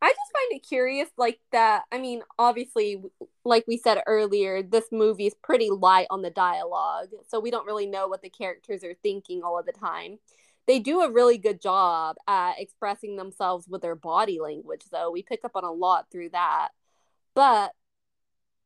I 0.00 0.10
just 0.10 0.32
find 0.32 0.52
it 0.52 0.66
curious, 0.66 1.08
like 1.16 1.40
that. 1.50 1.82
I 1.90 1.98
mean, 1.98 2.22
obviously, 2.38 3.02
like 3.44 3.64
we 3.66 3.76
said 3.76 4.00
earlier, 4.06 4.62
this 4.62 4.84
movie 4.92 5.26
is 5.26 5.34
pretty 5.42 5.70
light 5.70 6.06
on 6.10 6.22
the 6.22 6.30
dialogue. 6.30 7.08
So 7.26 7.40
we 7.40 7.50
don't 7.50 7.66
really 7.66 7.86
know 7.86 8.06
what 8.06 8.22
the 8.22 8.30
characters 8.30 8.84
are 8.84 8.94
thinking 9.02 9.42
all 9.42 9.58
of 9.58 9.66
the 9.66 9.72
time. 9.72 10.18
They 10.68 10.78
do 10.78 11.00
a 11.00 11.10
really 11.10 11.38
good 11.38 11.60
job 11.60 12.16
at 12.28 12.60
expressing 12.60 13.16
themselves 13.16 13.66
with 13.66 13.82
their 13.82 13.96
body 13.96 14.38
language, 14.38 14.82
though. 14.92 15.10
We 15.10 15.22
pick 15.22 15.40
up 15.44 15.56
on 15.56 15.64
a 15.64 15.72
lot 15.72 16.06
through 16.12 16.28
that. 16.30 16.68
But 17.34 17.72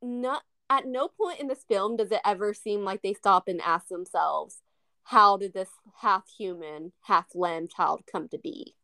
not 0.03 0.43
at 0.73 0.87
no 0.87 1.09
point 1.09 1.41
in 1.41 1.49
this 1.49 1.65
film 1.69 1.97
does 1.97 2.11
it 2.11 2.21
ever 2.25 2.55
seem 2.55 2.85
like 2.85 3.03
they 3.03 3.15
stop 3.15 3.49
and 3.49 3.61
ask 3.61 3.89
themselves, 3.89 4.63
how 5.05 5.37
did 5.37 5.53
this 5.53 5.71
half 6.01 6.29
human, 6.29 6.93
half 7.03 7.35
lamb 7.35 7.69
child 7.69 8.03
come 8.11 8.29
to 8.29 8.39
be? 8.39 8.75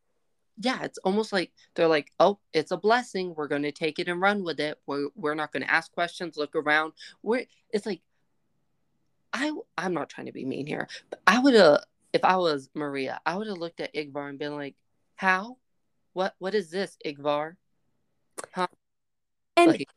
yeah, 0.60 0.82
it's 0.82 0.98
almost 0.98 1.32
like 1.32 1.52
they're 1.74 1.88
like, 1.88 2.12
oh, 2.18 2.38
it's 2.52 2.72
a 2.72 2.76
blessing. 2.76 3.34
We're 3.34 3.48
going 3.48 3.62
to 3.62 3.72
take 3.72 3.98
it 3.98 4.08
and 4.08 4.20
run 4.20 4.42
with 4.42 4.58
it. 4.58 4.78
We're, 4.86 5.08
we're 5.14 5.34
not 5.34 5.52
going 5.52 5.62
to 5.62 5.72
ask 5.72 5.92
questions, 5.92 6.36
look 6.36 6.56
around. 6.56 6.92
We're, 7.22 7.44
it's 7.70 7.86
like, 7.86 8.00
I, 9.32 9.52
I'm 9.76 9.94
not 9.94 10.08
trying 10.08 10.26
to 10.26 10.32
be 10.32 10.44
mean 10.44 10.66
here, 10.66 10.88
but 11.10 11.20
I 11.26 11.38
would 11.38 11.54
have, 11.54 11.84
if 12.12 12.24
I 12.24 12.36
was 12.36 12.70
Maria, 12.74 13.20
I 13.24 13.36
would 13.36 13.46
have 13.46 13.58
looked 13.58 13.80
at 13.80 13.94
Ingvar 13.94 14.28
and 14.28 14.38
been 14.38 14.56
like, 14.56 14.74
how? 15.14 15.58
What, 16.14 16.34
what 16.38 16.54
is 16.54 16.70
this, 16.70 16.96
Ingvar? 17.06 17.54
Huh? 18.52 18.66
And 19.56 19.72
like, 19.72 19.88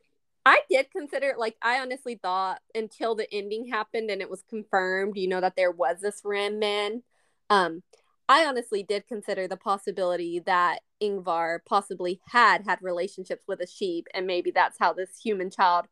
I 0.45 0.61
did 0.69 0.91
consider, 0.91 1.35
like, 1.37 1.55
I 1.61 1.79
honestly 1.79 2.15
thought 2.15 2.61
until 2.73 3.15
the 3.15 3.31
ending 3.31 3.67
happened 3.67 4.09
and 4.09 4.21
it 4.21 4.29
was 4.29 4.43
confirmed, 4.49 5.17
you 5.17 5.27
know, 5.27 5.41
that 5.41 5.55
there 5.55 5.71
was 5.71 5.97
this 6.01 6.21
Ram 6.23 6.57
man. 6.59 7.03
Um, 7.49 7.83
I 8.27 8.45
honestly 8.45 8.81
did 8.81 9.07
consider 9.07 9.47
the 9.47 9.57
possibility 9.57 10.39
that 10.39 10.79
Ingvar 11.01 11.59
possibly 11.67 12.21
had 12.29 12.63
had 12.65 12.79
relationships 12.81 13.43
with 13.47 13.59
a 13.59 13.67
sheep, 13.67 14.07
and 14.13 14.25
maybe 14.25 14.51
that's 14.51 14.77
how 14.79 14.93
this 14.93 15.19
human 15.21 15.51
child, 15.51 15.85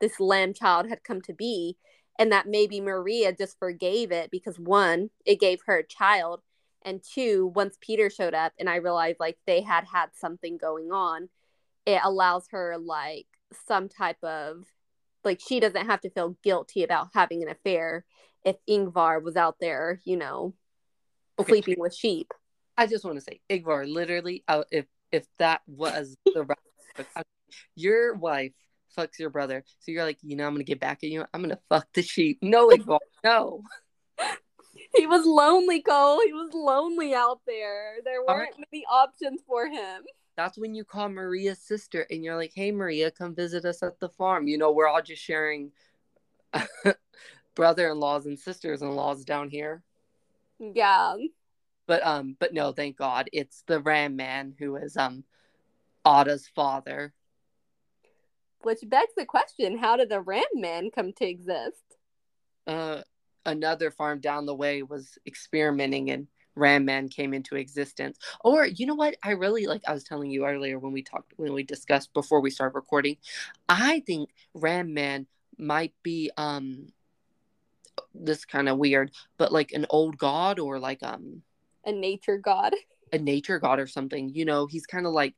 this 0.00 0.20
lamb 0.20 0.52
child, 0.54 0.88
had 0.88 1.02
come 1.04 1.22
to 1.22 1.32
be, 1.32 1.76
and 2.18 2.30
that 2.32 2.46
maybe 2.46 2.80
Maria 2.80 3.32
just 3.32 3.58
forgave 3.58 4.12
it 4.12 4.30
because 4.30 4.58
one, 4.58 5.10
it 5.24 5.40
gave 5.40 5.60
her 5.66 5.78
a 5.78 5.86
child, 5.86 6.42
and 6.82 7.02
two, 7.02 7.50
once 7.54 7.76
Peter 7.80 8.10
showed 8.10 8.34
up 8.34 8.52
and 8.58 8.68
I 8.70 8.76
realized 8.76 9.18
like 9.18 9.38
they 9.46 9.62
had 9.62 9.84
had 9.92 10.10
something 10.14 10.58
going 10.58 10.92
on, 10.92 11.28
it 11.86 12.00
allows 12.04 12.46
her 12.50 12.76
like 12.78 13.26
some 13.66 13.88
type 13.88 14.22
of 14.22 14.64
like 15.24 15.40
she 15.46 15.60
doesn't 15.60 15.86
have 15.86 16.00
to 16.02 16.10
feel 16.10 16.36
guilty 16.42 16.84
about 16.84 17.08
having 17.12 17.42
an 17.42 17.48
affair 17.48 18.04
if 18.44 18.56
Ingvar 18.68 19.22
was 19.22 19.36
out 19.36 19.56
there, 19.60 20.00
you 20.04 20.16
know, 20.16 20.54
okay. 21.38 21.50
sleeping 21.50 21.74
with 21.78 21.94
sheep. 21.94 22.32
I 22.78 22.86
just 22.86 23.04
want 23.04 23.18
to 23.18 23.20
say, 23.20 23.40
Ingvar, 23.50 23.92
literally, 23.92 24.44
uh, 24.48 24.62
if 24.70 24.86
if 25.10 25.26
that 25.38 25.62
was 25.66 26.16
the 26.24 26.46
your 27.74 28.14
wife 28.14 28.52
fucks 28.96 29.18
your 29.18 29.30
brother, 29.30 29.64
so 29.80 29.90
you're 29.90 30.04
like, 30.04 30.18
you 30.22 30.36
know, 30.36 30.46
I'm 30.46 30.54
gonna 30.54 30.64
get 30.64 30.80
back 30.80 30.98
at 31.02 31.10
you. 31.10 31.24
I'm 31.34 31.42
gonna 31.42 31.58
fuck 31.68 31.88
the 31.92 32.02
sheep. 32.02 32.38
No, 32.42 32.68
Ingvar, 32.70 32.98
no. 33.24 33.62
He 34.94 35.06
was 35.06 35.26
lonely, 35.26 35.82
Cole. 35.82 36.20
He 36.24 36.32
was 36.32 36.50
lonely 36.54 37.14
out 37.14 37.40
there. 37.46 37.96
There 38.04 38.20
weren't 38.20 38.54
right. 38.56 38.66
many 38.72 38.84
options 38.86 39.40
for 39.46 39.66
him. 39.66 40.04
That's 40.36 40.58
when 40.58 40.74
you 40.74 40.84
call 40.84 41.08
Maria's 41.08 41.58
sister 41.58 42.06
and 42.10 42.22
you're 42.22 42.36
like, 42.36 42.52
hey, 42.54 42.70
Maria, 42.70 43.10
come 43.10 43.34
visit 43.34 43.64
us 43.64 43.82
at 43.82 43.98
the 44.00 44.10
farm. 44.10 44.46
You 44.46 44.58
know, 44.58 44.70
we're 44.70 44.86
all 44.86 45.02
just 45.02 45.22
sharing 45.22 45.72
brother 47.54 47.90
in 47.90 47.98
laws 47.98 48.26
and 48.26 48.38
sisters 48.38 48.82
in 48.82 48.90
laws 48.90 49.24
down 49.24 49.48
here. 49.48 49.82
Yeah. 50.58 51.16
But 51.86 52.04
um, 52.04 52.36
but 52.38 52.52
no, 52.52 52.72
thank 52.72 52.96
God, 52.96 53.28
it's 53.32 53.62
the 53.66 53.80
Ram 53.80 54.16
Man 54.16 54.54
who 54.58 54.76
is 54.76 54.96
um, 54.96 55.24
Ada's 56.04 56.48
father. 56.54 57.12
Which 58.62 58.80
begs 58.84 59.12
the 59.16 59.24
question: 59.24 59.78
How 59.78 59.96
did 59.96 60.08
the 60.08 60.20
Ram 60.20 60.42
Man 60.54 60.90
come 60.90 61.12
to 61.14 61.26
exist? 61.26 61.84
Uh, 62.66 63.02
another 63.44 63.92
farm 63.92 64.20
down 64.20 64.46
the 64.46 64.54
way 64.54 64.82
was 64.82 65.16
experimenting, 65.26 66.10
and 66.10 66.26
Ram 66.56 66.84
Man 66.84 67.08
came 67.08 67.32
into 67.34 67.54
existence. 67.56 68.18
Or 68.42 68.66
you 68.66 68.86
know 68.86 68.94
what? 68.94 69.16
I 69.22 69.32
really 69.32 69.66
like. 69.66 69.82
I 69.86 69.92
was 69.92 70.04
telling 70.04 70.30
you 70.30 70.46
earlier 70.46 70.78
when 70.78 70.92
we 70.92 71.02
talked 71.02 71.32
when 71.36 71.52
we 71.52 71.62
discussed 71.62 72.12
before 72.14 72.40
we 72.40 72.50
started 72.50 72.74
recording. 72.74 73.18
I 73.68 74.00
think 74.00 74.30
Ram 74.54 74.94
Man 74.94 75.26
might 75.58 75.94
be 76.02 76.30
um 76.36 76.88
this 78.14 78.44
kind 78.44 78.68
of 78.68 78.78
weird, 78.78 79.12
but 79.36 79.52
like 79.52 79.72
an 79.72 79.86
old 79.90 80.18
god 80.18 80.58
or 80.58 80.78
like 80.78 81.02
um 81.02 81.42
a 81.84 81.92
nature 81.92 82.38
god. 82.38 82.74
A 83.12 83.18
nature 83.18 83.58
god 83.58 83.78
or 83.78 83.86
something. 83.86 84.34
You 84.34 84.44
know, 84.44 84.66
he's 84.66 84.86
kind 84.86 85.06
of 85.06 85.12
like 85.12 85.34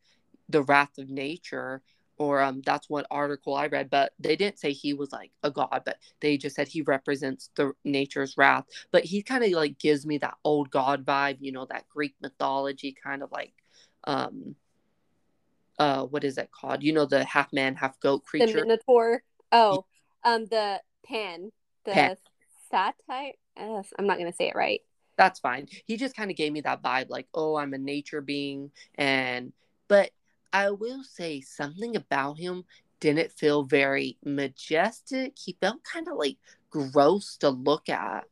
the 0.48 0.62
wrath 0.62 0.96
of 0.98 1.10
nature 1.10 1.82
or 2.18 2.40
um 2.40 2.62
that's 2.64 2.90
what 2.90 3.06
article 3.10 3.54
I 3.54 3.66
read, 3.68 3.90
but 3.90 4.12
they 4.18 4.36
didn't 4.36 4.58
say 4.58 4.72
he 4.72 4.92
was 4.92 5.12
like 5.12 5.30
a 5.42 5.50
god, 5.50 5.82
but 5.84 5.98
they 6.20 6.36
just 6.36 6.56
said 6.56 6.68
he 6.68 6.82
represents 6.82 7.50
the 7.54 7.72
nature's 7.84 8.36
wrath. 8.36 8.64
But 8.90 9.04
he 9.04 9.22
kind 9.22 9.44
of 9.44 9.50
like 9.52 9.78
gives 9.78 10.04
me 10.04 10.18
that 10.18 10.34
old 10.44 10.70
god 10.70 11.04
vibe, 11.04 11.38
you 11.40 11.52
know, 11.52 11.66
that 11.66 11.88
Greek 11.88 12.14
mythology 12.20 12.94
kind 13.02 13.22
of 13.22 13.30
like 13.32 13.54
um 14.04 14.54
uh 15.78 16.04
what 16.04 16.24
is 16.24 16.34
that 16.34 16.50
called? 16.50 16.82
You 16.82 16.92
know 16.92 17.06
the 17.06 17.24
half 17.24 17.52
man, 17.52 17.76
half 17.76 17.98
goat 18.00 18.24
creature. 18.24 18.46
The 18.46 18.60
Minotaur. 18.62 19.22
Oh, 19.52 19.84
um 20.24 20.46
the 20.46 20.80
Pan. 21.04 21.52
The 21.84 21.92
Pan 21.92 22.16
satyr. 22.70 23.32
I'm 23.56 24.06
not 24.06 24.16
to 24.18 24.32
say 24.32 24.48
it 24.48 24.54
right. 24.54 24.80
That's 25.16 25.40
fine. 25.40 25.66
He 25.86 25.96
just 25.96 26.16
kind 26.16 26.30
of 26.30 26.36
gave 26.36 26.52
me 26.52 26.60
that 26.60 26.80
vibe 26.80 27.10
like, 27.10 27.26
oh, 27.34 27.56
I'm 27.56 27.74
a 27.74 27.78
nature 27.78 28.20
being. 28.20 28.70
And, 28.94 29.52
but 29.88 30.10
I 30.52 30.70
will 30.70 31.04
say 31.04 31.40
something 31.40 31.96
about 31.96 32.38
him 32.38 32.64
didn't 33.00 33.32
feel 33.32 33.62
very 33.62 34.18
majestic. 34.24 35.34
He 35.38 35.56
felt 35.60 35.84
kind 35.84 36.08
of 36.08 36.16
like 36.16 36.36
gross 36.70 37.36
to 37.38 37.50
look 37.50 37.88
at. 37.88 38.24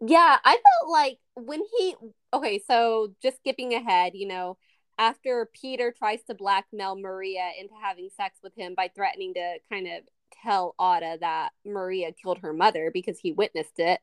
Yeah, 0.00 0.38
I 0.44 0.52
felt 0.52 0.90
like 0.90 1.18
when 1.34 1.60
he, 1.78 1.96
okay, 2.32 2.62
so 2.66 3.14
just 3.22 3.38
skipping 3.38 3.74
ahead, 3.74 4.12
you 4.14 4.28
know, 4.28 4.58
after 4.98 5.50
Peter 5.52 5.92
tries 5.96 6.22
to 6.24 6.34
blackmail 6.34 6.96
Maria 6.96 7.50
into 7.58 7.74
having 7.80 8.10
sex 8.16 8.38
with 8.42 8.54
him 8.54 8.74
by 8.76 8.90
threatening 8.94 9.34
to 9.34 9.58
kind 9.70 9.86
of 9.86 10.04
tell 10.42 10.74
Ada 10.80 11.18
that 11.20 11.50
Maria 11.64 12.12
killed 12.12 12.38
her 12.38 12.52
mother 12.52 12.90
because 12.92 13.18
he 13.18 13.32
witnessed 13.32 13.78
it. 13.78 14.00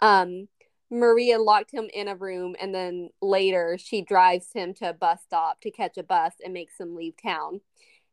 Um, 0.00 0.48
Maria 0.90 1.40
locked 1.40 1.70
him 1.70 1.88
in 1.94 2.08
a 2.08 2.16
room 2.16 2.56
and 2.60 2.74
then 2.74 3.10
later 3.22 3.78
she 3.78 4.02
drives 4.02 4.52
him 4.52 4.74
to 4.74 4.90
a 4.90 4.92
bus 4.92 5.20
stop 5.22 5.60
to 5.60 5.70
catch 5.70 5.96
a 5.96 6.02
bus 6.02 6.34
and 6.44 6.52
makes 6.52 6.78
him 6.78 6.96
leave 6.96 7.14
town. 7.22 7.60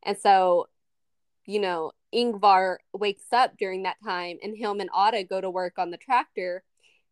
And 0.03 0.17
so, 0.17 0.67
you 1.45 1.59
know, 1.59 1.91
Ingvar 2.13 2.77
wakes 2.93 3.33
up 3.33 3.57
during 3.57 3.83
that 3.83 3.97
time 4.03 4.37
and 4.43 4.55
him 4.55 4.79
and 4.79 4.89
Ada 4.95 5.23
go 5.23 5.41
to 5.41 5.49
work 5.49 5.79
on 5.79 5.89
the 5.89 5.97
tractor. 5.97 6.63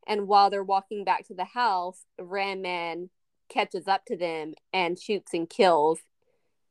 And 0.08 0.28
while 0.28 0.52
they're 0.52 0.64
walking 0.64 1.04
back 1.04 1.26
to 1.28 1.34
the 1.34 1.46
house, 1.46 2.06
Ram 2.20 2.62
Man 2.62 3.10
catches 3.50 3.88
up 3.88 4.06
to 4.06 4.16
them 4.16 4.54
and 4.72 5.00
shoots 5.00 5.34
and 5.34 5.50
kills 5.50 6.00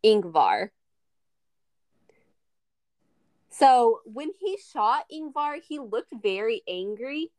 Ingvar. 0.05 0.70
So 3.51 4.01
when 4.05 4.30
he 4.40 4.59
shot 4.72 5.05
Ingvar, 5.12 5.61
he 5.66 5.78
looked 5.78 6.12
very 6.22 6.62
angry. 6.68 7.30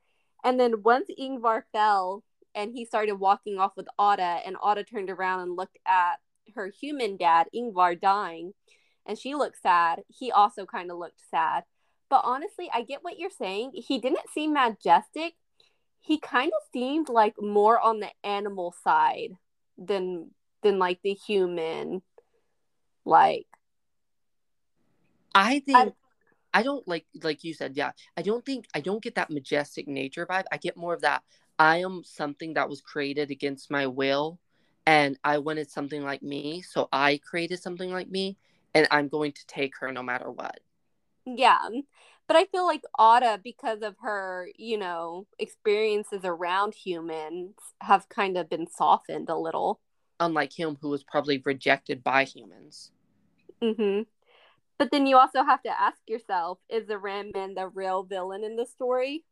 And 0.45 0.59
then 0.59 0.83
once 0.83 1.09
Ingvar 1.19 1.63
fell 1.73 2.23
and 2.53 2.71
he 2.71 2.85
started 2.85 3.15
walking 3.15 3.57
off 3.57 3.75
with 3.75 3.87
Ada, 3.99 4.41
and 4.45 4.55
Ada 4.65 4.83
turned 4.83 5.09
around 5.09 5.41
and 5.41 5.57
looked 5.57 5.79
at 5.87 6.17
her 6.53 6.67
human 6.67 7.17
dad, 7.17 7.47
Ingvar, 7.53 7.99
dying, 7.99 8.53
and 9.07 9.17
she 9.17 9.33
looked 9.33 9.61
sad, 9.61 10.03
he 10.07 10.31
also 10.31 10.65
kind 10.65 10.91
of 10.91 10.99
looked 10.99 11.19
sad. 11.29 11.63
But 12.09 12.21
honestly, 12.23 12.69
I 12.71 12.83
get 12.83 13.03
what 13.03 13.17
you're 13.17 13.31
saying. 13.31 13.71
He 13.73 13.97
didn't 13.97 14.29
seem 14.33 14.53
majestic. 14.53 15.33
He 15.99 16.19
kind 16.19 16.51
of 16.55 16.61
seemed 16.71 17.09
like 17.09 17.33
more 17.41 17.79
on 17.79 17.99
the 17.99 18.11
animal 18.23 18.75
side 18.83 19.31
than 19.77 20.29
than 20.61 20.79
like 20.79 20.99
the 21.03 21.13
human 21.13 22.01
like 23.03 23.47
I 25.33 25.59
think 25.59 25.93
don't 26.63 26.87
like 26.87 27.05
like 27.23 27.43
you 27.43 27.53
said, 27.53 27.75
yeah. 27.75 27.91
I 28.17 28.21
don't 28.21 28.45
think 28.45 28.67
I 28.73 28.81
don't 28.81 29.03
get 29.03 29.15
that 29.15 29.29
majestic 29.29 29.87
nature 29.87 30.25
vibe. 30.25 30.45
I 30.51 30.57
get 30.57 30.77
more 30.77 30.93
of 30.93 31.01
that 31.01 31.23
I 31.57 31.77
am 31.77 32.03
something 32.03 32.53
that 32.53 32.69
was 32.69 32.81
created 32.81 33.31
against 33.31 33.71
my 33.71 33.87
will 33.87 34.39
and 34.85 35.17
I 35.23 35.39
wanted 35.39 35.69
something 35.71 36.03
like 36.03 36.21
me, 36.21 36.61
so 36.61 36.89
I 36.91 37.17
created 37.17 37.59
something 37.61 37.91
like 37.91 38.09
me 38.09 38.37
and 38.73 38.87
I'm 38.91 39.07
going 39.07 39.31
to 39.31 39.47
take 39.47 39.77
her 39.79 39.91
no 39.91 40.03
matter 40.03 40.29
what. 40.29 40.59
Yeah. 41.25 41.57
But 42.27 42.37
I 42.37 42.45
feel 42.45 42.65
like 42.65 42.83
Ada, 42.99 43.39
because 43.43 43.81
of 43.81 43.95
her, 44.01 44.49
you 44.57 44.77
know, 44.77 45.27
experiences 45.39 46.21
around 46.23 46.73
humans, 46.73 47.55
have 47.81 48.09
kind 48.09 48.37
of 48.37 48.49
been 48.49 48.67
softened 48.67 49.29
a 49.29 49.37
little. 49.37 49.79
Unlike 50.19 50.53
him, 50.53 50.77
who 50.81 50.89
was 50.89 51.03
probably 51.03 51.41
rejected 51.43 52.03
by 52.03 52.23
humans. 52.23 52.91
Mm-hmm. 53.61 54.03
But 54.77 54.91
then 54.91 55.07
you 55.07 55.17
also 55.17 55.43
have 55.43 55.61
to 55.63 55.81
ask 55.81 55.97
yourself 56.07 56.59
is 56.69 56.87
the 56.87 56.97
Ram 56.97 57.31
Man 57.33 57.53
the 57.53 57.67
real 57.67 58.03
villain 58.03 58.43
in 58.43 58.55
the 58.55 58.65
story? 58.65 59.23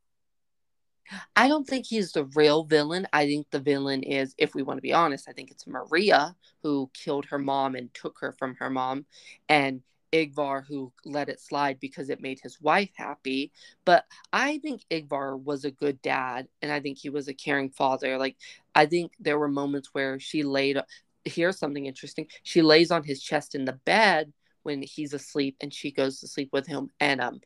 I 1.36 1.48
don't 1.50 1.68
think 1.68 1.86
he's 1.86 2.14
the 2.14 2.26
real 2.26 2.64
villain. 2.64 3.08
I 3.12 3.26
think 3.26 3.48
the 3.52 3.60
villain 3.60 4.04
is, 4.04 4.34
if 4.38 4.56
we 4.56 4.64
want 4.64 4.78
to 4.78 4.82
be 4.82 4.94
honest, 4.94 5.28
I 5.28 5.34
think 5.34 5.52
it's 5.52 5.68
Maria 5.68 6.36
who 6.62 6.90
killed 6.94 7.26
her 7.26 7.40
mom 7.40 7.76
and 7.76 7.94
took 7.94 8.18
her 8.20 8.32
from 8.32 8.56
her 8.56 8.70
mom. 8.70 9.06
And 9.50 9.82
Ingvar 10.14 10.64
who 10.66 10.94
let 11.06 11.28
it 11.28 11.42
slide 11.42 11.80
because 11.80 12.10
it 12.10 12.22
made 12.22 12.40
his 12.40 12.62
wife 12.62 12.92
happy. 12.96 13.52
But 13.84 14.06
I 14.32 14.60
think 14.60 14.86
Ingvar 14.92 15.42
was 15.44 15.66
a 15.66 15.72
good 15.72 16.02
dad 16.02 16.48
and 16.62 16.72
I 16.72 16.80
think 16.80 17.00
he 17.00 17.10
was 17.10 17.28
a 17.28 17.34
caring 17.34 17.72
father. 17.72 18.18
Like 18.18 18.38
I 18.76 18.86
think 18.86 19.14
there 19.20 19.40
were 19.40 19.50
moments 19.50 19.90
where 19.92 20.20
she 20.20 20.44
laid 20.44 20.78
here's 21.26 21.58
something 21.58 21.86
interesting. 21.86 22.28
She 22.44 22.62
lays 22.62 22.92
on 22.92 23.04
his 23.04 23.22
chest 23.22 23.56
in 23.56 23.66
the 23.66 23.74
bed 23.74 24.32
when 24.64 24.82
he's 24.82 25.14
asleep 25.14 25.56
and 25.62 25.74
she 25.74 25.92
goes 25.92 26.20
to 26.20 26.28
sleep 26.28 26.50
with 26.52 26.68
him 26.68 26.90
and 27.00 27.22
um 27.22 27.42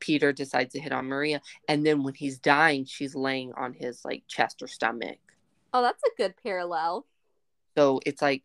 Peter 0.00 0.32
decides 0.32 0.72
to 0.72 0.80
hit 0.80 0.92
on 0.92 1.06
Maria 1.06 1.40
and 1.68 1.86
then 1.86 2.02
when 2.02 2.14
he's 2.14 2.38
dying 2.38 2.84
she's 2.84 3.14
laying 3.14 3.52
on 3.54 3.72
his 3.72 4.04
like 4.04 4.24
chest 4.26 4.62
or 4.62 4.66
stomach. 4.66 5.18
Oh, 5.72 5.82
that's 5.82 6.02
a 6.02 6.10
good 6.16 6.34
parallel. 6.42 7.06
So 7.76 8.00
it's 8.04 8.20
like 8.20 8.42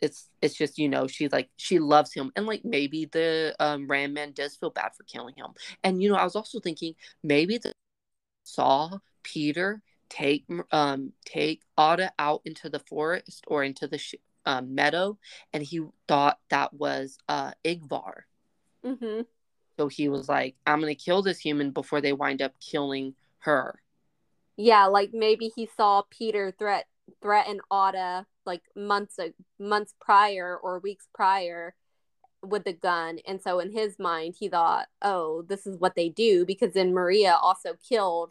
it's 0.00 0.28
it's 0.42 0.54
just 0.54 0.78
you 0.78 0.88
know 0.88 1.06
she's 1.06 1.32
like 1.32 1.48
she 1.56 1.78
loves 1.78 2.12
him 2.12 2.32
and 2.36 2.46
like 2.46 2.64
maybe 2.64 3.06
the 3.06 3.54
um 3.60 3.86
ram 3.86 4.12
man 4.12 4.32
does 4.32 4.56
feel 4.56 4.70
bad 4.70 4.90
for 4.96 5.04
killing 5.04 5.34
him 5.36 5.48
and 5.82 6.02
you 6.02 6.08
know 6.08 6.16
i 6.16 6.24
was 6.24 6.36
also 6.36 6.58
thinking 6.58 6.94
maybe 7.22 7.58
the 7.58 7.72
saw 8.44 8.98
peter 9.22 9.80
take 10.08 10.44
um 10.70 11.12
take 11.24 11.62
Ada 11.78 12.12
out 12.18 12.42
into 12.44 12.68
the 12.68 12.78
forest 12.78 13.44
or 13.46 13.64
into 13.64 13.86
the 13.86 13.98
sh- 13.98 14.14
um, 14.46 14.74
meadow 14.74 15.18
and 15.52 15.62
he 15.62 15.82
thought 16.08 16.38
that 16.50 16.74
was 16.74 17.18
uh 17.28 17.52
Ingvar. 17.64 18.22
Mm-hmm. 18.84 19.22
So 19.78 19.88
he 19.88 20.08
was 20.08 20.28
like, 20.28 20.56
I'm 20.66 20.80
gonna 20.80 20.94
kill 20.94 21.22
this 21.22 21.38
human 21.38 21.70
before 21.70 22.00
they 22.00 22.12
wind 22.12 22.42
up 22.42 22.54
killing 22.60 23.14
her. 23.38 23.80
Yeah, 24.56 24.86
like 24.86 25.10
maybe 25.12 25.50
he 25.54 25.68
saw 25.76 26.02
Peter 26.10 26.54
threat 26.56 26.86
threaten 27.20 27.60
Ada 27.72 28.26
like 28.46 28.62
months 28.74 29.18
months 29.58 29.94
prior 30.00 30.56
or 30.56 30.78
weeks 30.78 31.06
prior 31.14 31.74
with 32.42 32.64
the 32.64 32.72
gun 32.72 33.18
and 33.26 33.40
so 33.40 33.58
in 33.58 33.72
his 33.72 33.98
mind 33.98 34.34
he 34.38 34.48
thought 34.48 34.86
oh 35.02 35.42
this 35.48 35.66
is 35.66 35.78
what 35.78 35.94
they 35.94 36.08
do 36.08 36.44
because 36.44 36.72
then 36.72 36.92
maria 36.92 37.38
also 37.40 37.74
killed 37.88 38.30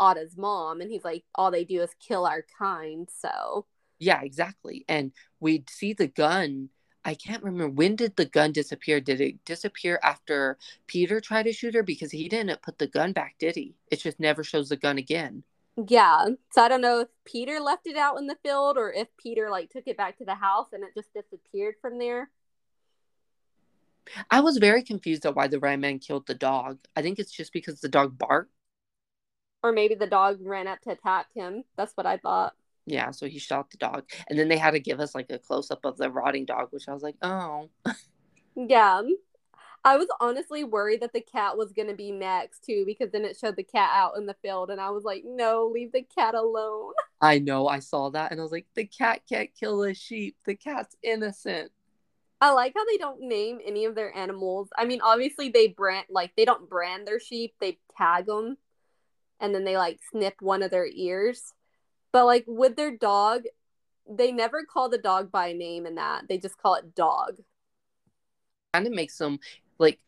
Ada's 0.00 0.36
mom 0.36 0.80
and 0.80 0.90
he's 0.90 1.04
like 1.04 1.24
all 1.34 1.50
they 1.50 1.64
do 1.64 1.82
is 1.82 1.94
kill 2.00 2.26
our 2.26 2.44
kind 2.58 3.08
so 3.12 3.66
yeah 3.98 4.20
exactly 4.22 4.84
and 4.88 5.12
we'd 5.40 5.68
see 5.68 5.92
the 5.92 6.06
gun 6.06 6.68
i 7.04 7.14
can't 7.14 7.42
remember 7.42 7.68
when 7.68 7.96
did 7.96 8.16
the 8.16 8.24
gun 8.24 8.52
disappear 8.52 9.00
did 9.00 9.20
it 9.20 9.44
disappear 9.44 9.98
after 10.02 10.58
peter 10.86 11.20
tried 11.20 11.44
to 11.44 11.52
shoot 11.52 11.74
her 11.74 11.82
because 11.82 12.10
he 12.10 12.28
didn't 12.28 12.62
put 12.62 12.78
the 12.78 12.86
gun 12.86 13.12
back 13.12 13.34
did 13.38 13.56
he 13.56 13.74
it 13.90 14.00
just 14.00 14.20
never 14.20 14.44
shows 14.44 14.68
the 14.68 14.76
gun 14.76 14.98
again 14.98 15.42
yeah. 15.86 16.26
So 16.50 16.62
I 16.62 16.68
don't 16.68 16.80
know 16.80 17.00
if 17.00 17.08
Peter 17.24 17.60
left 17.60 17.86
it 17.86 17.96
out 17.96 18.18
in 18.18 18.26
the 18.26 18.36
field 18.42 18.76
or 18.76 18.92
if 18.92 19.08
Peter 19.16 19.48
like 19.48 19.70
took 19.70 19.84
it 19.86 19.96
back 19.96 20.18
to 20.18 20.24
the 20.24 20.34
house 20.34 20.68
and 20.72 20.82
it 20.82 20.90
just 20.94 21.12
disappeared 21.14 21.76
from 21.80 21.98
there. 21.98 22.30
I 24.30 24.40
was 24.40 24.56
very 24.56 24.82
confused 24.82 25.26
at 25.26 25.36
why 25.36 25.48
the 25.48 25.60
red 25.60 25.80
Man 25.80 25.98
killed 25.98 26.26
the 26.26 26.34
dog. 26.34 26.78
I 26.96 27.02
think 27.02 27.18
it's 27.18 27.30
just 27.30 27.52
because 27.52 27.80
the 27.80 27.88
dog 27.88 28.18
barked. 28.18 28.50
Or 29.62 29.72
maybe 29.72 29.94
the 29.94 30.06
dog 30.06 30.38
ran 30.40 30.66
up 30.66 30.80
to 30.82 30.90
attack 30.90 31.26
him. 31.34 31.64
That's 31.76 31.92
what 31.94 32.06
I 32.06 32.16
thought. 32.16 32.54
Yeah, 32.88 33.10
so 33.10 33.26
he 33.26 33.38
shot 33.38 33.70
the 33.70 33.76
dog. 33.76 34.04
And 34.28 34.38
then 34.38 34.48
they 34.48 34.56
had 34.56 34.72
to 34.72 34.80
give 34.80 35.00
us 35.00 35.14
like 35.14 35.30
a 35.30 35.38
close 35.38 35.70
up 35.70 35.84
of 35.84 35.96
the 35.98 36.10
rotting 36.10 36.44
dog, 36.44 36.68
which 36.70 36.88
I 36.88 36.94
was 36.94 37.02
like, 37.02 37.16
oh. 37.22 37.68
yeah. 38.56 39.02
I 39.84 39.96
was 39.96 40.08
honestly 40.20 40.64
worried 40.64 41.02
that 41.02 41.12
the 41.12 41.20
cat 41.20 41.56
was 41.56 41.72
going 41.72 41.88
to 41.88 41.94
be 41.94 42.10
next 42.10 42.64
too 42.64 42.84
because 42.84 43.10
then 43.12 43.24
it 43.24 43.36
showed 43.38 43.56
the 43.56 43.62
cat 43.62 43.90
out 43.92 44.16
in 44.16 44.26
the 44.26 44.36
field 44.42 44.70
and 44.70 44.80
I 44.80 44.90
was 44.90 45.04
like, 45.04 45.22
no, 45.24 45.70
leave 45.72 45.92
the 45.92 46.02
cat 46.02 46.34
alone. 46.34 46.94
I 47.20 47.38
know. 47.38 47.68
I 47.68 47.78
saw 47.78 48.10
that 48.10 48.32
and 48.32 48.40
I 48.40 48.42
was 48.42 48.52
like, 48.52 48.66
the 48.74 48.84
cat 48.84 49.22
can't 49.28 49.50
kill 49.58 49.82
a 49.84 49.94
sheep. 49.94 50.36
The 50.44 50.56
cat's 50.56 50.96
innocent. 51.02 51.70
I 52.40 52.52
like 52.52 52.72
how 52.76 52.84
they 52.84 52.98
don't 52.98 53.20
name 53.20 53.58
any 53.64 53.84
of 53.84 53.94
their 53.94 54.16
animals. 54.16 54.68
I 54.76 54.84
mean, 54.84 55.00
obviously 55.00 55.48
they 55.48 55.68
brand 55.68 56.06
like 56.10 56.32
they 56.36 56.44
don't 56.44 56.68
brand 56.68 57.06
their 57.06 57.20
sheep, 57.20 57.54
they 57.60 57.78
tag 57.96 58.26
them 58.26 58.56
and 59.40 59.54
then 59.54 59.64
they 59.64 59.76
like 59.76 60.00
snip 60.10 60.34
one 60.40 60.62
of 60.62 60.70
their 60.70 60.86
ears. 60.86 61.54
But 62.18 62.26
like 62.26 62.46
with 62.48 62.74
their 62.74 62.96
dog, 62.96 63.44
they 64.10 64.32
never 64.32 64.64
call 64.64 64.88
the 64.88 64.98
dog 64.98 65.30
by 65.30 65.52
name 65.52 65.86
in 65.86 65.94
that. 65.94 66.26
They 66.28 66.36
just 66.36 66.58
call 66.58 66.74
it 66.74 66.96
dog. 66.96 67.36
Kind 68.74 68.88
of 68.88 68.92
makes 68.92 69.16
them 69.18 69.38
like 69.78 70.00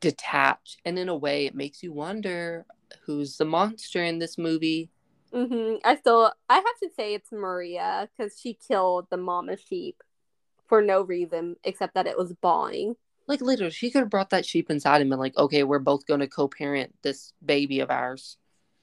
detached. 0.00 0.80
and 0.84 0.98
in 0.98 1.08
a 1.08 1.14
way 1.14 1.46
it 1.46 1.54
makes 1.54 1.80
you 1.80 1.92
wonder 1.92 2.66
who's 3.06 3.36
the 3.36 3.44
monster 3.44 4.02
in 4.02 4.18
this 4.18 4.36
movie 4.36 4.90
mm-hmm. 5.32 5.76
i 5.84 5.96
still 5.96 6.32
i 6.50 6.56
have 6.56 6.78
to 6.82 6.90
say 6.96 7.14
it's 7.14 7.30
maria 7.30 8.08
because 8.10 8.38
she 8.38 8.54
killed 8.54 9.06
the 9.10 9.16
mama 9.16 9.56
sheep 9.56 10.02
for 10.66 10.82
no 10.82 11.00
reason 11.00 11.54
except 11.62 11.94
that 11.94 12.08
it 12.08 12.18
was 12.18 12.34
bawling 12.42 12.96
like 13.28 13.40
literally 13.40 13.70
she 13.70 13.90
could 13.90 14.00
have 14.00 14.10
brought 14.10 14.30
that 14.30 14.44
sheep 14.44 14.68
inside 14.68 15.00
and 15.00 15.08
been 15.08 15.18
like 15.20 15.38
okay 15.38 15.62
we're 15.62 15.78
both 15.78 16.04
going 16.06 16.20
to 16.20 16.26
co-parent 16.26 16.92
this 17.02 17.32
baby 17.42 17.78
of 17.78 17.90
ours 17.90 18.36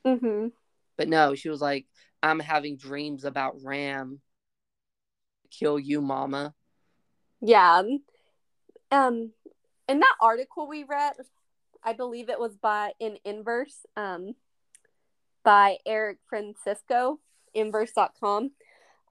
mm-hmm. 0.07 0.47
but 0.95 1.09
no 1.09 1.35
she 1.35 1.49
was 1.49 1.61
like 1.61 1.85
i'm 2.23 2.39
having 2.39 2.77
dreams 2.77 3.25
about 3.25 3.55
ram 3.63 4.19
kill 5.51 5.79
you 5.79 6.01
mama 6.01 6.53
yeah 7.41 7.81
um 8.91 9.31
in 9.89 9.99
that 9.99 10.15
article 10.21 10.67
we 10.67 10.83
read, 10.83 11.13
I 11.83 11.93
believe 11.93 12.29
it 12.29 12.39
was 12.39 12.55
by 12.55 12.93
in 12.99 13.17
Inverse, 13.25 13.87
um, 13.97 14.35
by 15.43 15.77
Eric 15.85 16.19
Francisco, 16.29 17.19
inverse.com. 17.55 18.51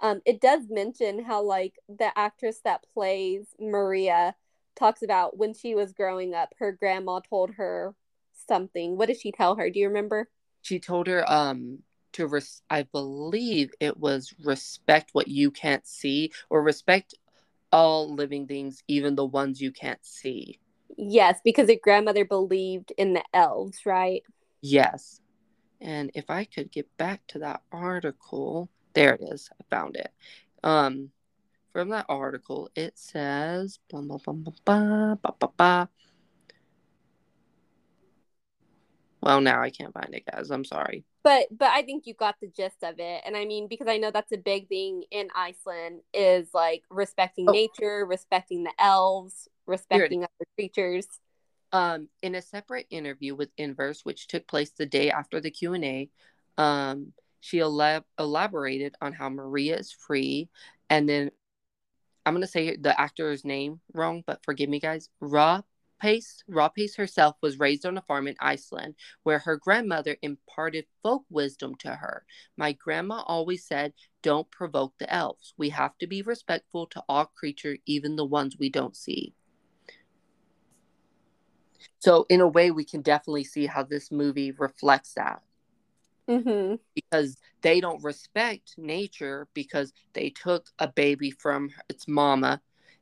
Um, 0.01 0.21
it 0.25 0.41
does 0.41 0.63
mention 0.71 1.25
how 1.25 1.43
like 1.43 1.75
the 1.89 2.17
actress 2.17 2.61
that 2.65 2.85
plays 2.95 3.49
Maria 3.59 4.37
talks 4.77 5.03
about 5.03 5.37
when 5.37 5.53
she 5.53 5.75
was 5.75 5.93
growing 5.93 6.33
up, 6.33 6.51
her 6.61 6.71
grandma 6.71 7.19
told 7.29 7.55
her 7.55 7.97
something. 8.47 8.97
What 8.97 9.07
did 9.09 9.21
she 9.21 9.33
tell 9.33 9.57
her? 9.57 9.69
Do 9.71 9.81
you 9.81 9.89
remember? 9.89 10.29
She 10.63 10.79
told 10.79 11.09
her 11.09 11.29
um 11.31 11.81
to 12.13 12.27
res- 12.27 12.63
I 12.71 12.83
believe 12.85 13.71
it 13.81 13.99
was 13.99 14.35
respect 14.45 15.11
what 15.13 15.29
you 15.29 15.51
can't 15.51 15.87
see 15.87 16.33
or 16.51 16.63
respect 16.63 17.15
all 17.73 18.15
living 18.15 18.47
things, 18.47 18.83
even 18.89 19.15
the 19.15 19.27
ones 19.27 19.61
you 19.61 19.71
can't 19.73 20.05
see. 20.05 20.59
Yes, 20.97 21.41
because 21.45 21.69
your 21.69 21.79
grandmother 21.83 22.25
believed 22.25 22.93
in 22.97 23.13
the 23.13 23.23
elves, 23.35 23.85
right? 23.85 24.23
Yes. 24.61 25.21
And 25.81 26.11
if 26.15 26.31
I 26.31 26.45
could 26.45 26.73
get 26.73 26.89
back 26.97 27.27
to 27.29 27.39
that 27.41 27.63
article, 27.71 28.69
there 28.95 29.15
it 29.15 29.21
is. 29.23 29.51
I 29.61 29.65
found 29.75 29.97
it. 29.97 30.11
Um, 30.65 31.11
from 31.73 31.91
that 31.91 32.07
article, 32.09 32.71
it 32.75 32.99
says 32.99 33.79
blah, 33.89 34.01
blah, 34.01 34.19
blah, 34.19 34.33
blah, 34.33 34.53
blah, 34.65 35.15
blah, 35.15 35.33
blah, 35.39 35.51
blah. 35.57 35.87
Well, 39.21 39.41
now 39.41 39.61
I 39.61 39.71
can't 39.71 39.93
find 39.93 40.15
it, 40.15 40.25
guys. 40.31 40.51
I'm 40.51 40.65
sorry. 40.65 41.05
But 41.25 41.47
but 41.51 41.71
I 41.71 41.83
think 41.83 42.07
you 42.07 42.15
got 42.15 42.37
the 42.41 42.49
gist 42.49 42.83
of 42.83 42.97
it. 42.99 43.23
And 43.27 43.37
I 43.37 43.45
mean, 43.45 43.67
because 43.69 43.89
I 43.89 43.97
know 43.97 44.11
that's 44.11 44.33
a 44.33 44.39
big 44.39 44.69
thing 44.69 45.05
in 45.11 45.29
Iceland 45.35 46.01
is 46.15 46.49
like 46.55 46.85
respecting 46.91 47.49
oh. 47.49 47.53
nature, 47.53 48.07
respecting 48.07 48.65
the 48.65 48.73
elves, 48.79 49.49
respecting 49.67 50.23
other 50.23 50.47
creatures. 50.57 51.07
Um, 51.73 52.09
in 52.23 52.35
a 52.35 52.41
separate 52.41 52.87
interview 52.89 53.35
with 53.35 53.51
Inverse, 53.59 54.03
which 54.03 54.27
took 54.27 54.47
place 54.47 54.71
the 54.71 54.87
day 54.87 55.11
after 55.11 55.41
the 55.41 55.51
Q 55.51 55.75
and 55.75 55.85
A, 55.85 56.11
um, 56.57 57.13
she 57.41 57.59
elab- 57.59 58.05
elaborated 58.19 58.95
on 59.03 59.13
how 59.13 59.29
Maria 59.29 59.77
is 59.77 59.93
free, 59.93 60.49
and 60.89 61.09
then 61.09 61.31
I'm 62.25 62.35
gonna 62.35 62.47
say 62.47 62.77
the 62.77 62.99
actor's 62.99 63.45
name 63.45 63.81
wrong, 63.93 64.23
but 64.27 64.43
forgive 64.45 64.71
me, 64.71 64.81
guys. 64.81 65.11
Raw 65.21 65.63
Pace, 65.99 66.43
Rapace 66.49 66.97
herself 66.97 67.37
was 67.41 67.59
raised 67.59 67.85
on 67.85 67.99
a 67.99 68.03
farm 68.03 68.29
in 68.29 68.37
Iceland 68.41 68.95
where 69.23 69.41
her 69.41 69.57
grandmother 69.57 70.17
imparted 70.23 70.87
folk 71.03 71.25
wisdom 71.31 71.75
to 71.77 71.91
her. 71.91 72.25
My 72.57 72.73
grandma 72.73 73.23
always 73.27 73.67
said, 73.67 73.93
Don't 74.23 74.51
provoke 74.51 74.95
the 74.99 75.13
elves. 75.13 75.55
We 75.57 75.71
have 75.71 75.97
to 75.99 76.07
be 76.07 76.23
respectful 76.23 76.87
to 76.89 77.03
all 77.09 77.27
creatures, 77.27 77.79
even 77.87 78.17
the 78.17 78.25
ones 78.25 78.57
we 78.59 78.71
don't 78.71 78.97
see. 78.97 79.35
So 81.99 82.27
in 82.29 82.41
a 82.41 82.49
way, 82.49 82.71
we 82.71 82.85
can 82.85 83.03
definitely 83.03 83.45
see 83.45 83.67
how 83.67 83.83
this 83.83 84.11
movie 84.11 84.53
reflects 84.53 85.15
that. 85.15 85.43
Mm-hmm. 86.29 86.77
Because 86.95 87.39
they 87.63 87.81
don't 87.81 88.03
respect 88.05 88.75
nature 88.77 89.49
because 89.55 89.93
they 90.13 90.31
took 90.31 90.67
a 90.79 90.89
baby 90.89 91.31
from 91.31 91.71
its 91.89 92.07
mama 92.07 92.61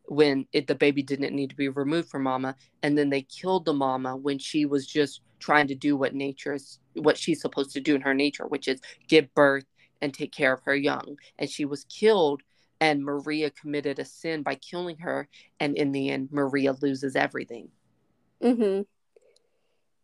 when 0.08 0.46
it, 0.52 0.66
the 0.66 0.74
baby 0.74 1.02
didn't 1.02 1.34
need 1.34 1.50
to 1.50 1.56
be 1.56 1.68
removed 1.68 2.08
from 2.08 2.22
mama, 2.22 2.54
and 2.82 2.96
then 2.96 3.10
they 3.10 3.22
killed 3.22 3.64
the 3.64 3.72
mama 3.72 4.16
when 4.16 4.38
she 4.38 4.64
was 4.64 4.86
just 4.86 5.20
trying 5.38 5.66
to 5.68 5.74
do 5.74 5.96
what 5.96 6.14
nature 6.14 6.54
is, 6.54 6.78
what 6.94 7.18
she's 7.18 7.40
supposed 7.40 7.72
to 7.72 7.80
do 7.80 7.94
in 7.94 8.00
her 8.00 8.14
nature, 8.14 8.46
which 8.46 8.68
is 8.68 8.80
give 9.08 9.32
birth 9.34 9.66
and 10.00 10.12
take 10.14 10.32
care 10.32 10.52
of 10.52 10.62
her 10.64 10.74
young. 10.74 11.16
And 11.38 11.50
she 11.50 11.64
was 11.64 11.84
killed, 11.84 12.42
and 12.80 13.04
Maria 13.04 13.50
committed 13.50 13.98
a 13.98 14.04
sin 14.04 14.42
by 14.42 14.54
killing 14.54 14.98
her, 14.98 15.28
and 15.60 15.76
in 15.76 15.92
the 15.92 16.10
end, 16.10 16.28
Maria 16.32 16.74
loses 16.80 17.16
everything. 17.16 17.68
Mm-hmm. 18.42 18.82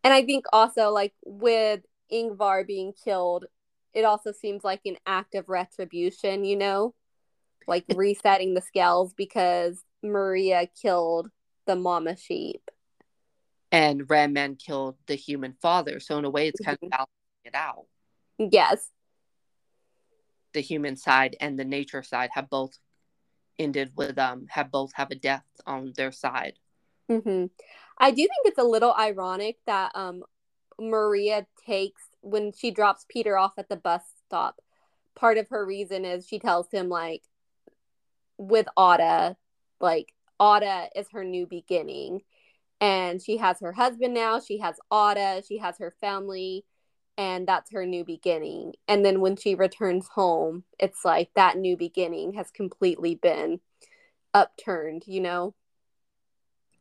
And 0.04 0.12
I 0.14 0.24
think 0.24 0.46
also 0.52 0.90
like 0.90 1.14
with 1.24 1.80
Ingvar 2.12 2.66
being 2.66 2.92
killed, 2.92 3.46
it 3.94 4.04
also 4.04 4.32
seems 4.32 4.64
like 4.64 4.80
an 4.84 4.96
act 5.06 5.34
of 5.34 5.48
retribution, 5.48 6.44
you 6.44 6.56
know, 6.56 6.94
like 7.66 7.84
resetting 7.94 8.54
the 8.54 8.62
scales 8.62 9.12
because 9.14 9.82
Maria 10.02 10.66
killed 10.80 11.30
the 11.66 11.76
mama 11.76 12.16
sheep. 12.16 12.70
And 13.70 14.08
Ram 14.10 14.32
Man 14.32 14.56
killed 14.56 14.96
the 15.06 15.14
human 15.14 15.54
father. 15.62 16.00
So 16.00 16.18
in 16.18 16.24
a 16.24 16.30
way 16.30 16.48
it's 16.48 16.60
kind 16.60 16.78
of 16.82 16.90
balancing 16.90 17.44
it 17.44 17.54
out. 17.54 17.86
Yes. 18.38 18.88
The 20.52 20.60
human 20.60 20.96
side 20.96 21.36
and 21.40 21.58
the 21.58 21.64
nature 21.64 22.02
side 22.02 22.30
have 22.34 22.50
both 22.50 22.76
ended 23.58 23.92
with 23.96 24.18
um 24.18 24.46
have 24.48 24.70
both 24.70 24.92
have 24.94 25.10
a 25.10 25.14
death 25.14 25.44
on 25.66 25.92
their 25.96 26.12
side. 26.12 26.54
Mm-hmm. 27.10 27.46
I 27.98 28.10
do 28.10 28.16
think 28.16 28.30
it's 28.44 28.58
a 28.58 28.64
little 28.64 28.92
ironic 28.92 29.58
that 29.66 29.92
um 29.94 30.22
Maria 30.78 31.46
takes 31.66 32.02
when 32.20 32.52
she 32.52 32.70
drops 32.70 33.06
Peter 33.08 33.38
off 33.38 33.52
at 33.58 33.68
the 33.68 33.76
bus 33.76 34.02
stop. 34.26 34.60
Part 35.14 35.38
of 35.38 35.48
her 35.48 35.64
reason 35.64 36.04
is 36.04 36.26
she 36.26 36.38
tells 36.38 36.70
him 36.70 36.88
like 36.88 37.22
with 38.38 38.66
Ada, 38.78 39.36
like 39.82 40.12
Ada 40.40 40.88
is 40.96 41.08
her 41.12 41.24
new 41.24 41.46
beginning. 41.46 42.22
And 42.80 43.22
she 43.22 43.36
has 43.36 43.60
her 43.60 43.72
husband 43.72 44.14
now, 44.14 44.40
she 44.40 44.58
has 44.58 44.76
Ada, 44.92 45.42
she 45.46 45.58
has 45.58 45.78
her 45.78 45.94
family, 46.00 46.64
and 47.16 47.46
that's 47.46 47.70
her 47.72 47.86
new 47.86 48.04
beginning. 48.04 48.74
And 48.88 49.04
then 49.04 49.20
when 49.20 49.36
she 49.36 49.54
returns 49.54 50.08
home, 50.08 50.64
it's 50.80 51.04
like 51.04 51.30
that 51.36 51.56
new 51.56 51.76
beginning 51.76 52.34
has 52.34 52.50
completely 52.50 53.14
been 53.14 53.60
upturned, 54.34 55.04
you 55.06 55.20
know? 55.20 55.54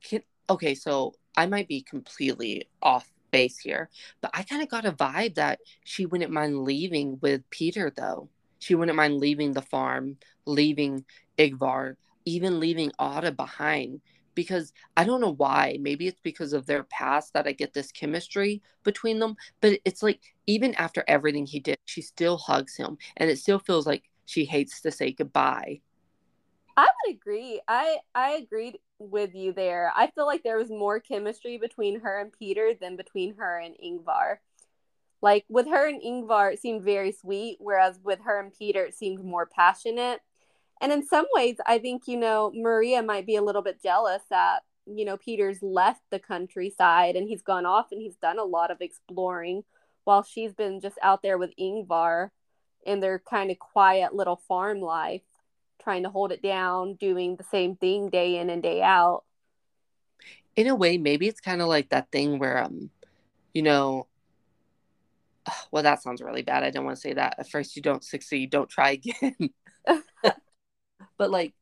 Can, 0.04 0.24
okay, 0.50 0.74
so 0.74 1.14
I 1.38 1.46
might 1.46 1.68
be 1.68 1.82
completely 1.82 2.68
off 2.82 3.12
base 3.30 3.60
here, 3.60 3.90
but 4.22 4.32
I 4.34 4.44
kind 4.44 4.64
of 4.64 4.70
got 4.70 4.86
a 4.86 4.92
vibe 4.92 5.36
that 5.36 5.60
she 5.84 6.06
wouldn't 6.06 6.32
mind 6.32 6.64
leaving 6.64 7.20
with 7.22 7.48
Peter, 7.50 7.94
though. 7.96 8.30
She 8.60 8.76
wouldn't 8.76 8.96
mind 8.96 9.18
leaving 9.18 9.54
the 9.54 9.62
farm, 9.62 10.18
leaving 10.46 11.06
Ingvar, 11.38 11.96
even 12.26 12.60
leaving 12.60 12.92
Ada 13.00 13.32
behind. 13.32 14.02
Because 14.34 14.72
I 14.96 15.04
don't 15.04 15.20
know 15.20 15.34
why. 15.34 15.78
Maybe 15.82 16.08
it's 16.08 16.22
because 16.22 16.54
of 16.54 16.66
their 16.66 16.84
past 16.84 17.34
that 17.34 17.48
I 17.48 17.52
get 17.52 17.74
this 17.74 17.92
chemistry 17.92 18.62
between 18.84 19.20
them. 19.20 19.36
But 19.60 19.80
it's 19.84 20.02
like, 20.02 20.22
even 20.48 20.74
after 20.76 21.04
everything 21.08 21.46
he 21.46 21.60
did, 21.60 21.78
she 21.86 22.02
still 22.02 22.38
hugs 22.38 22.78
him. 22.78 22.98
And 23.18 23.30
it 23.30 23.40
still 23.40 23.60
feels 23.60 23.86
like 23.86 24.10
she 24.26 24.46
hates 24.46 24.80
to 24.82 24.92
say 24.92 25.12
goodbye. 25.12 25.82
I 26.78 26.84
would 26.84 27.16
agree. 27.16 27.62
I 27.68 27.98
I 28.16 28.32
agreed 28.32 28.80
with 28.98 29.36
you 29.36 29.52
there. 29.54 29.92
I 29.96 30.08
feel 30.08 30.26
like 30.26 30.44
there 30.44 30.58
was 30.58 30.70
more 30.70 31.00
chemistry 31.00 31.58
between 31.58 32.00
her 32.00 32.20
and 32.20 32.32
Peter 32.32 32.74
than 32.80 32.96
between 32.96 33.36
her 33.36 33.60
and 33.60 33.76
Ingvar. 33.84 34.38
Like 35.22 35.46
with 35.50 35.68
her 35.68 35.88
and 35.88 36.02
Ingvar, 36.02 36.54
it 36.54 36.62
seemed 36.62 36.84
very 36.84 37.12
sweet, 37.12 37.58
whereas 37.60 38.00
with 38.04 38.20
her 38.24 38.40
and 38.40 38.54
Peter, 38.58 38.86
it 38.86 38.96
seemed 38.96 39.24
more 39.24 39.46
passionate. 39.46 40.22
And 40.82 40.92
in 40.92 41.06
some 41.06 41.26
ways, 41.34 41.58
I 41.68 41.78
think, 41.78 42.08
you 42.08 42.18
know, 42.18 42.52
Maria 42.56 43.04
might 43.04 43.28
be 43.28 43.36
a 43.36 43.42
little 43.42 43.62
bit 43.62 43.82
jealous 43.82 44.24
that, 44.32 44.62
you 44.88 45.06
know, 45.06 45.16
Peter's 45.16 45.62
left 45.62 46.02
the 46.10 46.20
countryside 46.20 47.16
and 47.16 47.28
he's 47.30 47.44
gone 47.44 47.68
off 47.68 47.92
and 47.92 48.02
he's 48.02 48.16
done 48.16 48.40
a 48.40 48.44
lot 48.44 48.72
of 48.72 48.82
exploring 48.82 49.64
while 50.06 50.24
she's 50.24 50.54
been 50.54 50.82
just 50.82 50.98
out 51.04 51.22
there 51.22 51.38
with 51.38 51.56
Ingvar 51.60 52.30
in 52.84 53.00
their 53.00 53.20
kind 53.20 53.52
of 53.52 53.60
quiet 53.60 54.16
little 54.16 54.42
farm 54.48 54.82
life 54.82 55.22
trying 55.82 56.04
to 56.04 56.10
hold 56.10 56.32
it 56.32 56.42
down, 56.42 56.96
doing 56.96 57.36
the 57.36 57.44
same 57.44 57.76
thing 57.76 58.10
day 58.10 58.38
in 58.38 58.50
and 58.50 58.64
day 58.64 58.82
out. 58.82 59.24
In 60.56 60.68
a 60.68 60.76
way, 60.76 60.98
maybe 60.98 61.28
it's 61.28 61.40
kind 61.40 61.62
of 61.62 61.68
like 61.68 61.90
that 61.90 62.12
thing 62.12 62.40
where, 62.40 62.64
um, 62.64 62.90
you 63.54 63.62
know, 63.62 64.08
well, 65.72 65.84
that 65.84 66.02
sounds 66.02 66.22
really 66.22 66.42
bad. 66.42 66.64
I 66.64 66.72
don't 66.72 66.86
want 66.86 66.98
to 66.98 67.02
say 67.02 67.14
that. 67.14 67.36
At 67.38 67.50
first, 67.50 67.76
you 67.76 67.84
don't 67.84 68.04
succeed, 68.04 68.50
don't 68.50 68.70
try 68.70 68.92
again. 68.92 69.36
but 71.22 71.30
like, 71.30 71.54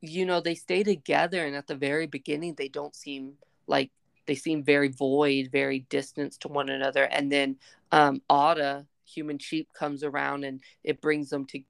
you 0.00 0.24
know, 0.24 0.40
they 0.40 0.54
stay 0.54 0.84
together, 0.84 1.44
and 1.44 1.56
at 1.56 1.66
the 1.66 1.74
very 1.74 2.06
beginning, 2.06 2.54
they 2.54 2.68
don't 2.68 2.94
seem 2.94 3.32
like 3.66 3.90
they 4.26 4.36
seem 4.36 4.62
very 4.62 4.86
void, 4.86 5.48
very 5.50 5.80
distant 5.90 6.34
to 6.34 6.46
one 6.46 6.68
another. 6.68 7.02
And 7.02 7.32
then, 7.32 7.56
um, 7.90 8.22
Ada, 8.30 8.86
human 9.04 9.38
sheep, 9.38 9.72
comes 9.76 10.04
around, 10.04 10.44
and 10.44 10.60
it 10.84 11.00
brings 11.00 11.30
them 11.30 11.46
to 11.46 11.60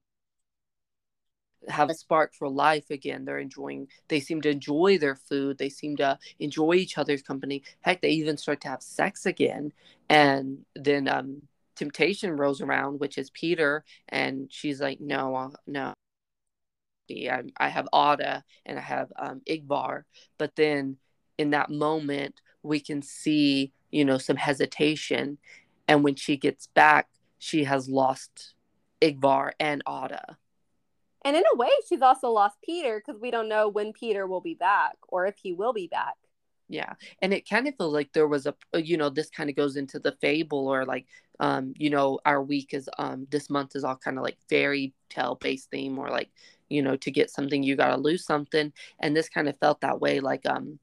have 1.69 1.89
a 1.89 1.95
spark 1.95 2.35
for 2.35 2.51
life 2.51 2.91
again. 2.91 3.25
They're 3.25 3.39
enjoying, 3.39 3.89
they 4.09 4.21
seem 4.21 4.43
to 4.43 4.51
enjoy 4.51 4.99
their 4.99 5.17
food. 5.17 5.57
They 5.57 5.71
seem 5.71 5.97
to 5.97 6.19
enjoy 6.39 6.75
each 6.75 6.99
other's 6.99 7.23
company. 7.23 7.63
Heck, 7.81 8.03
they 8.03 8.11
even 8.11 8.37
start 8.37 8.61
to 8.61 8.69
have 8.69 8.83
sex 8.83 9.25
again. 9.25 9.73
And 10.11 10.67
then 10.77 11.09
um, 11.09 11.41
temptation 11.77 12.37
rolls 12.37 12.61
around, 12.61 13.01
which 13.01 13.17
is 13.17 13.31
Peter. 13.31 13.87
And 14.11 14.53
she's 14.53 14.83
like, 14.83 15.01
no, 15.01 15.35
uh, 15.75 15.95
I, 17.11 17.43
I 17.57 17.69
have 17.69 17.89
Ada 17.95 18.45
and 18.67 18.79
I 18.79 18.83
have 18.83 19.13
um, 19.19 19.41
Ingvar. 19.49 20.03
But 20.39 20.57
then 20.57 20.97
in 21.39 21.51
that 21.51 21.71
moment, 21.71 22.41
we 22.63 22.81
can 22.81 23.03
see, 23.03 23.73
you 23.91 24.05
know, 24.05 24.19
some 24.19 24.37
hesitation. 24.37 25.39
And 25.87 26.05
when 26.05 26.15
she 26.15 26.37
gets 26.37 26.67
back, 26.69 27.09
she 27.39 27.65
has 27.65 27.89
lost 27.89 28.55
Ingvar 29.01 29.53
and 29.59 29.83
Ada. 29.89 30.37
And 31.25 31.37
in 31.37 31.43
a 31.53 31.57
way, 31.57 31.71
she's 31.89 32.03
also 32.03 32.31
lost 32.31 32.57
Peter 32.65 33.03
because 33.05 33.21
we 33.21 33.31
don't 33.31 33.49
know 33.49 33.69
when 33.69 33.93
Peter 33.93 34.27
will 34.27 34.41
be 34.41 34.55
back 34.55 34.97
or 35.09 35.27
if 35.27 35.37
he 35.43 35.53
will 35.53 35.73
be 35.73 35.87
back. 35.87 36.15
Yeah. 36.69 36.95
And 37.23 37.33
it 37.33 37.49
kind 37.49 37.67
of 37.67 37.75
feels 37.77 37.95
like 37.95 38.13
there 38.13 38.29
was 38.29 38.47
a, 38.47 38.55
you 38.75 38.97
know, 38.97 39.09
this 39.09 39.31
kind 39.31 39.49
of 39.49 39.57
goes 39.57 39.77
into 39.77 39.99
the 39.99 40.17
fable 40.21 40.69
or 40.69 40.85
like, 40.85 41.07
um, 41.41 41.73
you 41.77 41.91
know, 41.91 42.21
our 42.27 42.43
week 42.43 42.75
is, 42.75 42.91
um, 42.99 43.27
this 43.31 43.49
month 43.49 43.75
is 43.75 43.85
all 43.85 43.97
kind 43.97 44.19
of 44.19 44.23
like 44.23 44.37
fairy 44.51 44.93
tale 45.09 45.37
based 45.41 45.71
theme 45.71 45.99
or 45.99 46.11
like, 46.11 46.31
you 46.69 46.83
know, 46.83 46.97
to 46.97 47.11
get 47.11 47.31
something, 47.31 47.63
you 47.63 47.77
got 47.77 47.95
to 47.95 48.01
lose 48.01 48.25
something. 48.25 48.73
And 49.01 49.17
this 49.17 49.29
kind 49.29 49.49
of 49.49 49.59
felt 49.59 49.81
that 49.81 50.01
way. 50.01 50.21
Like, 50.21 50.47
um, 50.47 50.79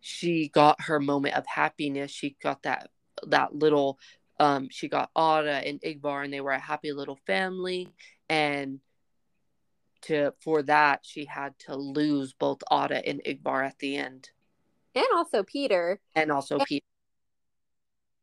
she 0.00 0.48
got 0.48 0.80
her 0.82 1.00
moment 1.00 1.34
of 1.34 1.46
happiness. 1.46 2.10
She 2.10 2.36
got 2.42 2.62
that, 2.62 2.90
that 3.26 3.54
little, 3.54 3.98
um, 4.38 4.68
she 4.70 4.88
got 4.88 5.10
Ada 5.16 5.62
and 5.66 5.80
Ingvar 5.80 6.24
and 6.24 6.32
they 6.32 6.40
were 6.40 6.52
a 6.52 6.58
happy 6.58 6.92
little 6.92 7.18
family. 7.26 7.88
And, 8.28 8.80
to 10.02 10.32
for 10.40 10.62
that 10.62 11.00
she 11.02 11.24
had 11.24 11.58
to 11.58 11.74
lose 11.74 12.32
both 12.32 12.62
Ada 12.70 13.06
and 13.08 13.20
Ingvar 13.24 13.66
at 13.66 13.78
the 13.78 13.96
end. 13.96 14.30
And 14.94 15.06
also 15.14 15.42
Peter. 15.42 16.00
And 16.14 16.30
also 16.30 16.58
and 16.58 16.66
Peter. 16.66 16.84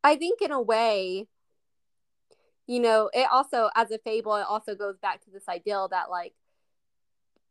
I 0.02 0.16
think 0.16 0.42
in 0.42 0.50
a 0.50 0.60
way, 0.60 1.26
you 2.66 2.80
know, 2.80 3.10
it 3.12 3.28
also 3.30 3.70
as 3.74 3.90
a 3.90 3.98
fable, 3.98 4.36
it 4.36 4.46
also 4.48 4.74
goes 4.74 4.96
back 4.98 5.22
to 5.24 5.30
this 5.30 5.48
ideal 5.48 5.88
that 5.88 6.10
like 6.10 6.34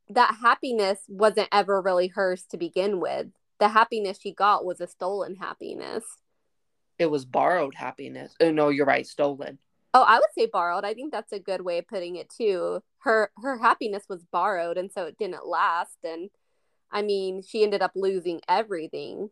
that 0.09 0.37
happiness 0.41 0.99
wasn't 1.07 1.49
ever 1.51 1.81
really 1.81 2.07
hers 2.07 2.43
to 2.51 2.57
begin 2.57 2.99
with. 2.99 3.27
The 3.59 3.69
happiness 3.69 4.19
she 4.19 4.33
got 4.33 4.65
was 4.65 4.81
a 4.81 4.87
stolen 4.87 5.35
happiness. 5.35 6.03
It 6.99 7.09
was 7.09 7.25
borrowed 7.25 7.75
happiness. 7.75 8.35
Oh 8.39 8.51
no, 8.51 8.69
you're 8.69 8.85
right, 8.85 9.07
stolen. 9.07 9.59
Oh, 9.93 10.03
I 10.03 10.15
would 10.15 10.29
say 10.37 10.47
borrowed. 10.51 10.85
I 10.85 10.93
think 10.93 11.11
that's 11.11 11.31
a 11.31 11.39
good 11.39 11.61
way 11.61 11.77
of 11.77 11.87
putting 11.87 12.15
it 12.15 12.29
too. 12.29 12.81
Her 12.99 13.31
her 13.41 13.57
happiness 13.57 14.03
was 14.09 14.25
borrowed 14.31 14.77
and 14.77 14.91
so 14.91 15.05
it 15.05 15.17
didn't 15.17 15.47
last 15.47 15.97
and 16.03 16.29
I 16.91 17.01
mean, 17.01 17.41
she 17.41 17.63
ended 17.63 17.81
up 17.81 17.93
losing 17.95 18.41
everything 18.47 19.29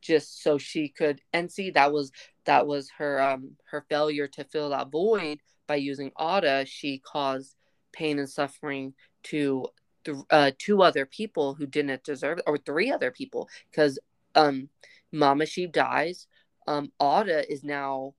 just 0.00 0.42
so 0.42 0.58
she 0.58 0.88
could 0.88 1.22
and 1.32 1.50
see 1.50 1.70
that 1.70 1.90
was 1.90 2.12
that 2.44 2.66
was 2.66 2.90
her 2.98 3.20
um 3.22 3.52
her 3.70 3.86
failure 3.88 4.28
to 4.28 4.44
fill 4.44 4.68
that 4.68 4.90
void 4.90 5.40
by 5.66 5.76
using 5.76 6.12
Ada, 6.20 6.66
she 6.66 6.98
caused 6.98 7.56
pain 7.92 8.18
and 8.18 8.28
suffering 8.28 8.92
to 9.24 9.66
th- 10.04 10.18
uh, 10.30 10.50
two 10.58 10.82
other 10.82 11.06
people 11.06 11.54
who 11.54 11.66
didn't 11.66 12.04
deserve 12.04 12.38
it, 12.38 12.44
or 12.46 12.58
three 12.58 12.90
other 12.90 13.10
people 13.10 13.48
because 13.70 13.98
um 14.34 14.68
Mama 15.12 15.46
Sheep 15.46 15.72
dies. 15.72 16.26
Um 16.66 16.92
Ada 17.00 17.50
is 17.50 17.64
now 17.64 18.14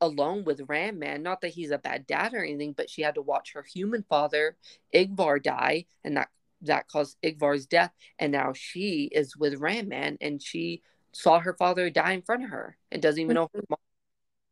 alone 0.00 0.44
with 0.44 0.62
Ram 0.68 0.98
Man. 0.98 1.22
Not 1.22 1.40
that 1.42 1.48
he's 1.54 1.70
a 1.70 1.78
bad 1.78 2.06
dad 2.06 2.34
or 2.34 2.44
anything, 2.44 2.72
but 2.72 2.90
she 2.90 3.02
had 3.02 3.14
to 3.16 3.22
watch 3.22 3.52
her 3.52 3.62
human 3.62 4.04
father, 4.08 4.56
Ingvar, 4.94 5.42
die, 5.42 5.86
and 6.04 6.16
that 6.16 6.28
that 6.62 6.88
caused 6.88 7.16
Ingvar's 7.22 7.66
death. 7.66 7.92
And 8.18 8.32
now 8.32 8.52
she 8.52 9.10
is 9.12 9.36
with 9.36 9.60
Ram 9.60 9.88
Man, 9.88 10.18
and 10.20 10.42
she 10.42 10.82
saw 11.12 11.40
her 11.40 11.54
father 11.54 11.90
die 11.90 12.12
in 12.12 12.22
front 12.22 12.44
of 12.44 12.50
her 12.50 12.76
and 12.92 13.02
doesn't 13.02 13.20
even 13.20 13.34
know 13.34 13.50
her 13.52 13.64
mom 13.68 13.78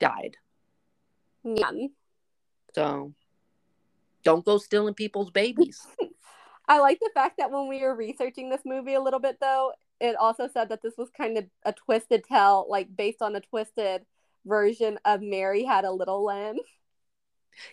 died. 0.01 0.37
Yeah. 1.45 1.71
So 2.75 3.15
don't 4.25 4.45
go 4.45 4.59
stealing 4.59 4.95
people's 4.95 5.31
babies. 5.31 5.87
I 6.69 6.81
like 6.81 7.01
the 7.01 7.11
fact 7.15 7.39
that 7.39 7.51
when 7.51 7.69
we 7.69 7.81
were 7.81 7.95
researching 7.95 8.51
this 8.51 8.61
movie 8.65 8.95
a 8.95 9.01
little 9.01 9.21
bit, 9.21 9.39
though, 9.41 9.73
it 10.01 10.17
also 10.17 10.49
said 10.53 10.69
that 10.69 10.83
this 10.83 10.95
was 10.99 11.09
kind 11.17 11.39
of 11.39 11.47
a 11.65 11.73
twisted 11.73 12.25
tale, 12.25 12.67
like 12.69 12.95
based 12.95 13.23
on 13.23 13.35
a 13.35 13.41
twisted 13.41 14.05
version 14.45 14.99
of 15.05 15.23
Mary 15.23 15.65
Had 15.65 15.85
a 15.85 15.93
Little 15.93 16.25
Lamb. 16.25 16.57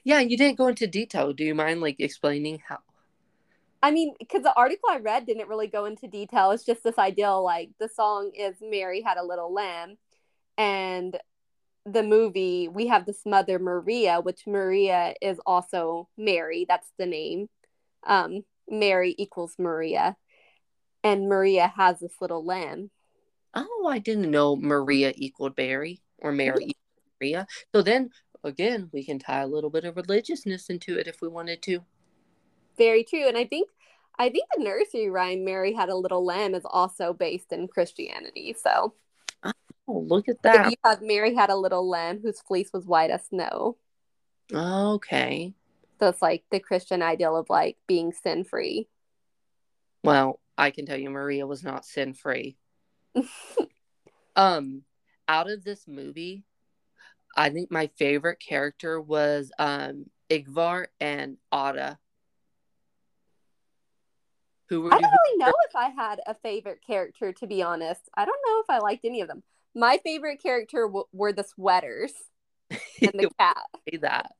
Yeah, 0.04 0.20
you 0.20 0.38
didn't 0.38 0.58
go 0.58 0.68
into 0.68 0.88
detail. 0.88 1.34
Do 1.34 1.43
you 1.43 1.54
mind 1.54 1.82
like 1.82 2.00
explaining 2.00 2.62
how? 2.68 2.80
I 3.84 3.91
mean, 3.91 4.16
because 4.18 4.41
the 4.41 4.56
article 4.56 4.89
I 4.89 4.98
read 4.98 5.28
didn't 5.28 5.48
really 5.48 5.68
go 5.68 5.86
into 5.86 6.08
detail. 6.08 6.52
It's 6.52 6.66
just 6.66 6.84
this 6.84 6.98
ideal 6.98 7.43
like 7.43 7.70
the 7.80 7.89
song 7.89 8.32
is 8.36 8.56
Mary 8.62 9.02
Had 9.02 9.18
a 9.18 9.24
Little 9.24 9.54
Lamb. 9.54 9.98
And 10.58 11.18
the 11.86 12.04
movie, 12.04 12.68
we 12.68 12.88
have 12.88 13.06
this 13.06 13.26
mother, 13.26 13.60
Maria, 13.60 14.20
which 14.22 14.48
Maria 14.48 15.14
is 15.22 15.40
also 15.46 16.10
Mary. 16.18 16.66
That's 16.68 16.92
the 16.98 17.06
name. 17.06 17.50
Um, 18.06 18.44
Mary 18.70 19.16
equals 19.18 19.56
Maria. 19.60 20.18
and 21.04 21.30
Maria 21.30 21.68
has 21.78 22.00
this 22.00 22.14
little 22.20 22.44
lamb. 22.46 22.90
Oh, 23.54 23.88
I 23.90 24.00
didn't 24.00 24.32
know 24.32 24.56
Maria 24.56 25.14
equaled 25.16 25.56
Mary 25.58 26.02
or 26.18 26.32
Mary 26.32 26.64
equaled 26.66 26.76
Maria. 27.22 27.48
So 27.74 27.82
then 27.82 28.10
again, 28.44 28.90
we 28.92 29.04
can 29.06 29.20
tie 29.20 29.42
a 29.42 29.48
little 29.48 29.70
bit 29.70 29.86
of 29.86 29.96
religiousness 29.96 30.70
into 30.70 30.98
it 30.98 31.08
if 31.08 31.22
we 31.22 31.28
wanted 31.28 31.62
to. 31.64 31.86
Very 32.78 33.04
true. 33.04 33.28
And 33.28 33.38
I 33.38 33.46
think 33.46 33.70
I 34.18 34.30
think 34.30 34.46
the 34.56 34.64
nursery 34.64 35.10
rhyme 35.10 35.46
Mary 35.46 35.74
had 35.74 35.90
a 35.90 35.96
little 35.96 36.26
lamb 36.26 36.56
is 36.56 36.66
also 36.66 37.14
based 37.14 37.52
in 37.52 37.68
Christianity. 37.68 38.56
So 38.62 38.94
look 39.88 40.28
at 40.30 40.42
that. 40.44 40.70
you 40.70 40.76
have 40.84 41.02
Mary 41.02 41.34
had 41.36 41.50
a 41.50 41.56
little 41.56 41.88
lamb 41.88 42.20
whose 42.22 42.42
fleece 42.42 42.72
was 42.74 42.86
white 42.86 43.12
as 43.12 43.26
snow. 43.28 43.78
Okay. 44.54 45.54
So 46.00 46.10
it's 46.10 46.22
like 46.22 46.44
the 46.52 46.60
Christian 46.60 47.02
ideal 47.02 47.36
of 47.36 47.50
like 47.50 47.78
being 47.88 48.12
sin 48.12 48.44
free. 48.44 48.88
Well, 50.04 50.40
I 50.58 50.72
can 50.72 50.86
tell 50.86 50.98
you 50.98 51.10
Maria 51.10 51.48
was 51.48 51.64
not 51.64 51.86
sin 51.86 52.14
free. 52.14 52.58
um, 54.36 54.84
out 55.28 55.50
of 55.50 55.64
this 55.64 55.88
movie, 55.88 56.44
I 57.36 57.50
think 57.50 57.72
my 57.72 57.88
favorite 57.98 58.40
character 58.40 59.00
was 59.02 59.52
um 59.58 60.06
Ingvar 60.30 60.88
and 61.00 61.38
Ada. 61.54 62.00
Who 64.70 64.82
were 64.82 64.94
I 64.94 65.00
don't 65.00 65.12
really 65.12 65.38
know 65.38 65.54
if 65.70 65.76
I 65.76 65.90
had 65.90 66.22
a 66.26 66.34
favorite 66.34 66.80
character, 66.86 67.34
to 67.34 67.48
be 67.48 67.62
honest. 67.62 68.02
I 68.16 68.26
don't 68.26 68.40
know 68.48 68.62
if 68.62 68.70
I 68.70 68.80
liked 68.80 69.06
any 69.06 69.22
of 69.22 69.28
them. 69.28 69.44
My 69.76 70.00
favorite 70.04 70.42
character 70.42 70.88
w- 70.88 71.06
were 71.12 71.34
the 71.34 71.44
sweaters 71.44 72.14
and 72.72 73.14
the 73.14 73.30
cat. 73.40 73.58
say 73.90 73.98
that? 73.98 74.32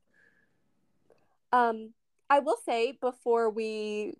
Um, 1.52 1.94
I 2.30 2.40
will 2.40 2.58
say 2.66 2.94
before 3.00 3.50
we 3.50 4.16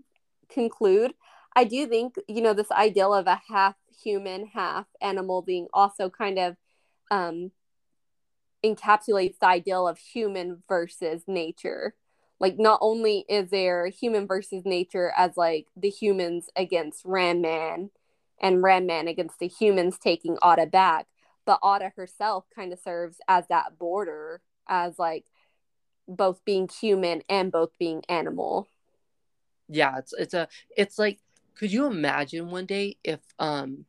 conclude, 0.49 1.13
I 1.55 1.63
do 1.63 1.88
think 1.88 2.16
you 2.28 2.41
know 2.41 2.53
this 2.53 2.72
ideal 2.72 3.13
of 3.13 3.28
a 3.28 3.41
half 3.47 3.76
human, 4.03 4.47
half 4.47 4.86
animal 5.01 5.41
being 5.41 5.68
also 5.74 6.09
kind 6.09 6.38
of 6.38 6.57
um, 7.11 7.51
encapsulates 8.63 9.39
the 9.39 9.47
ideal 9.47 9.88
of 9.88 9.97
human 9.97 10.63
versus 10.68 11.24
nature. 11.28 11.95
Like, 12.39 12.59
not 12.59 12.80
only 12.82 13.26
is 13.30 13.49
there 13.49 13.88
human 13.88 14.28
versus 14.28 14.63
nature 14.66 15.13
as 15.18 15.38
like 15.38 15.68
the 15.78 15.89
humans 15.89 16.49
against 16.55 17.03
Ram 17.05 17.41
Man 17.41 17.91
and 18.41 18.61
Ram 18.63 18.86
Man 18.86 19.07
against 19.07 19.39
the 19.39 19.47
humans 19.47 19.97
taking 19.97 20.38
Ada 20.43 20.67
back, 20.67 21.07
but 21.45 21.59
Ada 21.63 21.93
herself 21.95 22.45
kind 22.53 22.73
of 22.73 22.79
serves 22.79 23.17
as 23.27 23.47
that 23.47 23.77
border 23.77 24.41
as 24.67 24.97
like 24.99 25.25
both 26.07 26.43
being 26.45 26.67
human 26.67 27.21
and 27.29 27.51
both 27.51 27.71
being 27.79 28.03
animal. 28.09 28.67
Yeah, 29.67 29.97
it's 29.97 30.13
it's 30.13 30.33
a 30.33 30.47
it's 30.75 30.99
like 30.99 31.19
could 31.55 31.71
you 31.71 31.86
imagine 31.86 32.51
one 32.51 32.65
day 32.65 32.97
if 33.03 33.19
um 33.39 33.86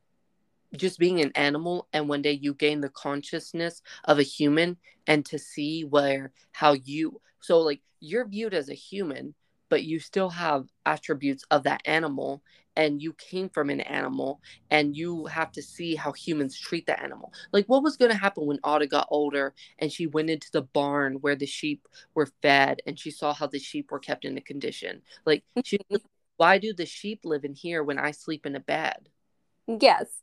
just 0.77 0.99
being 0.99 1.21
an 1.21 1.33
animal 1.35 1.89
and 1.93 2.09
one 2.09 2.23
day 2.23 2.33
you 2.33 2.55
gain 2.55 2.81
the 2.81 2.89
consciousness 2.89 3.83
of 4.05 4.19
a 4.19 4.23
human 4.23 4.77
and 5.07 5.25
to 5.25 5.39
see 5.39 5.85
where 5.85 6.33
how 6.53 6.73
you 6.73 7.21
so 7.41 7.61
like 7.61 7.81
you're 8.01 8.27
viewed 8.27 8.55
as 8.55 8.69
a 8.69 8.75
human 8.75 9.35
but 9.69 9.85
you 9.85 9.99
still 9.99 10.29
have 10.31 10.67
attributes 10.85 11.45
of 11.51 11.63
that 11.63 11.81
animal 11.85 12.43
and 12.77 13.01
you 13.03 13.15
came 13.15 13.49
from 13.49 13.71
an 13.71 13.81
animal 13.81 14.41
and 14.71 14.97
you 14.97 15.27
have 15.27 15.51
to 15.53 15.63
see 15.63 15.95
how 15.95 16.13
humans 16.13 16.59
treat 16.59 16.87
the 16.87 17.01
animal. 17.03 17.33
Like 17.53 17.67
what 17.67 17.83
was 17.83 17.97
going 17.97 18.11
to 18.11 18.17
happen 18.17 18.47
when 18.47 18.61
Ada 18.67 18.87
got 18.87 19.09
older 19.11 19.55
and 19.79 19.91
she 19.91 20.07
went 20.07 20.31
into 20.31 20.51
the 20.53 20.63
barn 20.63 21.15
where 21.15 21.37
the 21.37 21.47
sheep 21.47 21.89
were 22.15 22.29
fed 22.43 22.83
and 22.87 22.99
she 22.99 23.11
saw 23.11 23.33
how 23.33 23.47
the 23.47 23.59
sheep 23.59 23.91
were 23.91 23.99
kept 23.99 24.25
in 24.25 24.37
a 24.37 24.43
condition? 24.43 25.03
Like 25.25 25.43
she 25.65 25.79
why 26.37 26.59
do 26.59 26.75
the 26.75 26.87
sheep 26.87 27.21
live 27.25 27.45
in 27.45 27.55
here 27.55 27.83
when 27.83 27.99
I 27.99 28.11
sleep 28.11 28.45
in 28.45 28.57
a 28.57 28.61
bed? 28.61 29.09
Yes. 29.67 30.23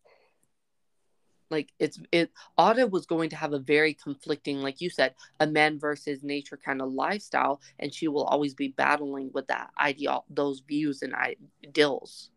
like 1.49 1.73
it's 1.79 1.99
it 2.11 2.31
Ada 2.59 2.87
was 2.87 3.05
going 3.05 3.29
to 3.31 3.35
have 3.35 3.53
a 3.53 3.59
very 3.59 3.93
conflicting 3.93 4.59
like 4.59 4.79
you 4.79 4.89
said 4.89 5.15
a 5.39 5.47
man 5.47 5.79
versus 5.79 6.23
nature 6.23 6.57
kind 6.57 6.81
of 6.81 6.93
lifestyle 6.93 7.59
and 7.79 7.93
she 7.93 8.07
will 8.07 8.23
always 8.23 8.53
be 8.53 8.69
battling 8.69 9.31
with 9.33 9.47
that 9.47 9.71
ideal 9.79 10.23
those 10.29 10.61
views 10.61 11.01
and 11.01 11.13
ideals 11.13 12.29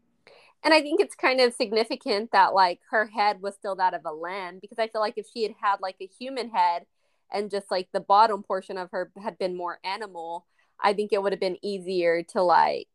And 0.66 0.74
I 0.74 0.82
think 0.82 1.00
it's 1.00 1.14
kind 1.14 1.40
of 1.40 1.54
significant 1.54 2.32
that 2.32 2.52
like 2.52 2.80
her 2.90 3.06
head 3.06 3.40
was 3.40 3.54
still 3.54 3.76
that 3.76 3.94
of 3.94 4.00
a 4.04 4.12
lamb 4.12 4.58
because 4.60 4.80
I 4.80 4.88
feel 4.88 5.00
like 5.00 5.14
if 5.16 5.28
she 5.32 5.44
had 5.44 5.54
had 5.62 5.76
like 5.80 5.94
a 6.00 6.10
human 6.18 6.50
head 6.50 6.86
and 7.32 7.52
just 7.52 7.70
like 7.70 7.88
the 7.92 8.00
bottom 8.00 8.42
portion 8.42 8.76
of 8.76 8.90
her 8.90 9.12
had 9.22 9.38
been 9.38 9.56
more 9.56 9.78
animal, 9.84 10.44
I 10.80 10.92
think 10.92 11.12
it 11.12 11.22
would 11.22 11.32
have 11.32 11.40
been 11.40 11.64
easier 11.64 12.24
to 12.32 12.42
like 12.42 12.88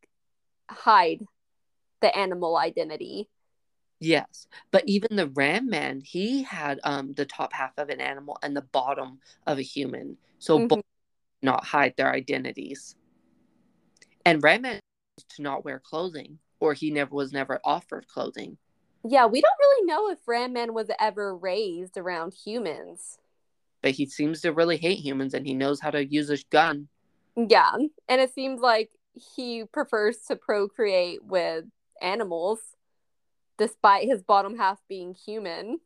hide 0.68 1.26
the 2.02 2.14
animal 2.16 2.58
identity. 2.58 3.30
yes 4.00 4.48
but 4.72 4.82
even 4.86 5.14
the 5.16 5.28
ram 5.28 5.70
man 5.70 6.00
he 6.00 6.42
had 6.42 6.80
um 6.82 7.12
the 7.14 7.24
top 7.24 7.52
half 7.52 7.72
of 7.78 7.88
an 7.88 8.00
animal 8.00 8.36
and 8.42 8.56
the 8.56 8.62
bottom 8.62 9.20
of 9.46 9.58
a 9.58 9.62
human 9.62 10.16
so 10.40 10.58
Mhm. 10.58 10.68
both 10.68 10.84
not 11.42 11.64
hide 11.64 11.94
their 11.96 12.12
identities 12.12 12.96
and 14.26 14.42
ram 14.42 14.62
man 14.62 14.80
to 15.28 15.42
not 15.42 15.64
wear 15.64 15.78
clothing 15.78 16.40
or 16.62 16.74
he 16.74 16.90
never 16.90 17.14
was 17.14 17.32
never 17.32 17.60
offered 17.64 18.06
clothing 18.08 18.56
Yeah, 19.04 19.26
we 19.26 19.40
don't 19.40 19.58
really 19.64 19.86
know 19.86 20.10
if 20.10 20.18
Ram 20.26 20.52
Man 20.52 20.72
was 20.74 20.88
ever 21.00 21.36
raised 21.36 21.96
around 21.98 22.34
humans. 22.34 23.18
but 23.82 23.90
he 23.92 24.06
seems 24.06 24.40
to 24.42 24.52
really 24.52 24.76
hate 24.76 25.00
humans 25.00 25.34
and 25.34 25.44
he 25.46 25.54
knows 25.54 25.80
how 25.80 25.90
to 25.90 26.06
use 26.06 26.30
a 26.30 26.38
gun 26.50 26.88
Yeah, 27.36 27.72
and 28.08 28.20
it 28.20 28.32
seems 28.32 28.60
like 28.60 28.90
he 29.36 29.64
prefers 29.64 30.18
to 30.28 30.36
procreate 30.36 31.24
with 31.24 31.64
animals 32.00 32.60
despite 33.58 34.08
his 34.08 34.22
bottom 34.22 34.56
half 34.56 34.78
being 34.88 35.14
human. 35.14 35.78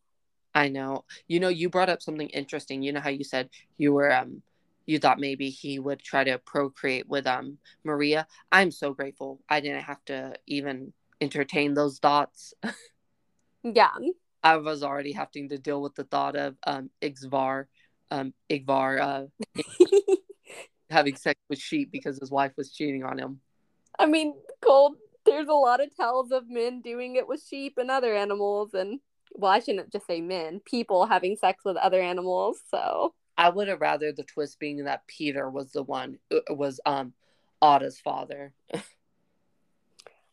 I 0.54 0.68
know. 0.68 1.04
You 1.28 1.40
know, 1.40 1.48
you 1.48 1.68
brought 1.68 1.90
up 1.90 2.00
something 2.02 2.28
interesting. 2.30 2.82
You 2.82 2.92
know 2.92 3.00
how 3.00 3.10
you 3.10 3.24
said 3.24 3.48
you 3.76 3.92
were 3.92 4.12
um 4.12 4.42
you 4.86 4.98
thought 4.98 5.18
maybe 5.18 5.50
he 5.50 5.78
would 5.78 6.00
try 6.00 6.24
to 6.24 6.38
procreate 6.38 7.08
with 7.08 7.26
um 7.26 7.58
Maria. 7.84 8.26
I'm 8.50 8.70
so 8.70 8.92
grateful. 8.94 9.40
I 9.48 9.60
didn't 9.60 9.82
have 9.82 10.04
to 10.06 10.34
even 10.46 10.92
entertain 11.20 11.74
those 11.74 11.98
thoughts. 11.98 12.54
Yeah. 13.74 13.90
I 14.44 14.58
was 14.58 14.84
already 14.84 15.10
having 15.10 15.48
to 15.48 15.58
deal 15.58 15.82
with 15.82 15.96
the 15.96 16.04
thought 16.04 16.36
of 16.36 16.54
um 16.64 16.88
Ingvar 17.02 17.64
um 18.12 18.32
Ingvar 18.48 19.00
uh 19.00 19.62
having 20.90 21.16
sex 21.16 21.40
with 21.48 21.58
sheep 21.58 21.90
because 21.90 22.16
his 22.16 22.30
wife 22.30 22.52
was 22.56 22.72
cheating 22.72 23.02
on 23.02 23.18
him. 23.18 23.40
I 23.98 24.06
mean, 24.06 24.34
cold 24.60 24.98
there's 25.26 25.48
a 25.48 25.52
lot 25.52 25.82
of 25.82 25.94
tales 25.94 26.30
of 26.30 26.48
men 26.48 26.80
doing 26.80 27.16
it 27.16 27.28
with 27.28 27.42
sheep 27.42 27.74
and 27.76 27.90
other 27.90 28.14
animals, 28.14 28.72
and 28.72 29.00
well, 29.32 29.50
I 29.50 29.58
shouldn't 29.58 29.92
just 29.92 30.06
say 30.06 30.20
men, 30.20 30.60
people 30.64 31.06
having 31.06 31.36
sex 31.36 31.64
with 31.64 31.76
other 31.76 32.00
animals. 32.00 32.60
So, 32.70 33.14
I 33.38 33.50
would 33.50 33.68
have 33.68 33.80
rather 33.80 34.12
the 34.12 34.24
twist 34.24 34.58
being 34.58 34.84
that 34.84 35.06
Peter 35.06 35.50
was 35.50 35.72
the 35.72 35.82
one 35.82 36.18
uh, 36.32 36.54
was 36.54 36.80
um 36.86 37.12
Ada's 37.62 37.98
father. 37.98 38.52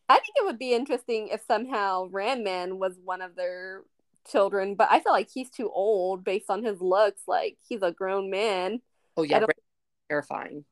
I 0.08 0.18
think 0.18 0.34
it 0.36 0.44
would 0.44 0.58
be 0.58 0.74
interesting 0.74 1.28
if 1.28 1.42
somehow 1.42 2.08
Ram 2.10 2.44
Man 2.44 2.78
was 2.78 2.98
one 3.02 3.22
of 3.22 3.36
their 3.36 3.82
children, 4.30 4.74
but 4.74 4.88
I 4.90 5.00
feel 5.00 5.12
like 5.12 5.30
he's 5.30 5.50
too 5.50 5.70
old 5.70 6.24
based 6.24 6.50
on 6.50 6.62
his 6.62 6.80
looks. 6.80 7.22
Like 7.26 7.56
he's 7.66 7.82
a 7.82 7.92
grown 7.92 8.30
man. 8.30 8.80
Oh 9.16 9.22
yeah, 9.22 9.44
terrifying. 10.08 10.64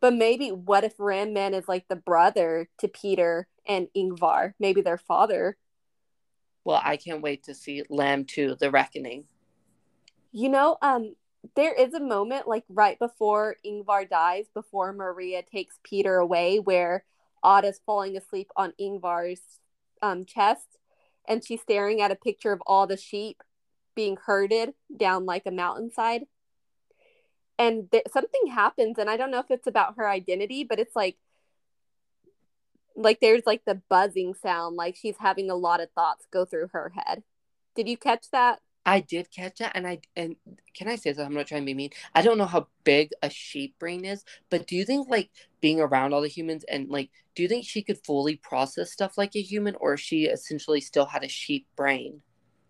But 0.00 0.14
maybe 0.14 0.50
what 0.50 0.84
if 0.84 0.94
Ram 0.98 1.32
Man 1.32 1.54
is 1.54 1.68
like 1.68 1.88
the 1.88 1.96
brother 1.96 2.68
to 2.78 2.88
Peter 2.88 3.48
and 3.66 3.88
Ingvar? 3.96 4.54
Maybe 4.58 4.80
their 4.80 4.98
father. 4.98 5.56
Well, 6.64 6.80
I 6.82 6.96
can't 6.96 7.22
wait 7.22 7.44
to 7.44 7.54
see 7.54 7.84
Lamb 7.88 8.24
2, 8.24 8.56
The 8.58 8.70
Reckoning. 8.70 9.24
You 10.32 10.48
know, 10.48 10.78
um, 10.80 11.14
there 11.56 11.74
is 11.74 11.94
a 11.94 12.00
moment 12.00 12.48
like 12.48 12.64
right 12.68 12.98
before 12.98 13.56
Ingvar 13.64 14.08
dies, 14.08 14.46
before 14.54 14.92
Maria 14.92 15.42
takes 15.42 15.78
Peter 15.82 16.16
away, 16.16 16.58
where 16.58 17.04
Ada's 17.42 17.80
falling 17.84 18.16
asleep 18.16 18.50
on 18.56 18.72
Ingvar's 18.80 19.40
um, 20.02 20.24
chest, 20.24 20.78
and 21.28 21.44
she's 21.44 21.60
staring 21.60 22.00
at 22.00 22.10
a 22.10 22.16
picture 22.16 22.52
of 22.52 22.62
all 22.66 22.86
the 22.86 22.96
sheep 22.96 23.42
being 23.94 24.16
herded 24.24 24.74
down 24.96 25.26
like 25.26 25.46
a 25.46 25.50
mountainside. 25.50 26.22
And 27.58 27.90
th- 27.90 28.04
something 28.12 28.48
happens, 28.48 28.98
and 28.98 29.08
I 29.08 29.16
don't 29.16 29.30
know 29.30 29.38
if 29.38 29.50
it's 29.50 29.66
about 29.66 29.94
her 29.96 30.08
identity, 30.08 30.64
but 30.64 30.80
it's 30.80 30.96
like, 30.96 31.16
like 32.96 33.20
there's 33.20 33.46
like 33.46 33.64
the 33.64 33.80
buzzing 33.88 34.34
sound, 34.34 34.76
like 34.76 34.96
she's 34.96 35.16
having 35.18 35.50
a 35.50 35.54
lot 35.54 35.80
of 35.80 35.90
thoughts 35.92 36.26
go 36.32 36.44
through 36.44 36.68
her 36.72 36.92
head. 36.94 37.22
Did 37.76 37.88
you 37.88 37.96
catch 37.96 38.30
that? 38.30 38.60
I 38.86 39.00
did 39.00 39.30
catch 39.30 39.58
that, 39.58 39.72
and 39.74 39.86
I 39.86 40.00
and 40.16 40.36
can 40.74 40.88
I 40.88 40.96
say 40.96 41.12
that 41.12 41.24
I'm 41.24 41.34
not 41.34 41.46
trying 41.46 41.62
to 41.62 41.66
be 41.66 41.74
mean. 41.74 41.90
I 42.14 42.22
don't 42.22 42.38
know 42.38 42.46
how 42.46 42.68
big 42.84 43.12
a 43.22 43.30
sheep 43.30 43.78
brain 43.78 44.04
is, 44.04 44.24
but 44.50 44.66
do 44.66 44.76
you 44.76 44.84
think 44.84 45.08
like 45.08 45.30
being 45.60 45.80
around 45.80 46.12
all 46.12 46.20
the 46.20 46.28
humans 46.28 46.64
and 46.70 46.88
like, 46.90 47.10
do 47.34 47.42
you 47.42 47.48
think 47.48 47.64
she 47.64 47.82
could 47.82 48.04
fully 48.04 48.36
process 48.36 48.92
stuff 48.92 49.16
like 49.16 49.34
a 49.36 49.42
human, 49.42 49.74
or 49.76 49.96
she 49.96 50.24
essentially 50.24 50.80
still 50.80 51.06
had 51.06 51.24
a 51.24 51.28
sheep 51.28 51.66
brain? 51.76 52.22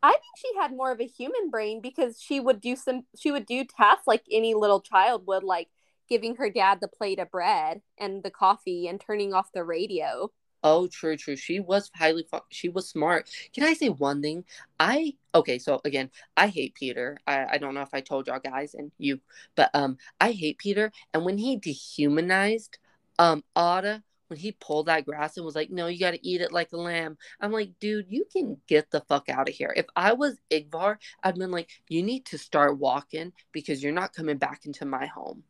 I 0.02 0.10
think 0.10 0.22
she 0.36 0.50
had 0.60 0.70
more 0.76 0.92
of 0.92 1.00
a 1.00 1.06
human 1.06 1.50
brain 1.50 1.80
because 1.80 2.20
she 2.20 2.38
would 2.38 2.60
do 2.60 2.76
some 2.76 3.04
she 3.18 3.32
would 3.32 3.46
do 3.46 3.64
tasks 3.64 4.06
like 4.06 4.22
any 4.30 4.54
little 4.54 4.80
child 4.80 5.26
would 5.26 5.42
like 5.42 5.68
giving 6.08 6.36
her 6.36 6.50
dad 6.50 6.78
the 6.80 6.88
plate 6.88 7.18
of 7.18 7.30
bread 7.30 7.80
and 7.98 8.22
the 8.22 8.30
coffee 8.30 8.86
and 8.86 9.00
turning 9.00 9.32
off 9.32 9.52
the 9.52 9.64
radio. 9.64 10.30
Oh, 10.64 10.86
true, 10.88 11.16
true. 11.18 11.36
She 11.36 11.60
was 11.60 11.90
highly, 11.94 12.26
she 12.50 12.70
was 12.70 12.88
smart. 12.88 13.28
Can 13.52 13.64
I 13.64 13.74
say 13.74 13.90
one 13.90 14.22
thing? 14.22 14.44
I 14.80 15.14
okay. 15.34 15.58
So 15.58 15.80
again, 15.84 16.10
I 16.38 16.48
hate 16.48 16.74
Peter. 16.74 17.18
I, 17.26 17.44
I 17.52 17.58
don't 17.58 17.74
know 17.74 17.82
if 17.82 17.92
I 17.92 18.00
told 18.00 18.26
y'all 18.26 18.40
guys 18.40 18.74
and 18.74 18.90
you, 18.98 19.20
but 19.56 19.70
um, 19.74 19.98
I 20.20 20.32
hate 20.32 20.58
Peter. 20.58 20.90
And 21.12 21.24
when 21.24 21.38
he 21.38 21.56
dehumanized 21.58 22.78
um 23.18 23.44
Ada, 23.56 24.02
when 24.28 24.38
he 24.40 24.52
pulled 24.52 24.86
that 24.86 25.04
grass 25.04 25.36
and 25.36 25.44
was 25.46 25.54
like, 25.54 25.70
"No, 25.70 25.86
you 25.86 26.00
got 26.00 26.12
to 26.12 26.26
eat 26.26 26.40
it 26.40 26.52
like 26.52 26.72
a 26.72 26.78
lamb," 26.78 27.18
I'm 27.40 27.52
like, 27.52 27.78
dude, 27.78 28.06
you 28.08 28.24
can 28.32 28.56
get 28.66 28.90
the 28.90 29.02
fuck 29.02 29.28
out 29.28 29.48
of 29.50 29.54
here. 29.54 29.72
If 29.76 29.86
I 29.96 30.14
was 30.14 30.40
Ingvar, 30.50 30.96
I'd 31.22 31.36
been 31.36 31.50
like, 31.50 31.70
you 31.88 32.02
need 32.02 32.24
to 32.26 32.38
start 32.38 32.78
walking 32.78 33.32
because 33.52 33.82
you're 33.82 33.92
not 33.92 34.14
coming 34.14 34.38
back 34.38 34.64
into 34.66 34.86
my 34.86 35.06
home. 35.06 35.44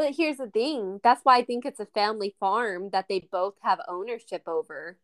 But 0.00 0.14
here's 0.16 0.38
the 0.38 0.46
thing. 0.46 0.98
That's 1.04 1.20
why 1.24 1.36
I 1.36 1.44
think 1.44 1.66
it's 1.66 1.78
a 1.78 1.84
family 1.84 2.34
farm 2.40 2.88
that 2.88 3.04
they 3.10 3.28
both 3.30 3.56
have 3.60 3.80
ownership 3.86 4.44
over. 4.46 4.96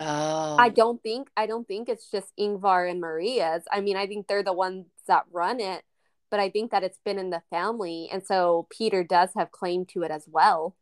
Oh. 0.00 0.56
I 0.58 0.70
don't 0.70 1.02
think 1.02 1.28
I 1.36 1.44
don't 1.44 1.68
think 1.68 1.90
it's 1.90 2.10
just 2.10 2.32
Ingvar 2.40 2.90
and 2.90 2.98
Maria's. 2.98 3.64
I 3.70 3.82
mean, 3.82 3.98
I 3.98 4.06
think 4.06 4.26
they're 4.26 4.42
the 4.42 4.54
ones 4.54 4.86
that 5.06 5.26
run 5.30 5.60
it, 5.60 5.82
but 6.30 6.40
I 6.40 6.48
think 6.48 6.70
that 6.70 6.82
it's 6.82 6.98
been 7.04 7.18
in 7.18 7.28
the 7.28 7.42
family 7.50 8.08
and 8.10 8.24
so 8.24 8.66
Peter 8.70 9.04
does 9.04 9.28
have 9.36 9.50
claim 9.50 9.84
to 9.92 10.02
it 10.02 10.10
as 10.10 10.24
well. 10.26 10.74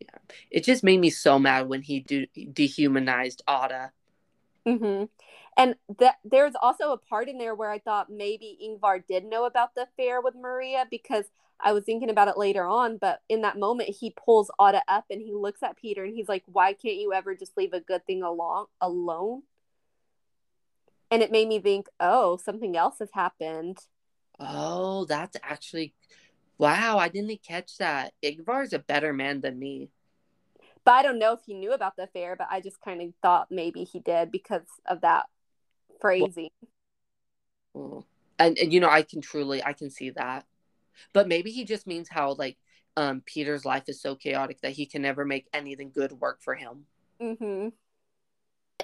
Yeah. 0.00 0.18
It 0.50 0.64
just 0.64 0.82
made 0.82 0.98
me 0.98 1.10
so 1.10 1.38
mad 1.38 1.68
when 1.68 1.82
he 1.82 2.00
de- 2.00 2.26
dehumanized 2.52 3.42
Ada. 3.48 3.92
Mhm. 4.66 5.08
And 5.56 5.76
that 6.00 6.16
there's 6.24 6.54
also 6.60 6.90
a 6.90 6.98
part 6.98 7.28
in 7.28 7.38
there 7.38 7.54
where 7.54 7.70
I 7.70 7.78
thought 7.78 8.10
maybe 8.10 8.58
Ingvar 8.60 9.06
did 9.06 9.24
know 9.24 9.44
about 9.44 9.76
the 9.76 9.82
affair 9.82 10.20
with 10.20 10.34
Maria 10.34 10.84
because 10.90 11.26
I 11.60 11.72
was 11.72 11.84
thinking 11.84 12.10
about 12.10 12.28
it 12.28 12.38
later 12.38 12.66
on, 12.66 12.98
but 12.98 13.20
in 13.28 13.42
that 13.42 13.58
moment, 13.58 13.96
he 14.00 14.14
pulls 14.16 14.50
Ada 14.60 14.82
up 14.86 15.06
and 15.10 15.20
he 15.20 15.32
looks 15.32 15.62
at 15.62 15.76
Peter 15.76 16.04
and 16.04 16.14
he's 16.14 16.28
like, 16.28 16.44
"Why 16.46 16.72
can't 16.72 16.96
you 16.96 17.12
ever 17.12 17.34
just 17.34 17.56
leave 17.56 17.72
a 17.72 17.80
good 17.80 18.06
thing 18.06 18.22
along 18.22 18.66
alone?" 18.80 19.42
And 21.10 21.22
it 21.22 21.32
made 21.32 21.48
me 21.48 21.58
think, 21.60 21.88
"Oh, 21.98 22.36
something 22.36 22.76
else 22.76 22.98
has 23.00 23.10
happened." 23.12 23.78
Oh, 24.38 25.04
that's 25.06 25.36
actually 25.42 25.94
wow! 26.58 26.98
I 26.98 27.08
didn't 27.08 27.42
catch 27.42 27.78
that. 27.78 28.14
Ingvar's 28.22 28.72
a 28.72 28.78
better 28.78 29.12
man 29.12 29.40
than 29.40 29.58
me. 29.58 29.90
But 30.84 30.92
I 30.94 31.02
don't 31.02 31.18
know 31.18 31.32
if 31.32 31.40
he 31.44 31.54
knew 31.54 31.72
about 31.72 31.96
the 31.96 32.04
affair, 32.04 32.36
but 32.36 32.48
I 32.50 32.60
just 32.60 32.80
kind 32.80 33.02
of 33.02 33.12
thought 33.20 33.50
maybe 33.50 33.84
he 33.84 34.00
did 34.00 34.30
because 34.30 34.66
of 34.86 35.00
that 35.02 35.26
phrasing. 36.00 36.50
Well, 37.74 38.06
and, 38.38 38.56
and 38.58 38.72
you 38.72 38.80
know, 38.80 38.88
I 38.88 39.02
can 39.02 39.20
truly, 39.20 39.62
I 39.62 39.72
can 39.72 39.90
see 39.90 40.10
that. 40.10 40.46
But 41.12 41.28
maybe 41.28 41.50
he 41.50 41.64
just 41.64 41.86
means 41.86 42.08
how 42.08 42.34
like 42.34 42.56
um 42.96 43.22
Peter's 43.24 43.64
life 43.64 43.84
is 43.88 44.00
so 44.00 44.14
chaotic 44.14 44.60
that 44.62 44.72
he 44.72 44.86
can 44.86 45.02
never 45.02 45.24
make 45.24 45.48
anything 45.52 45.90
good 45.94 46.12
work 46.12 46.42
for 46.42 46.54
him. 46.54 46.84
Mm-hmm. 47.20 47.68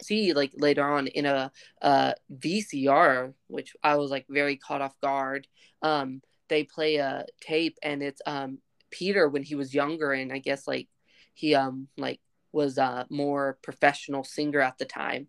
See, 0.03 0.33
like 0.33 0.53
later 0.55 0.85
on 0.85 1.07
in 1.07 1.27
a 1.27 1.51
uh 1.83 2.13
VCR, 2.33 3.35
which 3.49 3.75
I 3.83 3.97
was 3.97 4.11
like 4.11 4.27
very 4.29 4.57
caught 4.57 4.83
off 4.83 4.99
guard. 5.01 5.47
Um, 5.83 6.23
they 6.49 6.65
play 6.65 6.97
a 6.97 7.27
tape 7.41 7.79
and 7.83 8.03
it's 8.03 8.21
um 8.27 8.59
Peter 8.91 9.29
when 9.29 9.43
he 9.43 9.55
was 9.55 9.75
younger 9.75 10.13
and 10.13 10.33
I 10.33 10.39
guess 10.39 10.67
like 10.69 10.89
he 11.33 11.55
um 11.55 11.89
like 11.97 12.21
was 12.53 12.79
a 12.79 13.07
more 13.11 13.59
professional 13.63 14.23
singer 14.25 14.61
at 14.61 14.79
the 14.79 14.85
time. 14.85 15.27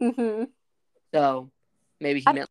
Mm-hmm. 0.00 0.44
So 1.12 1.50
maybe 2.00 2.20
he 2.20 2.26
I 2.26 2.32
meant 2.32 2.50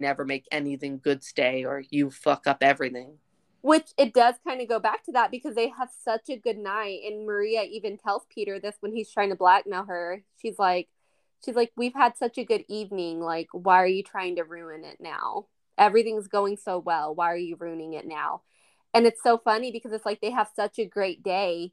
never 0.00 0.24
make 0.24 0.46
anything 0.50 1.00
good 1.02 1.22
stay 1.22 1.64
or 1.64 1.82
you 1.90 2.10
fuck 2.10 2.46
up 2.46 2.58
everything. 2.62 3.18
Which 3.62 3.88
it 3.98 4.14
does 4.14 4.36
kind 4.46 4.60
of 4.60 4.68
go 4.68 4.78
back 4.78 5.04
to 5.04 5.12
that 5.12 5.30
because 5.30 5.54
they 5.54 5.68
have 5.68 5.90
such 6.04 6.28
a 6.28 6.36
good 6.36 6.58
night. 6.58 7.00
And 7.04 7.26
Maria 7.26 7.62
even 7.62 7.98
tells 7.98 8.22
Peter 8.32 8.60
this 8.60 8.76
when 8.80 8.92
he's 8.92 9.10
trying 9.10 9.30
to 9.30 9.36
blackmail 9.36 9.84
her. 9.84 10.22
She's 10.40 10.58
like, 10.58 10.88
she's 11.44 11.56
like, 11.56 11.72
We've 11.76 11.94
had 11.94 12.16
such 12.16 12.38
a 12.38 12.44
good 12.44 12.64
evening. 12.68 13.20
Like, 13.20 13.48
why 13.52 13.82
are 13.82 13.88
you 13.88 14.02
trying 14.02 14.36
to 14.36 14.44
ruin 14.44 14.84
it 14.84 14.98
now? 15.00 15.46
Everything's 15.78 16.28
going 16.28 16.56
so 16.56 16.78
well. 16.78 17.14
Why 17.14 17.32
are 17.32 17.36
you 17.36 17.56
ruining 17.58 17.94
it 17.94 18.06
now? 18.06 18.42
And 18.94 19.04
it's 19.04 19.22
so 19.22 19.36
funny 19.36 19.72
because 19.72 19.92
it's 19.92 20.06
like 20.06 20.20
they 20.20 20.30
have 20.30 20.48
such 20.54 20.78
a 20.78 20.86
great 20.86 21.22
day. 21.22 21.72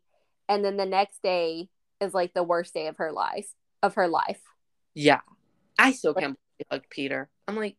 And 0.50 0.66
then 0.66 0.78
the 0.78 0.86
next 0.86 1.22
day 1.22 1.70
is 2.02 2.14
like 2.14 2.34
the 2.34 2.44
worst 2.44 2.74
day 2.74 2.88
of 2.88 2.98
her 2.98 3.12
life 3.12 3.48
of 3.84 3.96
her 3.96 4.08
life. 4.08 4.42
Yeah. 4.96 5.22
I 5.78 5.92
still 5.92 6.14
can't 6.14 6.38
like 6.72 6.90
Peter. 6.90 7.30
I'm 7.48 7.56
like, 7.56 7.76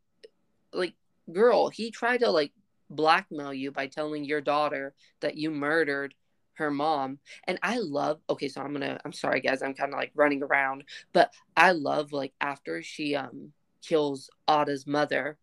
like 0.75 0.95
girl 1.33 1.69
he 1.69 1.91
tried 1.91 2.19
to 2.19 2.31
like 2.31 2.53
blackmail 2.91 3.53
you 3.53 3.71
by 3.71 3.87
telling 3.87 4.25
your 4.25 4.41
daughter 4.41 4.95
that 5.21 5.37
you 5.37 5.51
murdered 5.51 6.15
her 6.55 6.71
mom. 6.71 7.19
And 7.47 7.59
i 7.63 7.79
love 7.79 8.21
okay 8.31 8.49
so 8.49 8.61
i'm 8.61 8.73
gonna 8.73 9.01
i'm 9.05 9.13
sorry 9.13 9.41
guys 9.41 9.63
i'm 9.63 9.75
kind 9.75 9.93
of 9.93 9.99
like 9.99 10.13
running 10.15 10.43
around 10.43 10.85
but 11.13 11.33
i 11.57 11.73
love 11.73 12.13
like 12.13 12.33
after 12.41 12.83
she 12.83 13.15
um 13.15 13.53
kills 13.83 14.31
Ada's 14.49 14.87
mother 14.87 15.39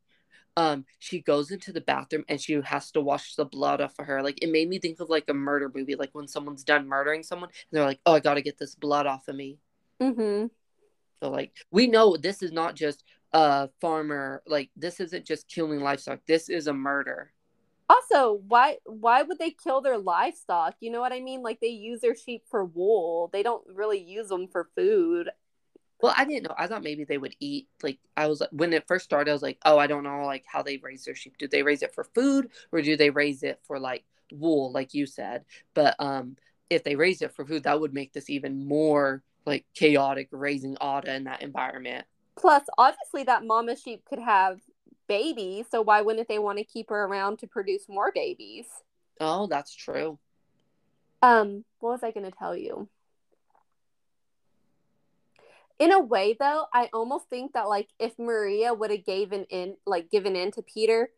um 0.57 0.85
she 0.99 1.21
goes 1.21 1.51
into 1.51 1.71
the 1.71 1.81
bathroom 1.81 2.25
and 2.27 2.41
she 2.41 2.59
has 2.63 2.91
to 2.91 3.01
wash 3.01 3.35
the 3.35 3.45
blood 3.45 3.79
off 3.79 3.97
of 3.99 4.05
her. 4.05 4.21
Like 4.21 4.41
it 4.41 4.51
made 4.51 4.67
me 4.67 4.79
think 4.79 4.99
of 4.99 5.09
like 5.09 5.25
a 5.29 5.33
murder 5.33 5.71
movie 5.73 5.95
like 5.95 6.09
when 6.13 6.27
someone's 6.27 6.63
done 6.63 6.87
murdering 6.87 7.23
someone 7.23 7.49
and 7.49 7.77
they're 7.77 7.85
like 7.85 7.99
oh 8.05 8.13
i 8.13 8.19
gotta 8.19 8.41
get 8.41 8.57
this 8.57 8.75
blood 8.75 9.05
off 9.05 9.27
of 9.27 9.35
me. 9.35 9.59
Mm-hmm. 10.01 10.47
so 11.21 11.29
like 11.29 11.53
we 11.69 11.87
know 11.87 12.17
this 12.17 12.41
is 12.41 12.51
not 12.51 12.75
just 12.75 13.03
a 13.33 13.69
farmer 13.79 14.43
like 14.45 14.69
this 14.75 14.99
isn't 14.99 15.25
just 15.25 15.47
killing 15.47 15.79
livestock 15.81 16.19
this 16.27 16.49
is 16.49 16.67
a 16.67 16.73
murder. 16.73 17.31
Also 17.89 18.41
why 18.47 18.77
why 18.85 19.21
would 19.21 19.39
they 19.39 19.51
kill 19.51 19.81
their 19.81 19.97
livestock? 19.97 20.75
You 20.79 20.91
know 20.91 21.01
what 21.01 21.13
i 21.13 21.19
mean? 21.19 21.41
Like 21.41 21.59
they 21.59 21.67
use 21.67 22.01
their 22.01 22.15
sheep 22.15 22.43
for 22.49 22.65
wool. 22.65 23.29
They 23.31 23.43
don't 23.43 23.63
really 23.73 23.99
use 24.01 24.27
them 24.29 24.47
for 24.47 24.69
food. 24.75 25.29
Well 26.01 26.13
i 26.17 26.25
didn't 26.25 26.43
know. 26.43 26.55
I 26.57 26.67
thought 26.67 26.83
maybe 26.83 27.03
they 27.03 27.17
would 27.17 27.35
eat 27.39 27.67
like 27.83 27.99
i 28.17 28.27
was 28.27 28.41
when 28.51 28.73
it 28.73 28.87
first 28.87 29.05
started 29.05 29.31
i 29.31 29.33
was 29.33 29.41
like 29.41 29.59
oh 29.65 29.77
i 29.77 29.87
don't 29.87 30.03
know 30.03 30.25
like 30.25 30.43
how 30.45 30.61
they 30.61 30.77
raise 30.77 31.05
their 31.05 31.15
sheep. 31.15 31.37
Do 31.37 31.47
they 31.47 31.63
raise 31.63 31.83
it 31.83 31.93
for 31.93 32.03
food 32.15 32.49
or 32.71 32.81
do 32.81 32.97
they 32.97 33.09
raise 33.09 33.43
it 33.43 33.59
for 33.63 33.79
like 33.79 34.03
wool 34.31 34.71
like 34.71 34.93
you 34.93 35.05
said? 35.05 35.45
But 35.73 35.95
um 35.99 36.35
if 36.69 36.83
they 36.83 36.95
raise 36.95 37.21
it 37.21 37.33
for 37.33 37.45
food 37.45 37.63
that 37.63 37.79
would 37.79 37.93
make 37.93 38.13
this 38.13 38.29
even 38.29 38.67
more 38.67 39.23
like 39.45 39.65
chaotic 39.73 40.29
raising 40.31 40.77
Ada 40.81 41.13
in 41.15 41.23
that 41.25 41.41
environment 41.41 42.05
Plus, 42.41 42.63
obviously, 42.77 43.23
that 43.23 43.45
mama 43.45 43.75
sheep 43.75 44.03
could 44.03 44.17
have 44.19 44.59
babies, 45.07 45.67
so 45.69 45.81
why 45.83 46.01
wouldn't 46.01 46.27
they 46.27 46.39
want 46.39 46.57
to 46.57 46.63
keep 46.63 46.89
her 46.89 47.03
around 47.03 47.37
to 47.39 47.47
produce 47.47 47.87
more 47.87 48.11
babies? 48.11 48.65
Oh, 49.19 49.45
that's 49.45 49.75
true. 49.75 50.17
Um, 51.21 51.63
what 51.79 51.91
was 51.91 52.03
I 52.03 52.09
going 52.09 52.25
to 52.29 52.35
tell 52.35 52.57
you? 52.57 52.89
In 55.77 55.91
a 55.91 55.99
way, 55.99 56.35
though, 56.39 56.65
I 56.73 56.89
almost 56.93 57.29
think 57.29 57.53
that 57.53 57.69
like 57.69 57.89
if 57.99 58.17
Maria 58.17 58.73
would 58.73 58.89
have 58.89 59.05
given 59.05 59.45
in, 59.45 59.77
like 59.85 60.09
given 60.09 60.35
in 60.35 60.51
to 60.51 60.63
Peter, 60.63 61.09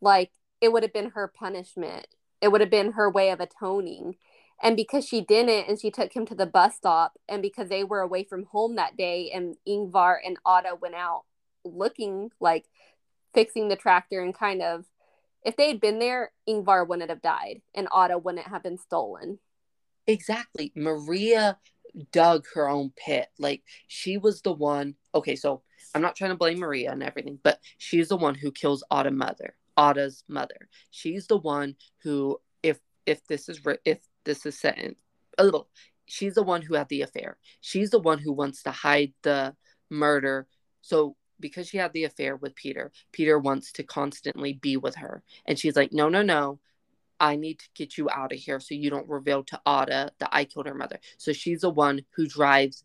like 0.00 0.30
it 0.60 0.72
would 0.72 0.84
have 0.84 0.92
been 0.92 1.10
her 1.10 1.26
punishment. 1.28 2.06
It 2.40 2.48
would 2.48 2.60
have 2.60 2.70
been 2.70 2.92
her 2.92 3.10
way 3.10 3.30
of 3.30 3.40
atoning. 3.40 4.16
And 4.62 4.76
because 4.76 5.06
she 5.06 5.20
didn't, 5.20 5.68
and 5.68 5.80
she 5.80 5.90
took 5.90 6.12
him 6.12 6.26
to 6.26 6.34
the 6.34 6.46
bus 6.46 6.76
stop, 6.76 7.18
and 7.28 7.42
because 7.42 7.68
they 7.68 7.84
were 7.84 8.00
away 8.00 8.24
from 8.24 8.44
home 8.44 8.74
that 8.76 8.96
day, 8.96 9.30
and 9.32 9.56
Ingvar 9.68 10.16
and 10.24 10.36
Ada 10.46 10.74
went 10.80 10.96
out 10.96 11.22
looking 11.64 12.30
like 12.40 12.64
fixing 13.34 13.68
the 13.68 13.76
tractor 13.76 14.20
and 14.20 14.34
kind 14.34 14.62
of, 14.62 14.84
if 15.44 15.56
they 15.56 15.68
had 15.68 15.80
been 15.80 16.00
there, 16.00 16.32
Ingvar 16.48 16.88
wouldn't 16.88 17.10
have 17.10 17.22
died, 17.22 17.62
and 17.74 17.88
Ada 17.96 18.18
wouldn't 18.18 18.48
have 18.48 18.62
been 18.62 18.78
stolen. 18.78 19.38
Exactly. 20.08 20.72
Maria 20.74 21.58
dug 22.12 22.46
her 22.54 22.68
own 22.68 22.92
pit. 22.96 23.28
Like 23.38 23.62
she 23.86 24.18
was 24.18 24.42
the 24.42 24.52
one. 24.52 24.94
Okay, 25.14 25.36
so 25.36 25.62
I'm 25.94 26.02
not 26.02 26.16
trying 26.16 26.30
to 26.30 26.36
blame 26.36 26.58
Maria 26.58 26.92
and 26.92 27.02
everything, 27.02 27.38
but 27.42 27.60
she's 27.76 28.08
the 28.08 28.16
one 28.16 28.34
who 28.34 28.50
kills 28.50 28.82
Ada 28.92 29.10
mother. 29.10 29.54
Ada's 29.76 30.24
mother. 30.28 30.68
She's 30.90 31.28
the 31.28 31.36
one 31.36 31.76
who, 32.02 32.40
if 32.62 32.80
if 33.06 33.24
this 33.26 33.48
is 33.48 33.60
if 33.84 33.98
this 34.28 34.46
is 34.46 34.58
set 34.58 34.78
in 34.78 34.94
a 35.38 35.44
little 35.44 35.68
she's 36.08 36.34
the 36.34 36.42
one 36.42 36.62
who 36.62 36.74
had 36.74 36.88
the 36.88 37.02
affair. 37.02 37.36
She's 37.60 37.90
the 37.90 37.98
one 37.98 38.18
who 38.18 38.32
wants 38.32 38.62
to 38.64 38.70
hide 38.70 39.12
the 39.22 39.54
murder. 39.90 40.46
So 40.82 41.16
because 41.40 41.68
she 41.68 41.76
had 41.76 41.92
the 41.92 42.04
affair 42.04 42.34
with 42.34 42.56
peter 42.56 42.90
peter 43.12 43.38
wants 43.38 43.70
to 43.72 43.82
constantly 43.82 44.54
be 44.54 44.76
with 44.76 44.96
her. 44.96 45.22
And 45.46 45.58
she's 45.58 45.76
like 45.76 45.92
no 45.92 46.08
no 46.08 46.22
no. 46.22 46.58
I 47.20 47.34
need 47.36 47.58
to 47.58 47.68
get 47.74 47.98
you 47.98 48.08
out 48.10 48.32
of 48.32 48.38
here 48.38 48.60
so 48.60 48.74
you 48.74 48.90
don't 48.90 49.08
reveal 49.08 49.42
to 49.44 49.60
ada 49.66 50.12
that 50.18 50.30
i 50.32 50.44
killed 50.44 50.66
her 50.66 50.74
mother. 50.74 50.98
So 51.16 51.32
she's 51.32 51.60
the 51.60 51.70
one 51.70 52.02
who 52.10 52.26
drives 52.26 52.84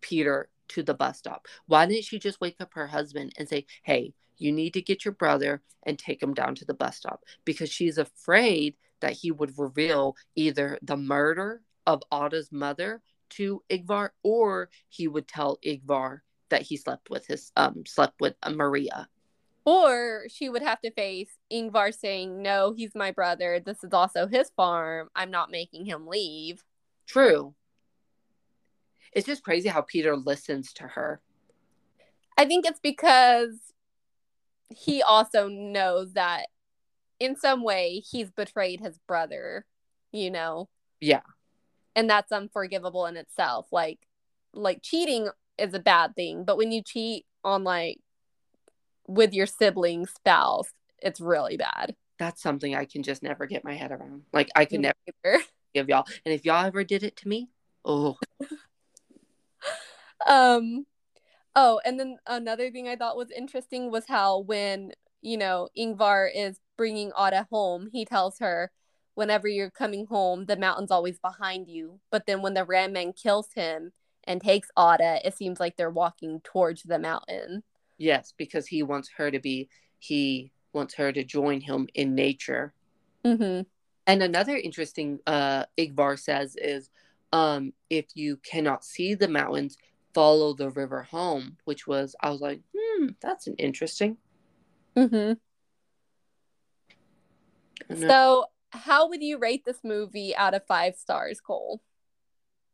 peter 0.00 0.48
to 0.68 0.82
the 0.82 0.94
bus 0.94 1.18
stop. 1.18 1.46
Why 1.66 1.86
didn't 1.86 2.04
she 2.04 2.18
just 2.18 2.40
wake 2.40 2.56
up 2.60 2.74
her 2.74 2.86
husband 2.86 3.32
and 3.38 3.48
say 3.48 3.66
hey 3.82 4.14
you 4.38 4.50
need 4.50 4.74
to 4.74 4.82
get 4.82 5.04
your 5.04 5.14
brother 5.14 5.62
and 5.84 5.98
take 5.98 6.22
him 6.22 6.34
down 6.34 6.54
to 6.56 6.64
the 6.64 6.74
bus 6.74 6.96
stop 6.96 7.24
because 7.44 7.70
she's 7.70 7.98
afraid 7.98 8.74
that 9.02 9.12
he 9.12 9.30
would 9.30 9.58
reveal 9.58 10.16
either 10.34 10.78
the 10.82 10.96
murder 10.96 11.60
of 11.86 12.02
Ada's 12.10 12.50
mother 12.50 13.02
to 13.30 13.62
Ingvar 13.70 14.10
or 14.22 14.70
he 14.88 15.06
would 15.08 15.28
tell 15.28 15.58
Ingvar 15.64 16.20
that 16.48 16.62
he 16.62 16.76
slept 16.76 17.10
with 17.10 17.26
his 17.26 17.52
um 17.56 17.84
slept 17.86 18.20
with 18.20 18.34
Maria. 18.50 19.08
Or 19.64 20.24
she 20.28 20.48
would 20.48 20.62
have 20.62 20.80
to 20.80 20.90
face 20.90 21.30
Ingvar 21.52 21.94
saying, 21.94 22.42
"No, 22.42 22.72
he's 22.76 22.94
my 22.94 23.10
brother. 23.12 23.60
This 23.60 23.84
is 23.84 23.92
also 23.92 24.26
his 24.26 24.50
farm. 24.56 25.08
I'm 25.14 25.30
not 25.30 25.50
making 25.50 25.84
him 25.84 26.06
leave." 26.06 26.64
True. 27.06 27.54
it's 29.12 29.26
just 29.26 29.44
crazy 29.44 29.68
how 29.68 29.82
Peter 29.82 30.16
listens 30.16 30.72
to 30.72 30.84
her. 30.84 31.20
I 32.38 32.46
think 32.46 32.64
it's 32.64 32.80
because 32.80 33.58
he 34.70 35.02
also 35.02 35.48
knows 35.48 36.14
that 36.14 36.46
in 37.22 37.36
some 37.36 37.62
way 37.62 38.02
he's 38.10 38.32
betrayed 38.32 38.80
his 38.80 38.98
brother, 39.06 39.64
you 40.10 40.28
know. 40.28 40.68
Yeah. 41.00 41.22
And 41.94 42.10
that's 42.10 42.32
unforgivable 42.32 43.06
in 43.06 43.16
itself. 43.16 43.68
Like 43.70 44.00
like 44.52 44.80
cheating 44.82 45.28
is 45.56 45.72
a 45.72 45.78
bad 45.78 46.16
thing, 46.16 46.44
but 46.44 46.56
when 46.56 46.72
you 46.72 46.82
cheat 46.82 47.24
on 47.44 47.62
like 47.62 48.00
with 49.06 49.32
your 49.32 49.46
sibling 49.46 50.06
spouse, 50.06 50.72
it's 51.00 51.20
really 51.20 51.56
bad. 51.56 51.94
That's 52.18 52.42
something 52.42 52.74
I 52.74 52.86
can 52.86 53.04
just 53.04 53.22
never 53.22 53.46
get 53.46 53.64
my 53.64 53.74
head 53.74 53.92
around. 53.92 54.22
Like 54.32 54.50
I 54.56 54.64
could 54.64 54.80
never 54.80 54.96
give 55.74 55.88
y'all. 55.88 56.06
And 56.24 56.34
if 56.34 56.44
y'all 56.44 56.66
ever 56.66 56.82
did 56.82 57.04
it 57.04 57.16
to 57.18 57.28
me, 57.28 57.50
oh. 57.84 58.16
um 60.26 60.86
oh, 61.54 61.80
and 61.84 62.00
then 62.00 62.16
another 62.26 62.72
thing 62.72 62.88
I 62.88 62.96
thought 62.96 63.16
was 63.16 63.30
interesting 63.30 63.92
was 63.92 64.06
how 64.08 64.40
when, 64.40 64.92
you 65.20 65.36
know, 65.36 65.68
Ingvar 65.78 66.28
is 66.34 66.58
bringing 66.82 67.12
Ada 67.16 67.46
home, 67.48 67.90
he 67.92 68.04
tells 68.04 68.40
her 68.40 68.72
whenever 69.14 69.46
you're 69.46 69.70
coming 69.70 70.04
home, 70.06 70.46
the 70.46 70.56
mountain's 70.56 70.90
always 70.90 71.16
behind 71.20 71.68
you. 71.68 72.00
But 72.10 72.26
then 72.26 72.42
when 72.42 72.54
the 72.54 72.64
ram 72.64 72.94
man 72.94 73.12
kills 73.12 73.52
him 73.54 73.92
and 74.24 74.40
takes 74.40 74.68
Ada, 74.76 75.20
it 75.24 75.36
seems 75.36 75.60
like 75.60 75.76
they're 75.76 75.90
walking 75.90 76.40
towards 76.42 76.82
the 76.82 76.98
mountain. 76.98 77.62
Yes, 77.98 78.34
because 78.36 78.66
he 78.66 78.82
wants 78.82 79.10
her 79.16 79.30
to 79.30 79.38
be, 79.38 79.68
he 80.00 80.50
wants 80.72 80.94
her 80.94 81.12
to 81.12 81.22
join 81.22 81.60
him 81.60 81.86
in 81.94 82.16
nature. 82.16 82.74
Mm-hmm. 83.24 83.62
And 84.08 84.22
another 84.24 84.56
interesting 84.56 85.20
uh 85.24 85.66
Ingvar 85.78 86.18
says 86.18 86.56
is 86.56 86.90
um 87.32 87.74
if 87.90 88.06
you 88.14 88.38
cannot 88.38 88.84
see 88.84 89.14
the 89.14 89.28
mountains, 89.28 89.76
follow 90.14 90.52
the 90.52 90.70
river 90.70 91.04
home, 91.04 91.58
which 91.64 91.86
was 91.86 92.16
I 92.20 92.30
was 92.30 92.40
like, 92.40 92.60
hmm, 92.76 93.10
that's 93.20 93.46
an 93.46 93.54
interesting. 93.54 94.16
Mm-hmm. 94.96 95.34
So 97.96 98.46
how 98.70 99.08
would 99.08 99.22
you 99.22 99.38
rate 99.38 99.64
this 99.64 99.78
movie 99.84 100.34
out 100.34 100.54
of 100.54 100.66
five 100.66 100.96
stars, 100.96 101.40
Cole? 101.40 101.82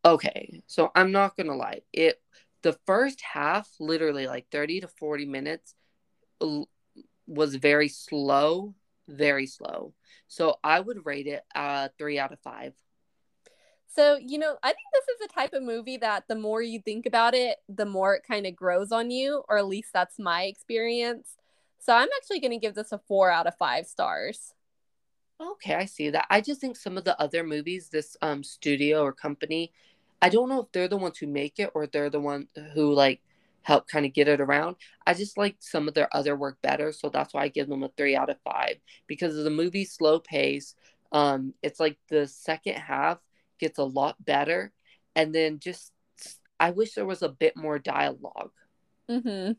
Okay, 0.04 0.62
so 0.66 0.90
I'm 0.94 1.12
not 1.12 1.36
gonna 1.36 1.56
lie. 1.56 1.82
It 1.92 2.20
the 2.62 2.78
first 2.86 3.20
half, 3.20 3.68
literally 3.78 4.26
like 4.26 4.46
30 4.50 4.80
to 4.80 4.88
40 4.88 5.26
minutes, 5.26 5.74
was 7.26 7.54
very 7.54 7.88
slow, 7.88 8.74
very 9.08 9.46
slow. 9.46 9.94
So 10.28 10.56
I 10.62 10.80
would 10.80 11.04
rate 11.04 11.26
it 11.26 11.42
uh 11.54 11.88
three 11.98 12.18
out 12.18 12.32
of 12.32 12.40
five. 12.40 12.74
So, 13.94 14.16
you 14.16 14.38
know, 14.38 14.56
I 14.62 14.68
think 14.68 14.86
this 14.92 15.08
is 15.08 15.18
the 15.20 15.34
type 15.34 15.54
of 15.54 15.62
movie 15.62 15.96
that 15.96 16.24
the 16.28 16.36
more 16.36 16.62
you 16.62 16.80
think 16.80 17.06
about 17.06 17.34
it, 17.34 17.58
the 17.68 17.86
more 17.86 18.14
it 18.14 18.22
kind 18.22 18.46
of 18.46 18.54
grows 18.54 18.92
on 18.92 19.10
you, 19.10 19.42
or 19.48 19.58
at 19.58 19.66
least 19.66 19.92
that's 19.92 20.18
my 20.18 20.44
experience. 20.44 21.36
So 21.80 21.94
I'm 21.94 22.08
actually 22.16 22.40
going 22.40 22.52
to 22.52 22.58
give 22.58 22.74
this 22.74 22.92
a 22.92 22.98
four 23.08 23.30
out 23.30 23.46
of 23.46 23.56
five 23.56 23.86
stars. 23.86 24.52
Okay, 25.40 25.74
I 25.74 25.84
see 25.84 26.10
that. 26.10 26.26
I 26.30 26.40
just 26.40 26.60
think 26.60 26.76
some 26.76 26.98
of 26.98 27.04
the 27.04 27.20
other 27.20 27.44
movies, 27.44 27.88
this 27.88 28.16
um 28.22 28.42
studio 28.42 29.02
or 29.02 29.12
company, 29.12 29.72
I 30.20 30.28
don't 30.28 30.48
know 30.48 30.62
if 30.62 30.72
they're 30.72 30.88
the 30.88 30.96
ones 30.96 31.18
who 31.18 31.26
make 31.26 31.58
it 31.58 31.70
or 31.74 31.86
they're 31.86 32.10
the 32.10 32.20
one 32.20 32.48
who 32.74 32.92
like 32.92 33.20
help 33.62 33.86
kind 33.86 34.04
of 34.06 34.12
get 34.12 34.28
it 34.28 34.40
around. 34.40 34.76
I 35.06 35.14
just 35.14 35.38
like 35.38 35.56
some 35.60 35.86
of 35.86 35.94
their 35.94 36.08
other 36.16 36.34
work 36.34 36.58
better, 36.62 36.92
so 36.92 37.08
that's 37.08 37.34
why 37.34 37.42
I 37.42 37.48
give 37.48 37.68
them 37.68 37.84
a 37.84 37.90
three 37.96 38.16
out 38.16 38.30
of 38.30 38.40
five 38.42 38.76
because 39.06 39.36
of 39.36 39.44
the 39.44 39.50
movie's 39.50 39.92
slow 39.92 40.18
pace. 40.18 40.74
Um, 41.12 41.54
it's 41.62 41.78
like 41.78 41.98
the 42.08 42.26
second 42.26 42.74
half 42.74 43.18
gets 43.60 43.78
a 43.78 43.84
lot 43.84 44.22
better, 44.24 44.72
and 45.14 45.34
then 45.34 45.60
just 45.60 45.92
I 46.58 46.70
wish 46.70 46.94
there 46.94 47.06
was 47.06 47.22
a 47.22 47.28
bit 47.28 47.56
more 47.56 47.78
dialogue. 47.78 48.52
Hmm. 49.08 49.52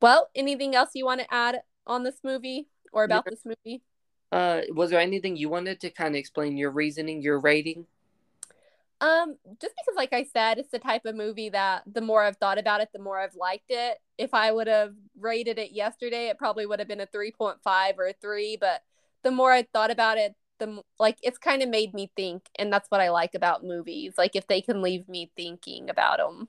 Well, 0.00 0.30
anything 0.34 0.74
else 0.74 0.90
you 0.94 1.04
want 1.04 1.20
to 1.20 1.34
add 1.34 1.62
on 1.86 2.02
this 2.04 2.20
movie? 2.22 2.68
Or 2.94 3.04
about 3.04 3.24
yeah. 3.26 3.30
this 3.30 3.44
movie? 3.44 3.82
Uh, 4.32 4.62
was 4.70 4.90
there 4.90 5.00
anything 5.00 5.36
you 5.36 5.48
wanted 5.48 5.80
to 5.80 5.90
kind 5.90 6.14
of 6.14 6.18
explain 6.18 6.56
your 6.56 6.70
reasoning, 6.70 7.20
your 7.20 7.38
rating? 7.38 7.86
Um, 9.00 9.36
just 9.60 9.74
because, 9.76 9.96
like 9.96 10.12
I 10.12 10.24
said, 10.24 10.58
it's 10.58 10.70
the 10.70 10.78
type 10.78 11.04
of 11.04 11.14
movie 11.14 11.50
that 11.50 11.82
the 11.86 12.00
more 12.00 12.22
I've 12.22 12.36
thought 12.36 12.58
about 12.58 12.80
it, 12.80 12.88
the 12.92 13.00
more 13.00 13.18
I've 13.18 13.34
liked 13.34 13.70
it. 13.70 13.98
If 14.16 14.32
I 14.32 14.50
would 14.50 14.66
have 14.66 14.94
rated 15.18 15.58
it 15.58 15.72
yesterday, 15.72 16.28
it 16.28 16.38
probably 16.38 16.64
would 16.64 16.78
have 16.78 16.88
been 16.88 17.00
a 17.00 17.06
3.5 17.06 17.98
or 17.98 18.06
a 18.06 18.12
3. 18.14 18.56
But 18.58 18.82
the 19.22 19.30
more 19.30 19.52
I 19.52 19.66
thought 19.72 19.90
about 19.90 20.16
it, 20.16 20.34
the 20.58 20.80
like 20.98 21.18
it's 21.22 21.38
kind 21.38 21.62
of 21.62 21.68
made 21.68 21.92
me 21.92 22.10
think. 22.16 22.44
And 22.58 22.72
that's 22.72 22.90
what 22.90 23.00
I 23.00 23.10
like 23.10 23.34
about 23.34 23.64
movies. 23.64 24.14
Like 24.16 24.36
if 24.36 24.46
they 24.46 24.62
can 24.62 24.80
leave 24.80 25.08
me 25.08 25.30
thinking 25.36 25.90
about 25.90 26.18
them. 26.18 26.48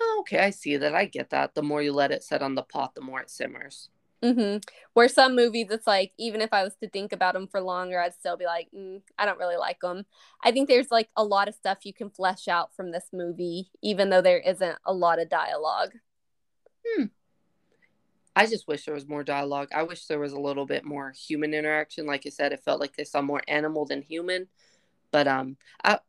Oh, 0.00 0.18
okay, 0.20 0.40
I 0.40 0.50
see 0.50 0.76
that. 0.76 0.94
I 0.94 1.06
get 1.06 1.30
that. 1.30 1.54
The 1.54 1.62
more 1.62 1.80
you 1.80 1.92
let 1.92 2.10
it 2.10 2.24
set 2.24 2.42
on 2.42 2.56
the 2.56 2.64
pot, 2.64 2.94
the 2.94 3.00
more 3.00 3.20
it 3.20 3.30
simmers. 3.30 3.88
Mm-hmm. 4.24 4.58
Where 4.94 5.08
some 5.08 5.36
movies, 5.36 5.66
it's 5.70 5.86
like 5.86 6.12
even 6.18 6.40
if 6.40 6.52
I 6.52 6.64
was 6.64 6.74
to 6.76 6.88
think 6.88 7.12
about 7.12 7.34
them 7.34 7.46
for 7.46 7.60
longer, 7.60 8.00
I'd 8.00 8.14
still 8.14 8.38
be 8.38 8.46
like, 8.46 8.68
mm, 8.74 9.02
I 9.18 9.26
don't 9.26 9.38
really 9.38 9.58
like 9.58 9.80
them. 9.80 10.06
I 10.42 10.50
think 10.50 10.68
there's 10.68 10.90
like 10.90 11.10
a 11.14 11.22
lot 11.22 11.46
of 11.46 11.54
stuff 11.54 11.84
you 11.84 11.92
can 11.92 12.08
flesh 12.08 12.48
out 12.48 12.74
from 12.74 12.90
this 12.90 13.08
movie, 13.12 13.70
even 13.82 14.08
though 14.08 14.22
there 14.22 14.38
isn't 14.38 14.78
a 14.86 14.94
lot 14.94 15.20
of 15.20 15.28
dialogue. 15.28 15.90
Hmm. 16.86 17.04
I 18.34 18.46
just 18.46 18.66
wish 18.66 18.86
there 18.86 18.94
was 18.94 19.06
more 19.06 19.22
dialogue. 19.22 19.68
I 19.74 19.82
wish 19.82 20.06
there 20.06 20.18
was 20.18 20.32
a 20.32 20.40
little 20.40 20.64
bit 20.64 20.84
more 20.84 21.12
human 21.12 21.52
interaction. 21.52 22.06
Like 22.06 22.24
I 22.26 22.30
said, 22.30 22.52
it 22.52 22.64
felt 22.64 22.80
like 22.80 22.96
they 22.96 23.04
saw 23.04 23.20
more 23.20 23.42
animal 23.46 23.84
than 23.84 24.00
human. 24.00 24.48
But 25.10 25.28
um, 25.28 25.56
I, 25.84 26.00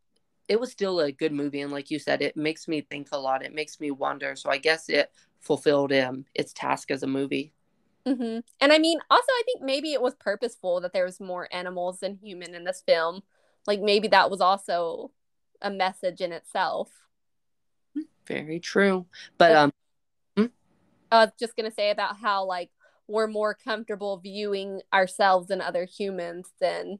it 0.47 0.59
was 0.59 0.71
still 0.71 1.01
a 1.01 1.11
good 1.11 1.33
movie, 1.33 1.61
and 1.61 1.71
like 1.71 1.91
you 1.91 1.99
said, 1.99 2.21
it 2.21 2.37
makes 2.37 2.67
me 2.67 2.81
think 2.81 3.09
a 3.11 3.17
lot. 3.17 3.43
It 3.43 3.53
makes 3.53 3.79
me 3.79 3.91
wonder. 3.91 4.35
So 4.35 4.49
I 4.49 4.57
guess 4.57 4.89
it 4.89 5.11
fulfilled 5.41 5.93
um 5.93 6.25
its 6.33 6.53
task 6.53 6.89
as 6.89 7.03
a 7.03 7.07
movie. 7.07 7.51
Mm-hmm. 8.07 8.39
And 8.61 8.73
I 8.73 8.77
mean, 8.77 8.99
also, 9.09 9.27
I 9.27 9.41
think 9.45 9.61
maybe 9.61 9.93
it 9.93 10.01
was 10.01 10.15
purposeful 10.15 10.81
that 10.81 10.93
there 10.93 11.05
was 11.05 11.19
more 11.19 11.47
animals 11.51 11.99
than 11.99 12.19
human 12.21 12.53
in 12.53 12.63
this 12.63 12.83
film. 12.85 13.23
Like 13.65 13.81
maybe 13.81 14.07
that 14.09 14.29
was 14.29 14.41
also 14.41 15.11
a 15.61 15.71
message 15.71 16.21
in 16.21 16.31
itself. 16.31 16.91
Very 18.27 18.59
true. 18.59 19.05
But 19.37 19.51
um, 19.55 19.73
hmm? 20.37 20.45
I 21.11 21.25
was 21.25 21.31
just 21.39 21.55
gonna 21.55 21.71
say 21.71 21.89
about 21.89 22.17
how 22.17 22.45
like 22.45 22.69
we're 23.07 23.27
more 23.27 23.53
comfortable 23.53 24.17
viewing 24.17 24.81
ourselves 24.93 25.49
and 25.49 25.61
other 25.61 25.85
humans 25.85 26.51
than 26.59 26.99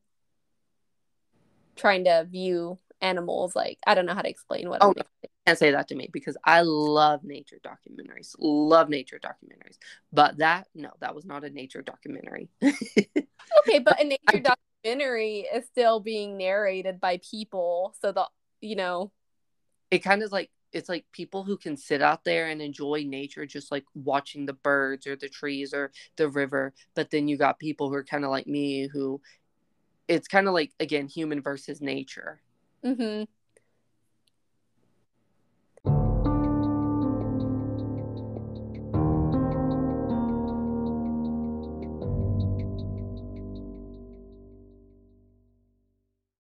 trying 1.76 2.06
to 2.06 2.28
view 2.30 2.80
animals. 3.06 3.56
Like 3.56 3.80
I 3.86 3.94
don't 3.94 4.06
know 4.06 4.14
how 4.14 4.22
to 4.22 4.30
explain 4.30 4.70
what. 4.70 4.80
Oh, 4.82 4.94
no. 4.96 5.04
can't 5.46 5.58
say 5.58 5.72
that 5.72 5.88
to 5.90 5.96
me 5.96 6.10
because 6.12 6.38
I 6.44 6.62
love 6.62 7.24
nature 7.24 7.60
documentaries. 7.64 8.36
Love 8.40 8.90
nature 8.90 9.20
documentaries, 9.24 9.78
but 10.12 10.38
that 10.38 10.68
no, 10.74 10.92
that 11.00 11.16
was 11.16 11.26
not 11.26 11.44
a 11.44 11.50
nature 11.50 11.82
documentary. 11.82 12.50
okay, 12.64 13.80
but 13.80 14.02
a 14.02 14.06
nature 14.06 14.44
documentary 14.84 15.48
is 15.54 15.66
still 15.66 16.00
being 16.00 16.38
narrated 16.38 17.00
by 17.00 17.20
people, 17.30 17.96
so 18.02 18.12
the 18.12 18.26
you 18.62 18.76
know, 18.76 19.12
it 19.92 20.00
kind 20.00 20.24
of 20.24 20.32
like 20.32 20.50
it's 20.74 20.90
like 20.90 21.06
people 21.14 21.44
who 21.44 21.58
can 21.58 21.78
sit 21.78 22.02
out 22.02 22.26
there 22.26 22.50
and 22.50 22.62
enjoy 22.62 23.06
nature 23.08 23.46
just 23.46 23.72
like 23.72 23.86
watching 23.94 24.46
the 24.46 24.54
birds 24.54 25.08
or 25.08 25.16
the 25.16 25.30
trees 25.30 25.74
or 25.74 25.92
the 26.18 26.28
river 26.28 26.74
but 26.96 27.10
then 27.12 27.30
you 27.30 27.38
got 27.38 27.60
people 27.60 27.88
who 27.88 27.96
are 27.96 28.04
kind 28.04 28.26
of 28.26 28.30
like 28.30 28.46
me 28.46 28.88
who 28.92 29.22
it's 30.08 30.28
kind 30.28 30.48
of 30.48 30.54
like 30.54 30.72
again 30.80 31.08
human 31.08 31.42
versus 31.42 31.82
nature 31.82 32.42
Mm-hmm. 32.86 33.24